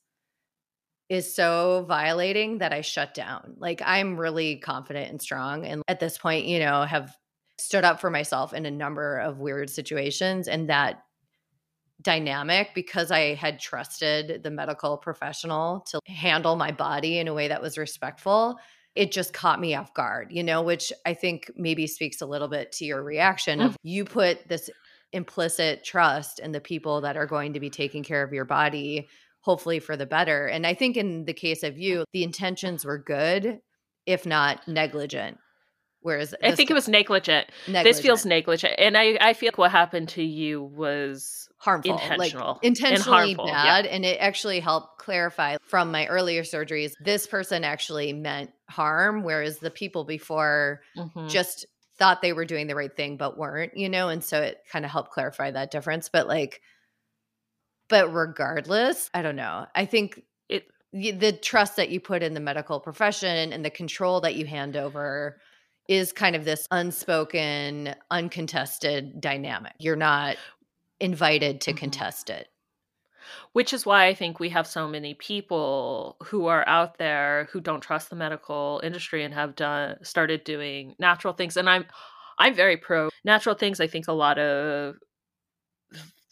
is 1.09 1.33
so 1.33 1.85
violating 1.87 2.59
that 2.59 2.73
I 2.73 2.81
shut 2.81 3.13
down. 3.13 3.55
Like 3.57 3.81
I'm 3.85 4.19
really 4.19 4.57
confident 4.57 5.09
and 5.09 5.21
strong. 5.21 5.65
And 5.65 5.81
at 5.87 5.99
this 5.99 6.17
point, 6.17 6.45
you 6.45 6.59
know, 6.59 6.83
have 6.83 7.15
stood 7.59 7.83
up 7.83 7.99
for 7.99 8.09
myself 8.09 8.53
in 8.53 8.65
a 8.65 8.71
number 8.71 9.17
of 9.17 9.39
weird 9.39 9.69
situations. 9.69 10.47
And 10.47 10.69
that 10.69 11.03
dynamic 12.07 12.69
because 12.73 13.11
I 13.11 13.33
had 13.33 13.59
trusted 13.59 14.41
the 14.41 14.49
medical 14.49 14.95
professional 14.95 15.81
to 15.89 15.99
handle 16.05 16.55
my 16.55 16.71
body 16.71 17.19
in 17.19 17.27
a 17.27 17.33
way 17.33 17.49
that 17.49 17.61
was 17.61 17.77
respectful. 17.77 18.55
It 18.95 19.11
just 19.11 19.33
caught 19.33 19.59
me 19.59 19.75
off 19.75 19.93
guard, 19.93 20.29
you 20.31 20.41
know, 20.41 20.61
which 20.61 20.93
I 21.05 21.13
think 21.13 21.51
maybe 21.57 21.85
speaks 21.85 22.21
a 22.21 22.25
little 22.25 22.47
bit 22.47 22.71
to 22.73 22.85
your 22.85 23.03
reaction 23.03 23.59
mm. 23.59 23.65
of 23.65 23.75
you 23.83 24.05
put 24.05 24.47
this 24.47 24.69
implicit 25.11 25.83
trust 25.83 26.39
in 26.39 26.53
the 26.53 26.61
people 26.61 27.01
that 27.01 27.17
are 27.17 27.25
going 27.25 27.51
to 27.51 27.59
be 27.59 27.69
taking 27.69 28.03
care 28.03 28.23
of 28.23 28.31
your 28.31 28.45
body, 28.45 29.09
hopefully 29.41 29.79
for 29.79 29.97
the 29.97 30.05
better. 30.05 30.47
And 30.47 30.65
I 30.65 30.75
think 30.75 30.95
in 30.95 31.25
the 31.25 31.33
case 31.33 31.61
of 31.61 31.77
you, 31.77 32.05
the 32.13 32.23
intentions 32.23 32.85
were 32.85 32.97
good, 32.97 33.59
if 34.05 34.25
not 34.25 34.65
negligent. 34.65 35.39
Whereas 36.07 36.33
I 36.41 36.55
think 36.55 36.71
it 36.71 36.73
was 36.73 36.87
negligent. 36.87 37.49
negligent, 37.67 37.83
This 37.83 38.01
feels 38.01 38.25
negligent. 38.25 38.75
And 38.77 38.97
I 38.97 39.17
I 39.19 39.33
feel 39.33 39.47
like 39.47 39.57
what 39.57 39.71
happened 39.71 40.07
to 40.09 40.23
you 40.23 40.63
was 40.63 41.49
harmful, 41.57 41.91
intentional 41.97 42.47
like 42.47 42.55
and 42.63 42.77
intentionally 42.77 43.33
harmful, 43.33 43.47
yeah. 43.47 43.63
bad. 43.81 43.85
And 43.87 44.05
it 44.05 44.17
actually 44.21 44.59
helped 44.61 44.99
clarify 44.99 45.57
from 45.63 45.91
my 45.91 46.05
earlier 46.07 46.43
surgeries. 46.43 46.93
This 47.03 47.27
person 47.27 47.63
actually 47.63 48.13
meant 48.13 48.51
harm, 48.69 49.23
whereas 49.23 49.59
the 49.59 49.71
people 49.71 50.05
before 50.05 50.81
Mhm. 50.95 51.29
just 51.29 51.65
thought 51.97 52.21
they 52.21 52.31
were 52.31 52.45
doing 52.45 52.67
the 52.67 52.75
right 52.75 52.95
thing 52.95 53.17
but 53.17 53.37
weren't, 53.37 53.75
you 53.75 53.89
know? 53.89 54.07
And 54.09 54.23
so 54.23 54.39
it 54.41 54.59
kind 54.71 54.85
of 54.85 54.91
helped 54.91 55.11
clarify 55.11 55.49
that 55.51 55.71
difference. 55.71 56.09
But 56.09 56.27
like, 56.27 56.61
but 57.89 58.13
regardless, 58.13 59.09
I 59.13 59.21
don't 59.21 59.35
know. 59.35 59.65
I 59.75 59.85
think 59.85 60.21
It- 60.49 60.67
the 60.93 61.31
trust 61.33 61.75
that 61.77 61.89
you 61.89 61.99
put 61.99 62.23
in 62.23 62.33
the 62.33 62.39
medical 62.39 62.79
profession 62.79 63.51
and 63.51 63.63
the 63.65 63.69
control 63.69 64.21
that 64.21 64.35
you 64.35 64.45
hand 64.45 64.77
over 64.77 65.39
is 65.88 66.11
kind 66.13 66.35
of 66.35 66.45
this 66.45 66.67
unspoken, 66.71 67.95
uncontested 68.11 69.21
dynamic. 69.21 69.73
You're 69.79 69.95
not 69.95 70.38
invited 70.99 71.61
to 71.61 71.73
Mhm. 71.73 71.77
contest 71.79 72.29
it. 72.29 72.49
which 73.53 73.73
is 73.73 73.85
why 73.85 74.05
I 74.07 74.13
think 74.13 74.39
we 74.39 74.49
have 74.49 74.67
so 74.67 74.88
many 74.88 75.13
people 75.13 76.17
who 76.23 76.47
are 76.47 76.67
out 76.67 76.97
there 76.97 77.47
who 77.51 77.61
don't 77.61 77.81
trust 77.81 78.09
the 78.09 78.15
medical 78.15 78.81
industry 78.83 79.23
and 79.23 79.33
have 79.33 79.55
done 79.55 79.97
started 80.03 80.43
doing 80.43 80.95
natural 80.99 81.33
things 81.33 81.57
and 81.57 81.69
I'm 81.69 81.85
I'm 82.39 82.53
very 82.53 82.77
pro 82.77 83.09
natural 83.23 83.55
things. 83.55 83.79
I 83.79 83.88
think 83.88 84.07
a 84.07 84.13
lot 84.13 84.38
of 84.38 84.95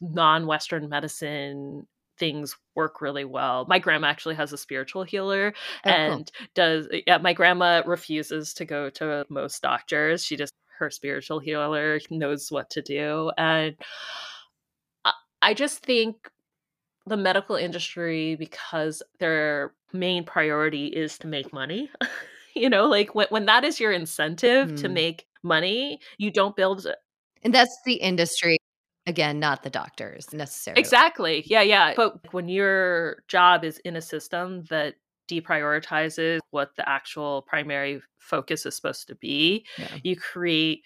non-western 0.01 0.89
medicine 0.89 1.88
things 2.18 2.55
work 2.76 3.01
really 3.01 3.26
well. 3.26 3.66
My 3.68 3.80
grandma 3.80 4.07
actually 4.07 4.36
has 4.36 4.53
a 4.53 4.57
spiritual 4.57 5.03
healer 5.03 5.53
Oh, 5.86 5.95
cool. 6.05 6.22
and 6.22 6.32
does 6.55 6.88
yeah, 7.07 7.18
my 7.18 7.34
grandma 7.34 7.84
refuses 7.86 8.53
to 8.55 8.66
go 8.66 8.89
to 8.91 9.26
most 9.30 9.61
doctors. 9.61 10.24
She 10.26 10.36
just 10.38 10.53
her 10.80 10.89
spiritual 10.89 11.39
healer 11.39 11.99
knows 12.11 12.51
what 12.51 12.70
to 12.72 12.82
do 12.82 13.32
and 13.38 13.76
I, 15.05 15.13
I 15.41 15.53
just 15.53 15.80
think 15.84 16.30
the 17.07 17.18
medical 17.18 17.55
industry 17.55 18.36
because 18.36 19.03
their 19.20 19.74
main 19.93 20.26
priority 20.26 20.88
is 20.88 21.18
to 21.20 21.28
make 21.28 21.53
money. 21.53 21.91
you 22.55 22.70
know, 22.70 22.88
like 22.88 23.16
when 23.16 23.28
when 23.30 23.45
that 23.47 23.63
is 23.66 23.80
your 23.80 23.91
incentive 23.91 24.76
to 24.76 24.88
Hmm. 24.88 24.89
make 24.89 25.28
money, 25.43 25.99
you 26.18 26.32
don't 26.32 26.55
build 26.55 26.88
And 27.43 27.53
that's 27.53 27.78
the 27.86 27.95
industry. 27.95 28.57
Again, 29.08 29.39
not 29.39 29.64
the 29.64 29.70
doctors 29.70 30.34
necessarily. 30.34 30.80
Exactly. 30.80 31.43
Yeah, 31.45 31.62
yeah. 31.62 31.93
But 31.95 32.34
when 32.34 32.49
your 32.49 33.24
job 33.28 33.64
is 33.64 33.78
in 33.80 33.95
a 33.95 34.01
system 34.01 34.64
that 34.70 34.95
deprioritizes 35.30 36.39
what 36.51 36.76
the 36.76 36.88
actual 36.88 37.43
primary 37.43 38.01
focus 38.20 38.66
is 38.66 38.76
supposed 38.76 39.08
to 39.08 39.16
be, 39.16 39.66
Yeah. 39.78 39.88
you 40.03 40.16
create 40.16 40.84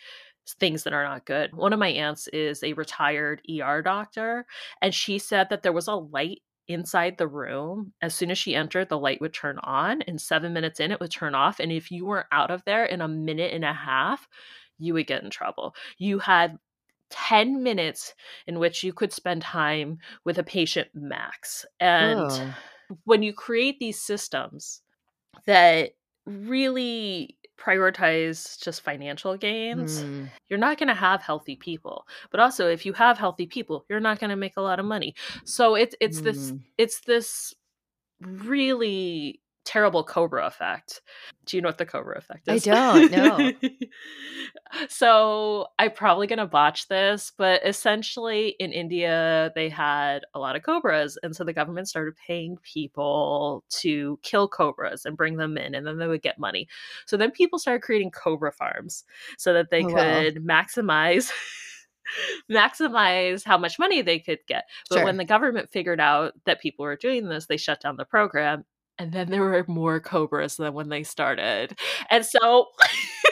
things 0.59 0.83
that 0.83 0.93
are 0.93 1.03
not 1.03 1.25
good. 1.25 1.53
One 1.55 1.73
of 1.73 1.79
my 1.79 1.89
aunts 1.89 2.27
is 2.29 2.63
a 2.63 2.73
retired 2.73 3.41
ER 3.49 3.81
doctor, 3.81 4.45
and 4.81 4.93
she 4.93 5.19
said 5.19 5.47
that 5.49 5.61
there 5.63 5.73
was 5.73 5.87
a 5.87 5.95
light 5.95 6.41
inside 6.67 7.17
the 7.17 7.27
room. 7.27 7.93
As 8.01 8.15
soon 8.15 8.31
as 8.31 8.37
she 8.37 8.55
entered, 8.55 8.89
the 8.89 8.97
light 8.97 9.21
would 9.21 9.33
turn 9.33 9.59
on, 9.59 10.01
and 10.03 10.19
seven 10.19 10.53
minutes 10.53 10.79
in, 10.79 10.91
it 10.91 10.99
would 10.99 11.11
turn 11.11 11.35
off. 11.35 11.59
And 11.59 11.71
if 11.71 11.91
you 11.91 12.05
weren't 12.05 12.27
out 12.31 12.51
of 12.51 12.63
there 12.65 12.85
in 12.85 13.01
a 13.01 13.07
minute 13.07 13.53
and 13.53 13.65
a 13.65 13.73
half, 13.73 14.27
you 14.77 14.93
would 14.93 15.07
get 15.07 15.23
in 15.23 15.29
trouble. 15.29 15.75
You 15.97 16.19
had 16.19 16.57
10 17.09 17.63
minutes 17.63 18.13
in 18.47 18.59
which 18.59 18.83
you 18.83 18.93
could 18.93 19.13
spend 19.13 19.41
time 19.41 19.97
with 20.25 20.37
a 20.37 20.43
patient 20.43 20.89
max. 20.93 21.65
And 21.79 22.29
Oh. 22.29 22.57
when 23.05 23.23
you 23.23 23.33
create 23.33 23.79
these 23.79 24.01
systems 24.01 24.81
that 25.45 25.91
really 26.25 27.37
prioritize 27.59 28.61
just 28.63 28.81
financial 28.81 29.37
gains, 29.37 30.05
Hmm. 30.05 30.29
you're 30.49 30.59
not 30.59 30.77
going 30.77 30.87
to 30.89 30.93
have 30.95 31.21
healthy 31.21 31.55
people. 31.55 32.07
But 32.31 32.39
also 32.39 32.69
if 32.69 32.85
you 32.85 32.93
have 32.93 33.17
healthy 33.17 33.47
people, 33.47 33.85
you're 33.89 33.99
not 33.99 34.19
going 34.19 34.29
to 34.31 34.35
make 34.35 34.57
a 34.57 34.61
lot 34.61 34.79
of 34.79 34.85
money. 34.85 35.15
So 35.45 35.75
it's 35.75 35.95
it's 36.01 36.21
this 36.21 36.53
Hmm. 36.53 36.63
it's 36.77 37.01
this 37.01 37.53
really 38.21 39.41
terrible 39.69 40.03
cobra 40.03 40.47
effect. 40.47 41.01
Do 41.45 41.55
you 41.55 41.61
know 41.61 41.69
what 41.69 41.77
the 41.77 41.85
cobra 41.85 42.17
effect 42.17 42.47
is? 42.47 42.67
I 42.67 43.07
don't, 43.07 43.11
know. 43.11 43.51
so 44.89 45.67
I'm 45.77 45.91
probably 45.91 46.25
gonna 46.25 46.47
botch 46.47 46.87
this, 46.87 47.31
but 47.37 47.61
essentially 47.65 48.49
in 48.59 48.71
India 48.71 49.51
they 49.53 49.69
had 49.69 50.21
a 50.33 50.39
lot 50.39 50.55
of 50.55 50.63
cobras, 50.63 51.17
and 51.21 51.35
so 51.35 51.43
the 51.43 51.53
government 51.53 51.87
started 51.87 52.15
paying 52.17 52.57
people 52.63 53.63
to 53.69 54.17
kill 54.23 54.47
cobras 54.47 55.05
and 55.05 55.15
bring 55.15 55.37
them 55.37 55.55
in, 55.57 55.75
and 55.75 55.85
then 55.85 55.97
they 55.99 56.07
would 56.07 56.23
get 56.23 56.39
money. 56.39 56.67
So 57.05 57.15
then 57.15 57.29
people 57.31 57.59
started 57.59 57.83
creating 57.83 58.11
cobra 58.11 58.51
farms 58.51 59.03
so 59.37 59.53
that 59.53 59.69
they 59.69 59.83
Oh, 59.83 59.93
wow. 59.93 60.21
could 60.23 60.35
maximize 60.37 61.29
maximize 62.51 63.43
how 63.45 63.57
much 63.57 63.77
money 63.77 64.01
they 64.01 64.17
could 64.19 64.39
get. 64.47 64.65
But 64.89 64.97
Sure. 64.97 65.05
when 65.05 65.17
the 65.17 65.25
government 65.25 65.69
figured 65.69 65.99
out 65.99 66.33
that 66.45 66.59
people 66.61 66.83
were 66.85 66.95
doing 66.95 67.29
this, 67.29 67.45
they 67.45 67.57
shut 67.57 67.81
down 67.81 67.97
the 67.97 68.05
program. 68.05 68.65
And 68.99 69.11
then 69.13 69.29
there 69.29 69.41
were 69.41 69.65
more 69.67 69.99
cobras 69.99 70.57
than 70.57 70.73
when 70.73 70.89
they 70.89 71.03
started. 71.03 71.79
And 72.09 72.25
so 72.25 72.67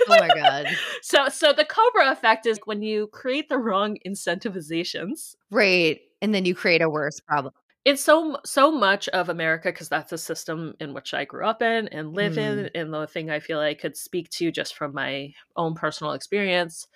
Oh 0.07 0.15
my 0.17 0.31
god. 0.31 0.79
so 1.01 1.29
so 1.29 1.53
the 1.53 1.65
cobra 1.65 2.11
effect 2.11 2.45
is 2.45 2.59
when 2.65 2.81
you 2.81 3.07
create 3.07 3.49
the 3.49 3.57
wrong 3.57 3.97
incentivizations. 4.05 5.35
Right. 5.51 6.01
And 6.21 6.33
then 6.33 6.45
you 6.45 6.55
create 6.55 6.81
a 6.81 6.89
worse 6.89 7.19
problem. 7.19 7.53
It's 7.85 8.03
so 8.03 8.37
so 8.45 8.69
much 8.71 9.07
of 9.09 9.29
America 9.29 9.69
because 9.69 9.87
that's 9.87 10.11
a 10.11 10.17
system 10.17 10.73
in 10.79 10.93
which 10.93 11.13
I 11.13 11.23
grew 11.25 11.45
up 11.45 11.61
in 11.61 11.87
and 11.87 12.13
live 12.13 12.37
Hmm. 12.37 12.37
in, 12.37 12.69
and 12.75 12.93
the 12.93 13.07
thing 13.07 13.29
I 13.29 13.39
feel 13.39 13.59
I 13.59 13.75
could 13.75 13.95
speak 13.95 14.29
to 14.31 14.51
just 14.51 14.75
from 14.75 14.93
my 14.93 15.33
own 15.55 15.73
personal 15.73 16.11
experience 16.13 16.87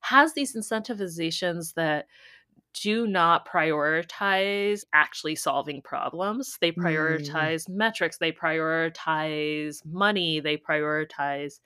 has 0.00 0.34
these 0.34 0.56
incentivizations 0.56 1.74
that 1.74 2.06
do 2.74 3.06
not 3.06 3.46
prioritize 3.46 4.84
actually 4.92 5.36
solving 5.36 5.82
problems. 5.82 6.58
They 6.60 6.72
Hmm. 6.76 7.52
prioritize 7.52 7.68
metrics, 7.68 8.18
they 8.18 8.32
prioritize 8.32 9.84
money, 9.84 10.40
they 10.40 10.56
prioritize 10.56 11.60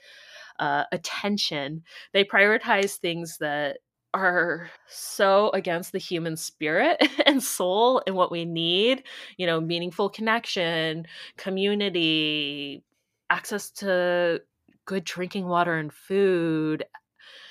uh, 0.58 0.84
attention, 0.92 1.82
they 2.12 2.24
prioritize 2.24 2.96
things 2.96 3.38
that 3.38 3.78
are 4.14 4.70
so 4.88 5.50
against 5.50 5.92
the 5.92 5.98
human 5.98 6.36
spirit 6.36 6.96
and 7.26 7.42
soul 7.42 8.02
and 8.06 8.16
what 8.16 8.30
we 8.30 8.46
need 8.46 9.02
you 9.36 9.44
know 9.46 9.60
meaningful 9.60 10.08
connection 10.08 11.06
community 11.36 12.82
access 13.28 13.70
to 13.70 14.40
good 14.86 15.04
drinking 15.04 15.46
water 15.46 15.74
and 15.74 15.92
food 15.92 16.82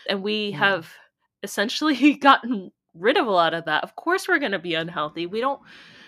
and 0.08 0.24
we 0.24 0.52
Yeah. 0.52 0.54
have 0.54 0.94
essentially 1.44 2.14
gotten 2.18 2.72
rid 2.98 3.18
of 3.18 3.28
a 3.28 3.32
lot 3.32 3.54
of 3.54 3.66
that 3.66 3.84
of 3.84 3.96
course 3.96 4.28
we're 4.28 4.40
going 4.40 4.52
to 4.52 4.60
be 4.60 4.74
unhealthy 4.74 5.26
we 5.26 5.40
don't 5.42 5.60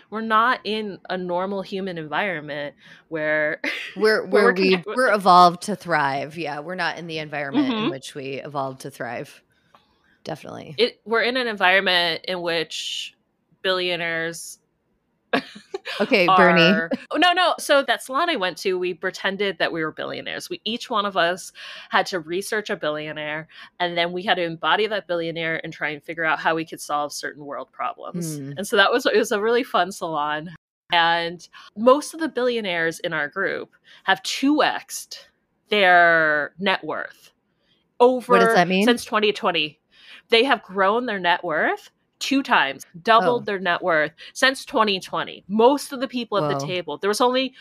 we're 0.10 0.22
not 0.22 0.62
in 0.64 1.00
a 1.10 1.18
normal 1.18 1.62
human 1.62 1.98
environment 1.98 2.76
where 3.10 3.60
We're 3.98 4.26
Where 4.26 4.54
we, 4.54 4.82
we're 4.86 5.14
evolved 5.14 5.64
to 5.64 5.76
thrive. 5.76 6.38
Yeah, 6.38 6.60
we're 6.60 6.76
not 6.76 6.98
in 6.98 7.08
the 7.08 7.18
environment 7.18 7.68
in 7.74 7.74
Mhm. 7.74 7.90
which 7.92 8.16
we 8.16 8.36
evolved 8.36 8.82
to 8.82 8.92
thrive. 8.92 9.42
Definitely. 10.24 10.76
it 10.78 11.02
we're 11.04 11.24
in 11.24 11.36
an 11.36 11.48
environment 11.48 12.22
in 12.28 12.42
which 12.42 13.16
billionaires 13.64 14.60
Okay, 16.02 16.28
Bernie. 16.28 16.62
are 16.62 16.90
oh, 17.12 17.18
no 17.18 17.32
no 17.32 17.56
so 17.60 17.82
that 17.82 18.04
salon 18.04 18.30
i 18.30 18.36
went 18.36 18.58
to 18.58 18.78
we 18.78 18.94
pretended 18.94 19.58
that 19.60 19.72
we 19.72 19.82
were 19.82 19.92
billionaires 19.92 20.50
we 20.50 20.60
each 20.66 20.90
one 20.90 21.06
of 21.06 21.16
us 21.16 21.54
had 21.90 22.06
to 22.08 22.20
research 22.20 22.70
a 22.70 22.76
billionaire 22.76 23.48
and 23.80 23.98
then 23.98 24.12
we 24.12 24.22
had 24.22 24.36
to 24.36 24.44
embody 24.44 24.86
that 24.86 25.08
billionaire 25.08 25.62
and 25.64 25.72
try 25.72 25.90
and 25.90 26.04
figure 26.04 26.26
out 26.26 26.40
how 26.40 26.56
we 26.56 26.66
could 26.66 26.82
solve 26.82 27.14
certain 27.14 27.46
world 27.46 27.70
problems 27.72 28.38
Hmm. 28.38 28.52
and 28.58 28.68
so 28.68 28.76
that 28.76 28.92
was 28.92 29.06
it 29.06 29.16
was 29.18 29.32
a 29.32 29.42
really 29.42 29.64
fun 29.64 29.92
salon 29.94 30.54
and 30.92 31.48
most 31.78 32.14
of 32.14 32.20
the 32.20 32.30
billionaires 32.30 33.00
in 33.00 33.14
our 33.14 33.30
group 33.30 33.74
have 34.04 34.22
2x'd 34.24 35.18
their 35.70 36.54
net 36.60 36.84
worth 36.84 37.32
over 38.00 38.34
what 38.34 38.40
does 38.42 38.54
that 38.56 38.68
mean? 38.68 38.84
since 38.86 39.06
2020 39.06 39.80
they 40.30 40.44
have 40.44 40.62
grown 40.64 41.06
their 41.06 41.20
net 41.20 41.44
worth 41.46 41.92
two 42.20 42.42
times 42.44 42.84
doubled 43.04 43.44
Oh. 43.44 43.46
their 43.46 43.60
net 43.60 43.82
worth 43.84 44.12
since 44.34 44.66
2020 44.66 45.44
most 45.48 45.92
of 45.94 46.00
the 46.00 46.08
people 46.08 46.38
at 46.44 46.60
the 46.60 46.66
table 46.66 46.98
there 46.98 47.10
was 47.10 47.22
only 47.22 47.54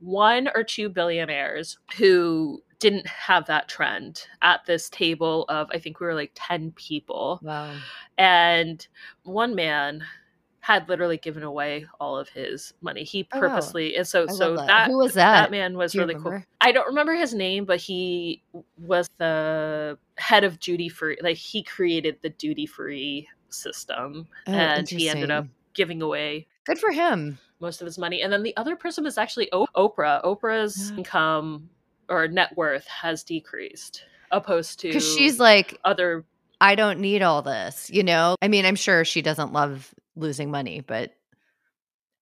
one 0.00 0.48
or 0.54 0.64
two 0.64 0.88
billionaires 0.88 1.78
who 1.96 2.62
didn't 2.78 3.06
have 3.06 3.46
that 3.46 3.68
trend 3.68 4.22
at 4.42 4.64
this 4.66 4.88
table 4.88 5.44
of 5.48 5.68
i 5.72 5.78
think 5.78 6.00
we 6.00 6.06
were 6.06 6.14
like 6.14 6.32
10 6.34 6.72
people 6.72 7.38
Wow. 7.42 7.74
and 8.18 8.86
one 9.24 9.54
man 9.54 10.02
had 10.62 10.88
literally 10.90 11.16
given 11.16 11.42
away 11.42 11.86
all 12.00 12.18
of 12.18 12.28
his 12.28 12.74
money 12.82 13.02
he 13.04 13.26
Oh, 13.32 13.38
purposely 13.40 13.96
and 13.96 14.06
so 14.06 14.24
I 14.28 14.32
so 14.32 14.56
that. 14.56 14.66
that 14.66 14.88
Who 14.88 14.98
was 14.98 15.14
that 15.14 15.42
that? 15.44 15.50
man 15.50 15.76
was 15.76 15.94
really 15.96 16.14
cool. 16.14 16.42
I 16.60 16.70
don't 16.72 16.86
remember 16.86 17.14
his 17.14 17.32
name, 17.34 17.64
but 17.64 17.80
he 17.80 18.42
was 18.76 19.08
the 19.16 19.96
head 20.18 20.44
of 20.44 20.60
duty 20.60 20.90
free. 20.90 21.16
Like 21.22 21.38
he 21.38 21.62
created 21.62 22.18
the 22.20 22.28
duty 22.28 22.66
free 22.66 23.26
system, 23.52 24.26
Oh, 24.46 24.52
and 24.52 24.88
he 24.88 25.08
ended 25.08 25.30
up 25.30 25.46
giving 25.74 26.02
away 26.02 26.46
Good 26.64 26.78
for 26.78 26.90
him. 26.90 27.38
most 27.60 27.80
of 27.80 27.86
his 27.86 27.98
money. 27.98 28.22
And 28.22 28.32
then 28.32 28.42
the 28.42 28.56
other 28.56 28.76
person 28.76 29.04
was 29.04 29.18
actually 29.18 29.48
o- 29.52 29.66
Oprah. 29.76 30.22
Oprah's 30.24 30.90
Yeah. 30.90 30.96
income 30.98 31.70
or 32.08 32.26
net 32.28 32.56
worth 32.56 32.86
has 32.88 33.22
decreased, 33.22 34.04
opposed 34.30 34.80
to 34.80 34.88
Because 34.88 35.14
she's 35.16 35.38
like, 35.38 35.78
other. 35.84 36.24
I 36.60 36.74
don't 36.74 37.00
need 37.00 37.22
all 37.22 37.40
this, 37.42 37.88
you 37.90 38.02
know? 38.02 38.36
I 38.42 38.48
mean, 38.48 38.66
I'm 38.66 38.74
sure 38.76 39.04
she 39.04 39.22
doesn't 39.22 39.52
love 39.52 39.94
losing 40.16 40.50
money, 40.50 40.80
but 40.80 41.14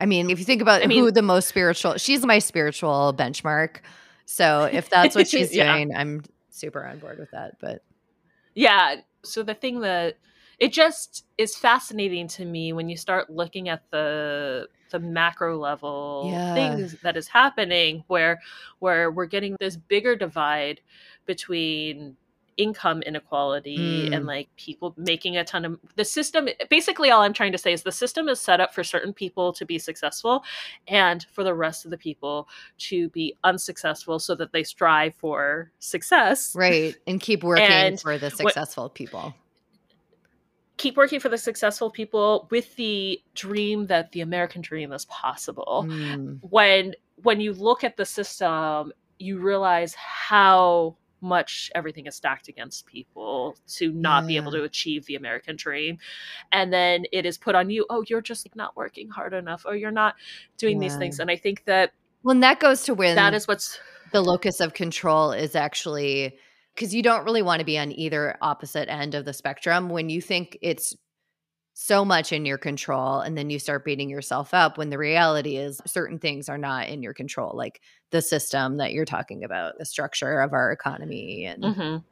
I 0.01 0.07
mean, 0.07 0.31
if 0.31 0.39
you 0.39 0.45
think 0.45 0.63
about 0.63 0.81
I 0.81 0.85
who 0.85 0.89
mean- 0.89 1.15
the 1.15 1.23
most 1.23 1.49
spiritual, 1.49 1.97
she's 1.97 2.25
my 2.25 2.39
spiritual 2.39 3.15
benchmark. 3.19 3.79
So 4.27 4.65
if 4.71 4.89
that's 4.91 5.17
what 5.17 5.27
she's 5.29 5.55
Yeah. 5.55 5.73
doing, 5.73 5.95
I'm 5.97 6.23
super 6.51 6.85
on 6.85 6.99
board 6.99 7.19
with 7.19 7.31
that. 7.33 7.59
But 7.61 7.83
Yeah. 8.55 8.97
So 9.25 9.43
the 9.43 9.55
thing 9.55 9.81
that 9.81 10.19
it 10.59 10.73
just 10.73 11.25
is 11.39 11.55
fascinating 11.57 12.27
to 12.29 12.45
me 12.45 12.73
when 12.73 12.89
you 12.89 12.97
start 12.97 13.31
looking 13.31 13.69
at 13.69 13.83
the 13.91 14.69
the 14.91 14.99
macro 14.99 15.59
level 15.59 16.31
Yeah. 16.33 16.55
things 16.55 16.97
that 17.03 17.17
is 17.17 17.29
happening 17.29 18.05
where 18.09 18.41
where 18.79 19.11
we're 19.11 19.27
getting 19.27 19.57
this 19.61 19.77
bigger 19.77 20.17
divide 20.17 20.81
between 21.27 22.17
income 22.57 23.03
inequality 23.03 24.09
Mm. 24.11 24.17
and 24.17 24.27
like 24.27 24.49
people 24.57 24.93
making 24.97 25.37
a 25.37 25.45
ton 25.45 25.65
of 25.65 25.79
the 25.95 26.05
system 26.05 26.49
basically 26.69 27.09
all 27.11 27.23
i'm 27.23 27.33
trying 27.33 27.53
to 27.53 27.59
say 27.59 27.73
is 27.73 27.83
the 27.85 27.93
system 27.93 28.29
is 28.29 28.41
set 28.41 28.61
up 28.61 28.75
for 28.75 28.83
certain 28.83 29.13
people 29.13 29.53
to 29.53 29.65
be 29.65 29.79
successful 29.79 30.43
and 30.89 31.25
for 31.31 31.45
the 31.45 31.55
rest 31.55 31.85
of 31.85 31.93
the 31.93 31.99
people 31.99 32.49
to 32.79 33.09
be 33.11 33.33
unsuccessful 33.45 34.19
so 34.19 34.35
that 34.35 34.51
they 34.53 34.65
strive 34.65 35.15
for 35.15 35.71
success 35.79 36.53
right. 36.57 36.97
And 37.07 37.21
keep 37.21 37.45
working 37.45 37.65
And 37.65 38.01
for 38.01 38.19
the 38.19 38.31
successful 38.31 38.89
people. 38.89 39.35
Keep 40.79 40.97
working 40.97 41.21
for 41.21 41.29
the 41.29 41.37
successful 41.39 41.91
people 41.91 42.49
with 42.51 42.75
the 42.77 43.21
dream 43.35 43.87
that 43.89 44.13
the 44.13 44.23
American 44.23 44.63
dream 44.63 44.93
is 44.93 45.05
possible. 45.07 45.85
Mm, 45.87 46.39
When 46.49 46.95
when 47.23 47.41
you 47.41 47.53
look 47.53 47.85
at 47.85 47.97
the 47.97 48.05
system, 48.05 48.93
you 49.19 49.39
realize 49.39 49.95
how 49.95 50.97
much 51.21 51.71
everything 51.75 52.07
is 52.07 52.15
stacked 52.15 52.47
against 52.47 52.87
people 52.87 53.57
to 53.67 53.93
not 53.93 54.25
be 54.27 54.37
able 54.37 54.53
to 54.53 54.63
achieve 54.63 55.05
the 55.07 55.17
American 55.17 55.57
dream. 55.57 55.99
And 56.53 56.73
then 56.73 57.07
it 57.13 57.27
is 57.27 57.37
put 57.37 57.57
on 57.57 57.71
you, 57.71 57.87
oh, 57.91 58.05
you're 58.07 58.21
just 58.21 58.49
not 58.55 58.77
working 58.77 59.09
hard 59.09 59.35
enough, 59.35 59.65
or 59.67 59.75
you're 59.75 59.91
not 59.91 60.15
doing 60.59 60.79
these 60.79 60.97
things. 60.97 61.19
And 61.19 61.29
I 61.29 61.37
think 61.37 61.65
that 61.65 61.93
Well, 62.23 62.35
and 62.35 62.43
that 62.45 62.61
goes 62.61 62.85
to 62.85 62.95
where 62.95 63.17
that 63.17 63.35
is 63.35 63.49
what's 63.49 63.81
the 64.13 64.23
locus 64.23 64.61
of 64.61 64.75
control 64.75 65.33
is 65.33 65.57
actually 65.57 66.39
because 66.79 66.95
you 66.95 67.03
don't 67.03 67.25
really 67.25 67.43
want 67.43 67.59
to 67.59 67.67
be 67.67 67.77
on 67.77 67.91
either 67.91 68.37
opposite 68.41 68.89
end 68.89 69.17
of 69.17 69.25
the 69.25 69.33
spectrum. 69.33 69.89
When 69.89 70.09
you 70.09 70.23
think 70.23 70.57
it's 70.63 70.95
so 71.75 72.05
much 72.05 72.33
in 72.33 72.47
your 72.47 72.59
control 72.59 73.19
and 73.19 73.37
then 73.37 73.51
you 73.51 73.59
start 73.59 73.85
beating 73.85 74.09
yourself 74.09 74.55
up 74.55 74.79
when 74.79 74.91
the 74.91 74.99
reality 74.99 75.57
is 75.57 75.81
certain 75.87 76.21
things 76.21 76.49
are 76.49 76.59
not 76.59 76.89
in 76.89 77.03
your 77.03 77.15
control 77.15 77.53
like 77.57 77.81
the 78.11 78.21
system 78.21 78.79
that 78.79 78.93
you're 78.93 79.05
talking 79.05 79.45
about 79.45 79.75
the 79.79 79.85
structure 79.85 80.41
of 80.41 80.53
our 80.53 80.73
economy 80.73 81.45
and 81.45 81.63
Mhm. 81.63 82.05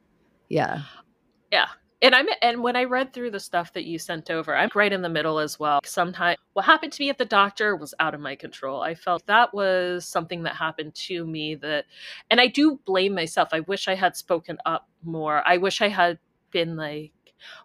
yeah 0.48 1.66
and 2.02 2.14
I'm 2.14 2.26
and 2.42 2.62
when 2.62 2.76
I 2.76 2.84
read 2.84 3.12
through 3.12 3.30
the 3.30 3.40
stuff 3.40 3.72
that 3.72 3.84
you 3.84 3.98
sent 3.98 4.30
over, 4.30 4.54
I'm 4.54 4.70
right 4.74 4.92
in 4.92 5.02
the 5.02 5.08
middle 5.08 5.38
as 5.38 5.58
well. 5.58 5.80
Sometimes 5.84 6.38
what 6.52 6.64
happened 6.64 6.92
to 6.92 7.02
me 7.02 7.10
at 7.10 7.18
the 7.18 7.24
doctor 7.24 7.76
was 7.76 7.94
out 7.98 8.14
of 8.14 8.20
my 8.20 8.36
control. 8.36 8.82
I 8.82 8.94
felt 8.94 9.26
that 9.26 9.54
was 9.54 10.06
something 10.06 10.42
that 10.44 10.56
happened 10.56 10.94
to 11.06 11.26
me 11.26 11.54
that 11.56 11.86
and 12.30 12.40
I 12.40 12.48
do 12.48 12.80
blame 12.84 13.14
myself. 13.14 13.48
I 13.52 13.60
wish 13.60 13.88
I 13.88 13.94
had 13.94 14.16
spoken 14.16 14.58
up 14.66 14.88
more. 15.02 15.42
I 15.46 15.56
wish 15.56 15.80
I 15.80 15.88
had 15.88 16.18
been 16.50 16.76
like 16.76 17.12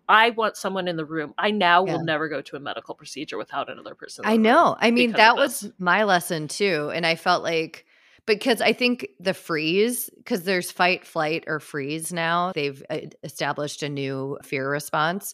I 0.07 0.31
want 0.31 0.57
someone 0.57 0.87
in 0.87 0.97
the 0.97 1.05
room. 1.05 1.33
I 1.37 1.51
now 1.51 1.85
Yeah. 1.85 1.93
will 1.93 2.03
never 2.03 2.27
go 2.27 2.41
to 2.41 2.55
a 2.55 2.59
medical 2.59 2.95
procedure 2.95 3.37
without 3.37 3.69
another 3.69 3.95
person. 3.95 4.25
I 4.25 4.37
know. 4.37 4.75
I 4.79 4.91
mean, 4.91 5.13
that 5.13 5.35
was 5.35 5.71
my 5.79 6.03
lesson 6.03 6.47
too. 6.47 6.91
And 6.93 7.05
I 7.05 7.15
felt 7.15 7.43
like, 7.43 7.85
because 8.25 8.61
I 8.61 8.73
think 8.73 9.07
the 9.19 9.33
freeze, 9.33 10.09
because 10.17 10.43
there's 10.43 10.71
fight, 10.71 11.05
flight, 11.05 11.43
or 11.47 11.59
freeze 11.59 12.13
now, 12.13 12.51
they've 12.53 12.83
established 13.23 13.83
a 13.83 13.89
new 13.89 14.37
fear 14.43 14.69
response. 14.69 15.33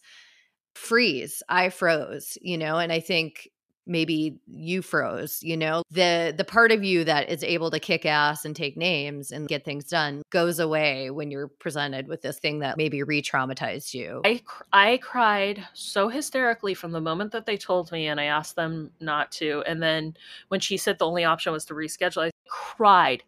Freeze, 0.75 1.43
I 1.49 1.69
froze, 1.69 2.37
you 2.41 2.57
know, 2.57 2.77
and 2.77 2.91
I 2.91 2.99
think 2.99 3.49
maybe 3.87 4.37
you 4.45 4.81
froze, 4.81 5.39
you 5.41 5.57
know, 5.57 5.81
the 5.89 6.33
the 6.37 6.43
part 6.43 6.71
of 6.71 6.83
you 6.83 7.03
that 7.05 7.29
is 7.29 7.43
able 7.43 7.71
to 7.71 7.79
kick 7.79 8.05
ass 8.05 8.45
and 8.45 8.55
take 8.55 8.77
names 8.77 9.31
and 9.31 9.47
get 9.47 9.63
things 9.63 9.85
done 9.85 10.21
goes 10.29 10.59
away 10.59 11.09
when 11.09 11.31
you're 11.31 11.47
presented 11.47 12.07
with 12.07 12.21
this 12.21 12.37
thing 12.39 12.59
that 12.59 12.77
maybe 12.77 13.01
re-traumatized 13.01 13.93
you. 13.93 14.21
I 14.25 14.41
I 14.73 14.97
cried 14.97 15.65
so 15.73 16.09
hysterically 16.09 16.73
from 16.73 16.91
the 16.91 17.01
moment 17.01 17.31
that 17.31 17.45
they 17.45 17.57
told 17.57 17.91
me, 17.91 18.07
and 18.07 18.19
I 18.19 18.25
asked 18.25 18.55
them 18.55 18.91
not 18.99 19.31
to. 19.33 19.63
And 19.65 19.81
then 19.81 20.15
when 20.49 20.59
she 20.59 20.77
said 20.77 20.99
the 20.99 21.07
only 21.07 21.23
option 21.23 21.53
was 21.53 21.65
to 21.65 21.73
reschedule, 21.73 22.27
I 22.27 22.31
cried 22.49 23.23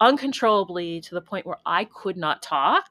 uncontrollably 0.00 1.00
to 1.00 1.14
the 1.14 1.20
point 1.20 1.46
where 1.46 1.58
I 1.64 1.84
could 1.84 2.16
not 2.16 2.42
talk 2.42 2.84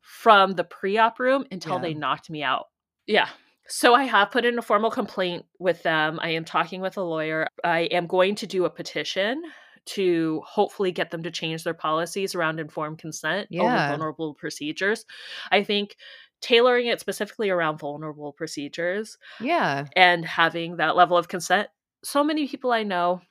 from 0.00 0.54
the 0.54 0.64
pre-op 0.64 1.18
room 1.20 1.44
until 1.50 1.78
they 1.78 1.94
knocked 1.94 2.28
me 2.28 2.42
out. 2.42 2.66
Yeah. 3.06 3.28
So 3.68 3.94
I 3.94 4.04
have 4.04 4.30
put 4.30 4.44
in 4.44 4.58
a 4.58 4.62
formal 4.62 4.90
complaint 4.90 5.44
with 5.58 5.82
them. 5.82 6.18
I 6.20 6.30
am 6.30 6.44
talking 6.44 6.80
with 6.80 6.96
a 6.96 7.02
lawyer. 7.02 7.46
I 7.64 7.82
am 7.82 8.06
going 8.06 8.34
to 8.36 8.46
do 8.46 8.64
a 8.64 8.70
petition 8.70 9.42
to 9.84 10.42
hopefully 10.44 10.92
get 10.92 11.10
them 11.10 11.22
to 11.22 11.30
change 11.30 11.64
their 11.64 11.74
policies 11.74 12.34
around 12.34 12.60
informed 12.60 12.98
consent 12.98 13.48
Yeah. 13.50 13.62
over 13.62 13.88
vulnerable 13.96 14.34
procedures. 14.34 15.04
I 15.50 15.64
think 15.64 15.96
tailoring 16.40 16.86
it 16.86 17.00
specifically 17.00 17.50
around 17.50 17.78
vulnerable 17.78 18.32
procedures 18.32 19.16
yeah. 19.40 19.86
and 19.96 20.24
having 20.24 20.76
that 20.76 20.96
level 20.96 21.16
of 21.16 21.28
consent. 21.28 21.68
So 22.04 22.22
many 22.22 22.48
people 22.48 22.72
I 22.72 22.82
know. 22.82 23.22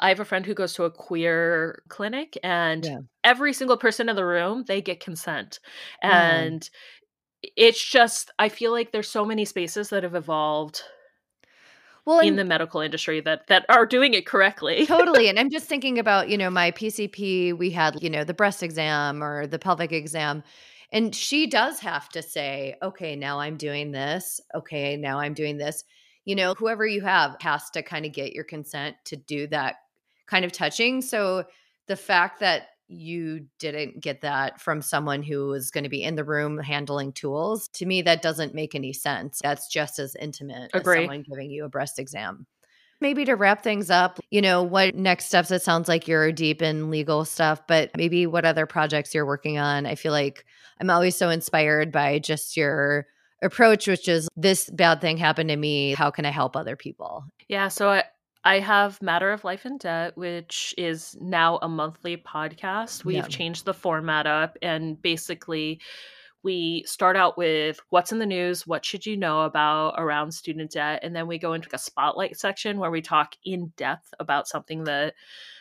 I 0.00 0.08
have 0.08 0.20
a 0.20 0.24
friend 0.24 0.46
who 0.46 0.54
goes 0.54 0.74
to 0.74 0.84
a 0.84 0.90
queer 0.90 1.82
clinic, 1.88 2.38
and 2.42 2.88
Yeah. 2.88 3.00
every 3.24 3.52
single 3.52 3.76
person 3.76 4.08
in 4.08 4.16
the 4.16 4.24
room 4.24 4.64
they 4.66 4.80
get 4.82 5.00
consent, 5.00 5.60
Yeah. 6.04 6.24
and 6.26 6.68
it's 7.42 7.84
just 7.84 8.30
I 8.38 8.48
feel 8.50 8.72
like 8.72 8.92
there's 8.92 9.08
so 9.10 9.24
many 9.24 9.44
spaces 9.46 9.90
that 9.90 10.04
have 10.04 10.14
evolved 10.16 10.82
Well, 12.04 12.20
in 12.20 12.36
the 12.36 12.44
medical 12.44 12.80
industry 12.80 13.20
that 13.20 13.46
that 13.48 13.64
are 13.68 13.86
doing 13.86 14.14
it 14.14 14.26
correctly. 14.26 14.88
totally 14.88 15.28
and 15.28 15.38
i'm 15.38 15.50
just 15.50 15.66
thinking 15.68 15.98
about 15.98 16.28
you 16.28 16.38
know 16.38 16.50
my 16.50 16.70
pcp 16.70 17.56
we 17.56 17.70
had 17.70 18.02
you 18.02 18.08
know 18.08 18.24
the 18.24 18.34
breast 18.34 18.62
exam 18.62 19.22
or 19.22 19.46
the 19.46 19.58
pelvic 19.58 19.92
exam 19.92 20.42
and 20.92 21.14
she 21.14 21.46
does 21.46 21.80
have 21.80 22.08
to 22.08 22.22
say 22.22 22.74
okay 22.82 23.14
now 23.14 23.38
i'm 23.38 23.56
doing 23.56 23.90
this 23.92 24.40
okay 24.54 24.96
now 24.96 25.18
i'm 25.20 25.34
doing 25.34 25.58
this 25.58 25.84
you 26.24 26.34
know 26.34 26.54
whoever 26.54 26.86
you 26.86 27.00
have 27.00 27.36
has 27.40 27.70
to 27.70 27.82
kind 27.82 28.06
of 28.06 28.12
get 28.12 28.32
your 28.32 28.44
consent 28.44 28.96
to 29.04 29.16
do 29.16 29.46
that 29.46 29.76
kind 30.26 30.44
of 30.44 30.52
touching 30.52 31.00
so 31.00 31.44
the 31.86 31.96
fact 31.96 32.40
that 32.40 32.68
you 32.88 33.46
didn't 33.58 34.00
get 34.00 34.20
that 34.22 34.60
from 34.60 34.82
someone 34.82 35.22
who 35.22 35.46
was 35.46 35.70
going 35.70 35.84
to 35.84 35.90
be 35.90 36.02
in 36.02 36.16
the 36.16 36.24
room 36.24 36.58
handling 36.58 37.12
tools 37.12 37.68
to 37.68 37.86
me 37.86 38.02
that 38.02 38.22
doesn't 38.22 38.54
make 38.54 38.74
any 38.74 38.92
sense 38.92 39.40
that's 39.42 39.68
just 39.68 39.98
as 39.98 40.16
intimate 40.16 40.70
Agree. 40.74 40.98
as 40.98 41.02
someone 41.02 41.24
giving 41.28 41.50
you 41.50 41.64
a 41.64 41.68
breast 41.68 41.98
exam 41.98 42.46
maybe 43.00 43.24
to 43.24 43.34
wrap 43.34 43.62
things 43.62 43.90
up, 43.90 44.20
you 44.30 44.42
know, 44.42 44.62
what 44.62 44.94
next 44.94 45.26
steps? 45.26 45.50
It 45.50 45.62
sounds 45.62 45.88
like 45.88 46.06
you're 46.06 46.32
deep 46.32 46.62
in 46.62 46.90
legal 46.90 47.24
stuff, 47.24 47.62
but 47.66 47.90
maybe 47.96 48.26
what 48.26 48.44
other 48.44 48.66
projects 48.66 49.14
you're 49.14 49.26
working 49.26 49.58
on. 49.58 49.86
I 49.86 49.94
feel 49.94 50.12
like 50.12 50.44
I'm 50.80 50.90
always 50.90 51.16
so 51.16 51.30
inspired 51.30 51.92
by 51.92 52.18
just 52.18 52.56
your 52.56 53.06
approach, 53.42 53.86
which 53.86 54.08
is 54.08 54.28
this 54.36 54.68
bad 54.70 55.00
thing 55.00 55.16
happened 55.16 55.50
to 55.50 55.56
me. 55.56 55.94
How 55.94 56.10
can 56.10 56.24
I 56.26 56.30
help 56.30 56.56
other 56.56 56.76
people? 56.76 57.24
Yeah, 57.48 57.68
so 57.68 57.90
I 57.90 58.04
I 58.42 58.58
have 58.60 59.02
Matter 59.02 59.32
of 59.32 59.44
Life 59.44 59.66
and 59.66 59.78
Debt, 59.78 60.16
which 60.16 60.74
is 60.78 61.14
now 61.20 61.58
a 61.60 61.68
monthly 61.68 62.16
podcast. 62.16 63.04
We've 63.04 63.16
Yeah. 63.16 63.26
changed 63.28 63.66
the 63.66 63.74
format 63.74 64.26
up 64.26 64.56
and 64.62 65.00
basically 65.00 65.80
we 66.42 66.82
start 66.86 67.16
out 67.16 67.36
with 67.36 67.78
what's 67.90 68.12
in 68.12 68.18
the 68.18 68.24
news, 68.24 68.66
what 68.66 68.82
should 68.82 69.04
you 69.04 69.14
know 69.14 69.42
about 69.42 69.96
around 69.98 70.32
student 70.32 70.70
debt, 70.70 71.00
and 71.02 71.14
then 71.14 71.26
we 71.26 71.38
go 71.38 71.52
into 71.52 71.68
a 71.74 71.78
spotlight 71.78 72.38
section 72.38 72.78
where 72.78 72.90
we 72.90 73.02
talk 73.02 73.34
in 73.44 73.74
depth 73.76 74.14
about 74.18 74.48
something 74.48 74.84
that 74.84 75.12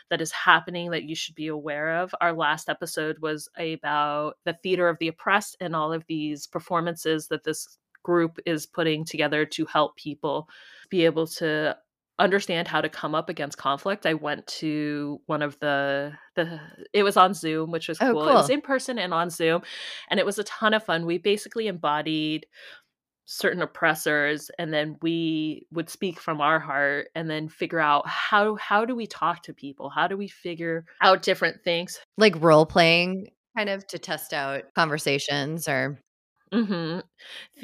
that 0.10 0.22
is 0.22 0.32
happening 0.32 0.91
that 0.91 1.03
you 1.03 1.16
should 1.16 1.36
be 1.36 1.47
aware 1.47 1.97
of. 2.01 2.14
Our 2.22 2.34
last 2.34 2.70
episode 2.70 3.20
was 3.20 3.49
about 3.57 4.36
the 4.45 4.57
theater 4.64 4.89
of 4.89 4.97
the 4.99 5.07
oppressed 5.07 5.57
and 5.60 5.76
all 5.76 5.93
of 5.93 6.03
these 6.07 6.47
performances 6.47 7.28
that 7.28 7.43
this 7.43 7.78
group 8.03 8.39
is 8.45 8.66
putting 8.66 9.05
together 9.05 9.45
to 9.45 9.66
help 9.66 9.95
people 9.97 10.47
be 10.89 11.05
able 11.05 11.28
to 11.28 11.78
understand 12.18 12.68
how 12.68 12.82
to 12.82 12.89
come 12.89 13.16
up 13.16 13.30
against 13.30 13.57
conflict. 13.57 14.05
I 14.05 14.14
went 14.14 14.45
to 14.47 15.22
one 15.26 15.41
of 15.41 15.57
the 15.60 16.12
the 16.36 16.60
it 16.93 17.03
was 17.03 17.18
on 17.18 17.34
Zoom, 17.34 17.72
which 17.72 17.88
was 17.88 17.97
Oh, 18.01 18.12
cool. 18.12 18.30
It 18.30 18.34
was 18.34 18.49
in 18.49 18.62
person 18.62 18.99
and 18.99 19.14
on 19.14 19.30
Zoom, 19.30 19.62
and 20.10 20.20
it 20.20 20.26
was 20.26 20.38
a 20.38 20.43
ton 20.43 20.74
of 20.74 20.84
fun. 20.84 21.05
We 21.05 21.18
basically 21.18 21.68
embodied 21.68 22.45
certain 23.32 23.62
oppressors 23.62 24.50
and 24.58 24.74
then 24.74 24.98
we 25.04 25.68
would 25.72 25.88
speak 25.88 26.20
from 26.20 26.42
our 26.42 26.60
heart 26.60 27.10
and 27.14 27.30
then 27.30 27.48
figure 27.48 27.80
out 27.80 28.08
how 28.08 28.56
how 28.56 28.84
do 28.86 28.96
we 28.96 29.06
talk 29.06 29.44
to 29.44 29.54
people? 29.54 29.88
How 29.92 30.08
do 30.08 30.18
we 30.18 30.28
figure 30.28 30.86
out 31.00 31.22
different 31.22 31.64
things? 31.64 32.00
Like 32.18 32.42
role 32.42 32.66
playing, 32.66 33.28
kind 33.56 33.70
of 33.70 33.86
to 33.88 34.00
test 34.00 34.34
out 34.34 34.64
conversations 34.74 35.68
or 35.68 36.00
hmm 36.52 37.02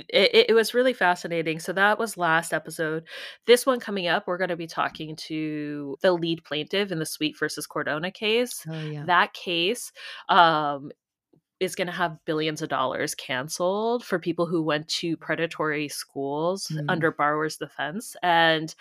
It, 0.10 0.46
it 0.50 0.54
was 0.54 0.76
really 0.76 0.94
fascinating. 0.94 1.60
So 1.60 1.74
that 1.74 1.98
was 1.98 2.16
last 2.16 2.54
episode. 2.54 3.06
This 3.48 3.66
one 3.66 3.80
coming 3.80 4.06
up, 4.06 4.28
we're 4.28 4.38
going 4.38 4.50
to 4.50 4.56
be 4.56 4.68
talking 4.68 5.16
to 5.28 5.98
the 6.04 6.12
lead 6.12 6.44
plaintiff 6.44 6.92
in 6.92 7.00
the 7.00 7.08
Sweet 7.08 7.40
versus 7.40 7.66
Cardona 7.66 8.12
case. 8.12 8.64
oh 8.70 8.80
yeah. 8.92 9.06
That 9.06 9.34
case 9.34 9.92
um, 10.30 10.92
is 11.60 11.76
going 11.76 11.88
to 11.88 11.94
have 11.94 12.18
billions 12.26 12.62
of 12.62 12.70
dollars 12.70 13.16
canceled 13.16 14.04
for 14.04 14.20
people 14.20 14.46
who 14.46 14.62
went 14.62 14.88
to 14.90 15.16
predatory 15.18 15.88
schools 15.88 16.68
Mm. 16.74 16.86
under 16.90 17.12
borrower's 17.12 17.58
defense. 17.58 18.16
And 18.22 18.74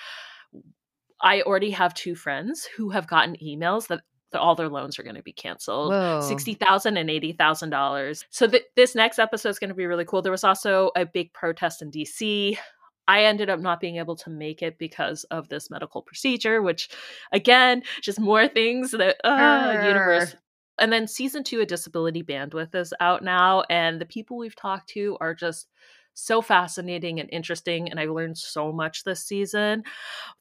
I 1.20 1.43
already 1.43 1.70
have 1.70 1.95
two 1.95 2.14
friends 2.14 2.68
who 2.77 2.91
have 2.91 3.07
gotten 3.07 3.37
emails 3.43 3.87
that 3.89 4.01
all 4.35 4.57
their 4.57 4.68
loans 4.68 4.99
are 4.99 5.05
going 5.05 5.14
to 5.14 5.22
be 5.22 5.33
canceled 5.33 5.93
Whoa. 5.93 6.20
sixty 6.22 6.55
thousand 6.55 6.97
and 6.97 7.09
eighty 7.09 7.33
thousand 7.33 7.70
dollars. 7.70 8.25
So 8.31 8.49
th- 8.49 8.64
this 8.75 8.95
next 8.97 9.20
episode 9.20 9.51
is 9.51 9.59
going 9.61 9.68
to 9.68 9.75
be 9.77 9.87
really 9.87 10.05
cool. 10.05 10.22
There 10.22 10.33
was 10.33 10.43
also 10.45 10.91
a 10.97 11.07
big 11.07 11.33
protest 11.33 11.83
in 11.83 11.91
DC. 11.93 12.59
I 13.07 13.25
ended 13.25 13.49
up 13.51 13.61
not 13.61 13.81
being 13.81 13.97
able 13.97 14.16
to 14.16 14.31
make 14.31 14.61
it 14.62 14.77
because 14.79 15.25
of 15.25 15.49
this 15.51 15.70
medical 15.70 16.03
procedure, 16.03 16.62
which 16.62 16.89
again, 17.33 17.83
just 18.03 18.18
more 18.18 18.49
things 18.49 18.91
that 18.93 19.16
uh, 19.25 19.85
universe. 19.87 20.35
And 20.79 20.93
then 20.93 21.07
season 21.07 21.45
two 21.45 21.61
of 21.61 21.68
Disability 21.68 22.22
Bandwidth 22.22 22.75
is 22.75 22.93
out 23.01 23.22
now, 23.22 23.62
and 23.70 24.01
the 24.01 24.07
people 24.07 24.37
we've 24.37 24.57
talked 24.57 24.89
to 24.91 25.16
are 25.20 25.35
just 25.35 25.68
so 26.16 26.41
fascinating 26.41 27.18
and 27.18 27.29
interesting 27.33 27.91
and 27.91 27.99
i 27.99 28.05
learned 28.07 28.39
so 28.39 28.72
much 28.72 29.03
this 29.03 29.25
season. 29.25 29.83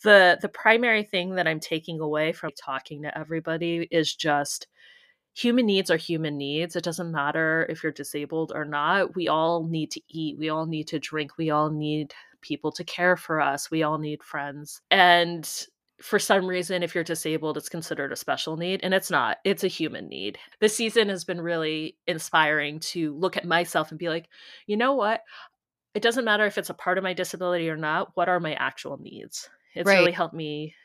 The 0.03 0.37
the 0.41 0.49
primary 0.49 1.03
thing 1.03 1.33
that 1.35 1.47
i'm 1.47 1.59
taking 1.59 1.99
away 1.99 2.31
from 2.31 2.51
talking 2.63 3.01
to 3.03 3.17
everybody 3.17 3.87
is 3.91 4.13
just 4.15 4.67
human 5.35 5.65
needs 5.65 5.89
are 5.91 5.97
human 5.97 6.37
needs. 6.37 6.75
It 6.75 6.83
doesn't 6.83 7.11
matter 7.11 7.65
if 7.69 7.83
you're 7.83 7.91
disabled 7.91 8.51
or 8.53 8.65
not. 8.65 9.15
We 9.15 9.27
all 9.27 9.65
need 9.67 9.91
to 9.91 10.01
eat. 10.09 10.37
We 10.37 10.49
all 10.49 10.65
need 10.65 10.87
to 10.89 10.99
drink. 10.99 11.37
We 11.37 11.49
all 11.49 11.71
need 11.71 12.13
people 12.41 12.71
to 12.73 12.83
care 12.83 13.17
for 13.17 13.41
us. 13.41 13.71
We 13.71 13.83
all 13.83 13.97
need 13.97 14.23
friends. 14.23 14.81
And 14.91 15.49
for 16.03 16.19
some 16.19 16.47
reason 16.47 16.83
if 16.83 16.95
you're 16.95 17.03
disabled 17.03 17.57
it's 17.57 17.69
considered 17.69 18.11
a 18.11 18.17
special 18.17 18.57
need 18.57 18.81
and 18.83 18.93
it's 18.93 19.11
not 19.11 19.37
it's 19.45 19.63
a 19.63 19.67
human 19.69 20.07
need 20.09 20.37
this 20.59 20.75
season 20.75 21.09
has 21.09 21.23
been 21.23 21.41
really 21.41 21.97
inspiring 22.07 22.79
to 22.79 23.13
look 23.15 23.37
at 23.37 23.45
myself 23.45 23.91
and 23.91 23.99
be 23.99 24.09
like 24.09 24.27
you 24.67 24.77
know 24.77 24.93
what 24.93 25.21
it 25.95 26.03
doesn't 26.03 26.25
matter 26.25 26.45
if 26.45 26.57
it's 26.57 26.69
a 26.69 26.73
part 26.75 26.97
of 26.97 27.03
my 27.03 27.13
disability 27.13 27.69
or 27.69 27.77
not 27.77 28.11
what 28.15 28.29
are 28.29 28.39
my 28.39 28.53
actual 28.55 28.97
needs 28.99 29.49
it's 29.75 29.95
Right. 29.95 29.97
really 29.97 30.11
helped 30.13 30.35
me 30.35 30.75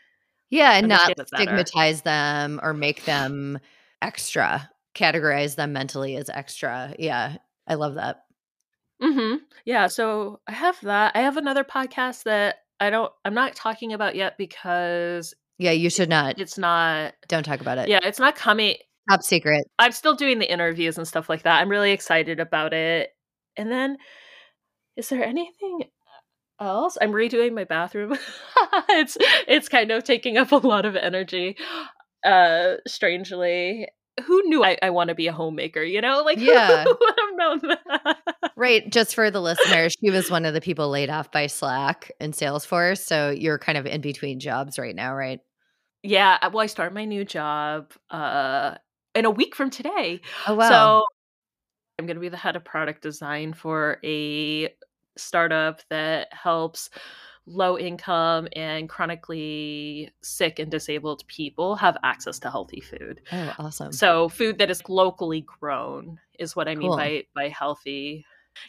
Yeah, 0.50 0.72
and 0.74 0.88
not 0.88 1.12
understand 1.12 1.20
it 1.20 1.30
better. 1.30 1.66
stigmatize 1.66 2.02
them 2.02 2.60
or 2.62 2.72
make 2.72 3.04
them 3.04 3.58
extra, 4.02 4.70
categorize 4.94 5.56
them 5.56 5.72
mentally 5.72 6.16
as 6.16 6.30
extra. 6.30 6.94
Yeah, 6.98 7.36
I 7.66 7.74
love 7.74 7.94
that. 7.96 8.24
hmm 9.00 9.36
Yeah, 9.64 9.86
so 9.86 10.40
I 10.46 10.52
have 10.52 10.80
that. 10.82 11.12
I 11.14 11.20
have 11.20 11.36
another 11.36 11.64
podcast 11.64 12.24
that 12.24 12.64
I 12.80 12.90
don't 12.90 13.12
I'm 13.24 13.34
not 13.34 13.54
talking 13.54 13.92
about 13.92 14.14
yet 14.16 14.36
because 14.38 15.34
Yeah, 15.58 15.72
you 15.72 15.90
should 15.90 16.08
not. 16.08 16.38
it's 16.38 16.58
not 16.58 17.14
Don't 17.28 17.42
talk 17.44 17.60
about 17.60 17.78
it. 17.78 17.88
yeah, 17.88 18.00
it's 18.02 18.18
not 18.18 18.36
coming 18.36 18.76
Top 19.10 19.22
secret. 19.22 19.64
I'm 19.78 19.92
still 19.92 20.14
doing 20.14 20.38
the 20.38 20.50
interviews 20.52 20.98
and 20.98 21.08
stuff 21.08 21.30
like 21.30 21.42
that. 21.44 21.60
I'm 21.60 21.70
really 21.70 21.92
excited 21.92 22.40
about 22.40 22.74
it. 22.74 23.08
And 23.56 23.70
then 23.70 23.96
is 24.96 25.08
there 25.08 25.24
anything 25.24 25.84
else? 26.60 26.98
I'm 27.00 27.12
redoing 27.12 27.54
my 27.54 27.64
bathroom. 27.64 28.16
it's 28.90 29.16
it's 29.46 29.68
kind 29.68 29.90
of 29.90 30.04
taking 30.04 30.36
up 30.36 30.52
a 30.52 30.56
lot 30.56 30.84
of 30.84 30.94
energy. 30.96 31.56
Uh 32.24 32.74
strangely. 32.86 33.88
Who 34.26 34.42
knew 34.44 34.64
I, 34.64 34.76
I 34.82 34.90
want 34.90 35.08
to 35.08 35.14
be 35.14 35.26
a 35.26 35.32
homemaker, 35.32 35.82
you 35.82 36.00
know? 36.00 36.22
Like 36.24 36.38
who- 36.38 36.44
Yeah. 36.52 36.84
who 36.84 36.96
would 37.00 37.14
have 37.18 37.36
known 37.36 37.60
that? 38.04 38.16
Right. 38.56 38.88
Just 38.92 39.14
for 39.14 39.30
the 39.30 39.40
listeners, 39.40 39.96
she 40.02 40.10
was 40.10 40.30
one 40.30 40.44
of 40.44 40.54
the 40.54 40.60
people 40.60 40.88
laid 40.90 41.10
off 41.10 41.30
by 41.30 41.46
Slack 41.46 42.10
and 42.20 42.32
Salesforce. 42.34 42.98
So 42.98 43.30
you're 43.30 43.58
kind 43.58 43.78
of 43.78 43.86
in 43.86 44.00
between 44.00 44.40
jobs 44.40 44.78
right 44.78 44.94
now, 44.94 45.14
right? 45.14 45.40
Yeah. 46.02 46.38
Well, 46.48 46.62
I 46.62 46.66
start 46.66 46.92
my 46.94 47.04
new 47.04 47.24
job 47.24 47.92
uh, 48.10 48.74
in 49.14 49.24
a 49.24 49.30
week 49.30 49.54
from 49.54 49.70
today. 49.70 50.20
Oh, 50.46 50.54
wow. 50.54 50.68
So 50.68 51.04
I'm 51.98 52.06
going 52.06 52.16
to 52.16 52.20
be 52.20 52.28
the 52.28 52.36
head 52.36 52.56
of 52.56 52.64
product 52.64 53.02
design 53.02 53.52
for 53.52 53.98
a 54.04 54.68
startup 55.16 55.80
that 55.90 56.28
helps 56.32 56.90
low 57.48 57.78
income 57.78 58.48
and 58.54 58.88
chronically 58.88 60.10
sick 60.22 60.58
and 60.58 60.70
disabled 60.70 61.26
people 61.28 61.76
have 61.76 61.96
access 62.02 62.38
to 62.40 62.50
healthy 62.50 62.80
food. 62.80 63.20
Oh, 63.32 63.54
awesome. 63.58 63.92
So 63.92 64.28
food 64.28 64.58
that 64.58 64.70
is 64.70 64.88
locally 64.88 65.42
grown 65.42 66.20
is 66.38 66.54
what 66.54 66.68
I 66.68 66.74
mean 66.74 66.92
by 66.94 67.24
by 67.34 67.48
healthy. 67.48 68.24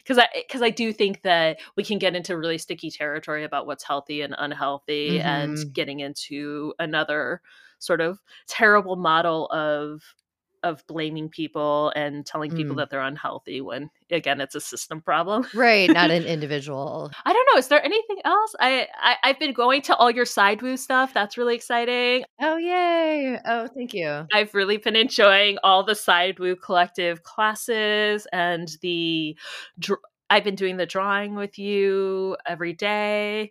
Cuz 0.06 0.18
I 0.18 0.28
cuz 0.50 0.62
I 0.62 0.70
do 0.70 0.92
think 0.92 1.22
that 1.22 1.58
we 1.76 1.84
can 1.84 1.98
get 1.98 2.14
into 2.16 2.36
really 2.36 2.58
sticky 2.58 2.90
territory 2.90 3.44
about 3.44 3.66
what's 3.66 3.84
healthy 3.84 4.22
and 4.22 4.34
unhealthy 4.38 5.20
and 5.20 5.56
Mhm. 5.56 5.72
getting 5.72 6.00
into 6.00 6.74
another 6.78 7.42
sort 7.78 8.00
of 8.00 8.20
terrible 8.46 8.96
model 8.96 9.46
of 9.48 10.02
of 10.62 10.86
blaming 10.86 11.28
people 11.28 11.92
and 11.96 12.24
telling 12.26 12.50
people 12.50 12.74
Mm. 12.74 12.78
that 12.78 12.90
they're 12.90 13.00
unhealthy 13.00 13.60
when 13.60 13.90
again 14.10 14.40
it's 14.40 14.54
a 14.54 14.60
system 14.60 15.00
problem. 15.00 15.46
Right. 15.54 15.88
Not 15.90 16.10
an 16.10 16.24
individual. 16.36 17.10
I 17.24 17.32
don't 17.32 17.48
know. 17.52 17.58
Is 17.58 17.68
there 17.68 17.84
anything 17.84 18.18
else? 18.24 18.54
I, 18.60 18.86
I 19.00 19.16
I've 19.24 19.38
been 19.38 19.52
going 19.54 19.82
to 19.82 19.96
all 19.96 20.10
your 20.10 20.26
side 20.26 20.62
woo 20.62 20.76
stuff. 20.76 21.14
That's 21.14 21.38
really 21.38 21.54
exciting. 21.54 22.24
Oh, 22.40 22.56
yay. 22.56 23.38
Oh, 23.46 23.68
thank 23.68 23.94
you. 23.94 24.26
I've 24.32 24.54
really 24.54 24.76
been 24.76 24.96
enjoying 24.96 25.58
all 25.64 25.82
the 25.84 25.94
side 25.94 26.38
woo 26.38 26.56
collective 26.56 27.22
classes 27.22 28.26
and 28.32 28.68
the. 28.82 29.36
Dr- 29.78 30.00
I've 30.28 30.44
been 30.44 30.54
doing 30.54 30.76
the 30.76 30.86
drawing 30.86 31.34
with 31.34 31.58
you 31.58 32.36
every 32.46 32.72
day. 32.72 33.50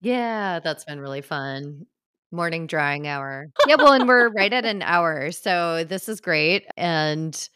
Yeah, 0.00 0.60
that's 0.60 0.84
been 0.84 0.98
really 1.00 1.22
fun. 1.22 1.86
Morning 2.30 2.66
drawing 2.66 3.06
hour. 3.06 3.46
Yeah, 3.66 3.76
well, 3.76 3.92
and 3.92 4.06
we're 4.06 4.28
right 4.30 4.52
at 4.52 4.66
an 4.66 4.82
hour. 4.82 5.30
So 5.32 5.84
this 5.84 6.08
is 6.08 6.20
great. 6.20 6.66
And 6.76 7.48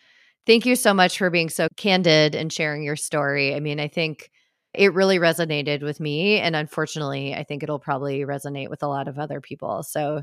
thank 0.46 0.64
you 0.64 0.76
so 0.76 0.94
much 0.94 1.18
for 1.18 1.28
being 1.28 1.50
so 1.50 1.68
candid 1.76 2.34
and 2.34 2.50
sharing 2.50 2.82
your 2.82 2.96
story. 2.96 3.54
I 3.54 3.60
mean, 3.60 3.78
I 3.80 3.88
think 3.88 4.30
it 4.72 4.94
really 4.94 5.18
resonated 5.18 5.82
with 5.82 6.00
me. 6.00 6.38
And 6.38 6.56
unfortunately, 6.56 7.34
I 7.34 7.44
think 7.44 7.62
it'll 7.62 7.78
probably 7.78 8.20
resonate 8.20 8.70
with 8.70 8.82
a 8.82 8.88
lot 8.88 9.08
of 9.08 9.18
other 9.18 9.42
people. 9.42 9.82
So, 9.82 10.22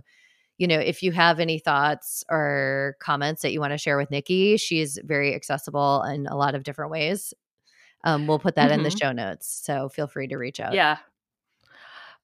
you 0.58 0.68
know, 0.68 0.80
if 0.80 1.04
you 1.04 1.12
have 1.12 1.40
any 1.40 1.60
thoughts 1.60 2.24
or 2.30 2.96
comments 3.00 3.44
that 3.44 3.54
you 3.54 3.60
want 3.60 3.74
to 3.74 3.78
share 3.78 3.98
with 3.98 4.12
Nikki, 4.12 4.58
she's 4.58 5.00
very 5.04 5.36
accessible 5.36 6.04
in 6.04 6.28
a 6.28 6.36
lot 6.38 6.56
of 6.56 6.64
different 6.64 6.92
ways. 6.92 7.34
Um, 8.04 8.28
we'll 8.28 8.40
put 8.40 8.56
that 8.56 8.72
in 8.72 8.84
the 8.84 8.90
Mhm. 8.90 9.00
show 9.00 9.12
notes. 9.14 9.48
So 9.64 9.90
feel 9.90 10.08
free 10.08 10.28
to 10.30 10.38
reach 10.38 10.60
out. 10.60 10.74
Yeah. 10.74 10.98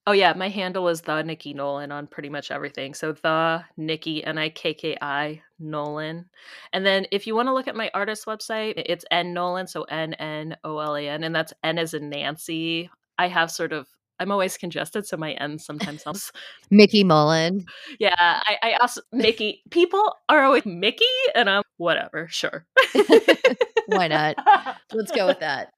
Oh 0.08 0.12
yeah, 0.12 0.32
my 0.34 0.48
handle 0.48 0.86
is 0.88 1.00
the 1.00 1.22
Nikki 1.22 1.52
Nolan 1.52 1.90
on 1.90 2.06
pretty 2.06 2.28
much 2.28 2.50
everything. 2.52 2.94
So 2.94 3.12
the 3.12 3.64
Nikki 3.76 4.22
N 4.24 4.38
I 4.38 4.50
K 4.50 4.72
K 4.72 4.96
I 5.02 5.42
Nolan. 5.58 6.26
And 6.72 6.86
then 6.86 7.06
if 7.10 7.26
you 7.26 7.34
want 7.34 7.48
to 7.48 7.54
look 7.54 7.66
at 7.66 7.74
my 7.74 7.90
artist 7.92 8.24
website, 8.26 8.74
it's 8.86 9.04
N 9.10 9.34
Nolan, 9.34 9.66
so 9.66 9.82
N 9.84 10.14
N 10.14 10.56
O 10.62 10.78
L 10.78 10.94
A 10.96 11.08
N, 11.08 11.24
and 11.24 11.34
that's 11.34 11.52
N 11.64 11.78
as 11.78 11.92
in 11.94 12.08
Nancy. 12.08 12.88
I 13.18 13.26
have 13.28 13.50
sort 13.50 13.72
of 13.72 13.88
I'm 14.18 14.30
always 14.30 14.56
congested, 14.56 15.06
so 15.06 15.16
my 15.16 15.32
N 15.32 15.58
sometimes 15.58 16.02
sounds 16.02 16.32
Mickey 16.70 17.04
Mullen. 17.04 17.64
Yeah, 17.98 18.14
I, 18.18 18.56
I 18.62 18.72
also 18.74 19.02
Mickey 19.12 19.62
people 19.70 20.16
are 20.28 20.42
always 20.44 20.64
Mickey 20.64 21.04
and 21.34 21.50
I'm 21.50 21.62
whatever, 21.76 22.26
sure. 22.30 22.66
Why 23.86 24.08
not? 24.08 24.36
Let's 24.92 25.12
go 25.12 25.26
with 25.26 25.40
that. 25.40 25.72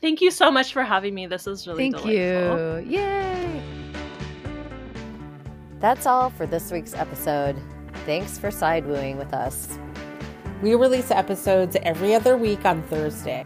Thank 0.00 0.20
you 0.20 0.30
so 0.30 0.50
much 0.50 0.72
for 0.72 0.82
having 0.82 1.14
me. 1.14 1.26
This 1.26 1.46
is 1.46 1.66
really 1.66 1.90
Thank 1.90 2.02
delightful. 2.02 2.80
you. 2.80 2.98
Yay. 2.98 3.62
That's 5.80 6.06
all 6.06 6.30
for 6.30 6.46
this 6.46 6.70
week's 6.70 6.94
episode. 6.94 7.60
Thanks 8.06 8.38
for 8.38 8.50
side 8.50 8.86
wooing 8.86 9.16
with 9.16 9.32
us. 9.32 9.78
We 10.62 10.76
release 10.76 11.10
episodes 11.10 11.76
every 11.82 12.14
other 12.14 12.36
week 12.36 12.64
on 12.64 12.82
Thursday. 12.84 13.44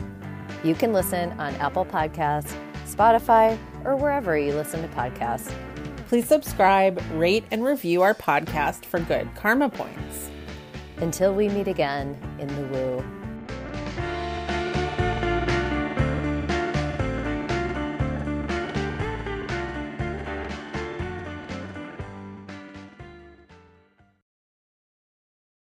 You 0.63 0.75
can 0.75 0.93
listen 0.93 1.33
on 1.41 1.55
Apple 1.57 1.87
Podcasts, 1.87 2.55
Spotify, 2.87 3.59
or 3.85 3.97
wherever 3.97 4.39
you 4.39 4.55
listen 4.55 4.83
to 4.83 4.89
podcasts. 4.89 5.53
Please 6.09 6.27
subscribe, 6.27 7.03
rate, 7.15 7.45
and 7.51 7.65
review 7.65 8.03
our 8.03 8.15
podcast 8.15 8.85
for 8.85 9.01
good 9.01 9.29
karma 9.35 9.69
points. 9.69 10.31
Until 10.99 11.35
we 11.35 11.49
meet 11.49 11.69
again 11.69 12.17
in 12.39 12.49
the 12.49 12.63
woo. 12.69 13.16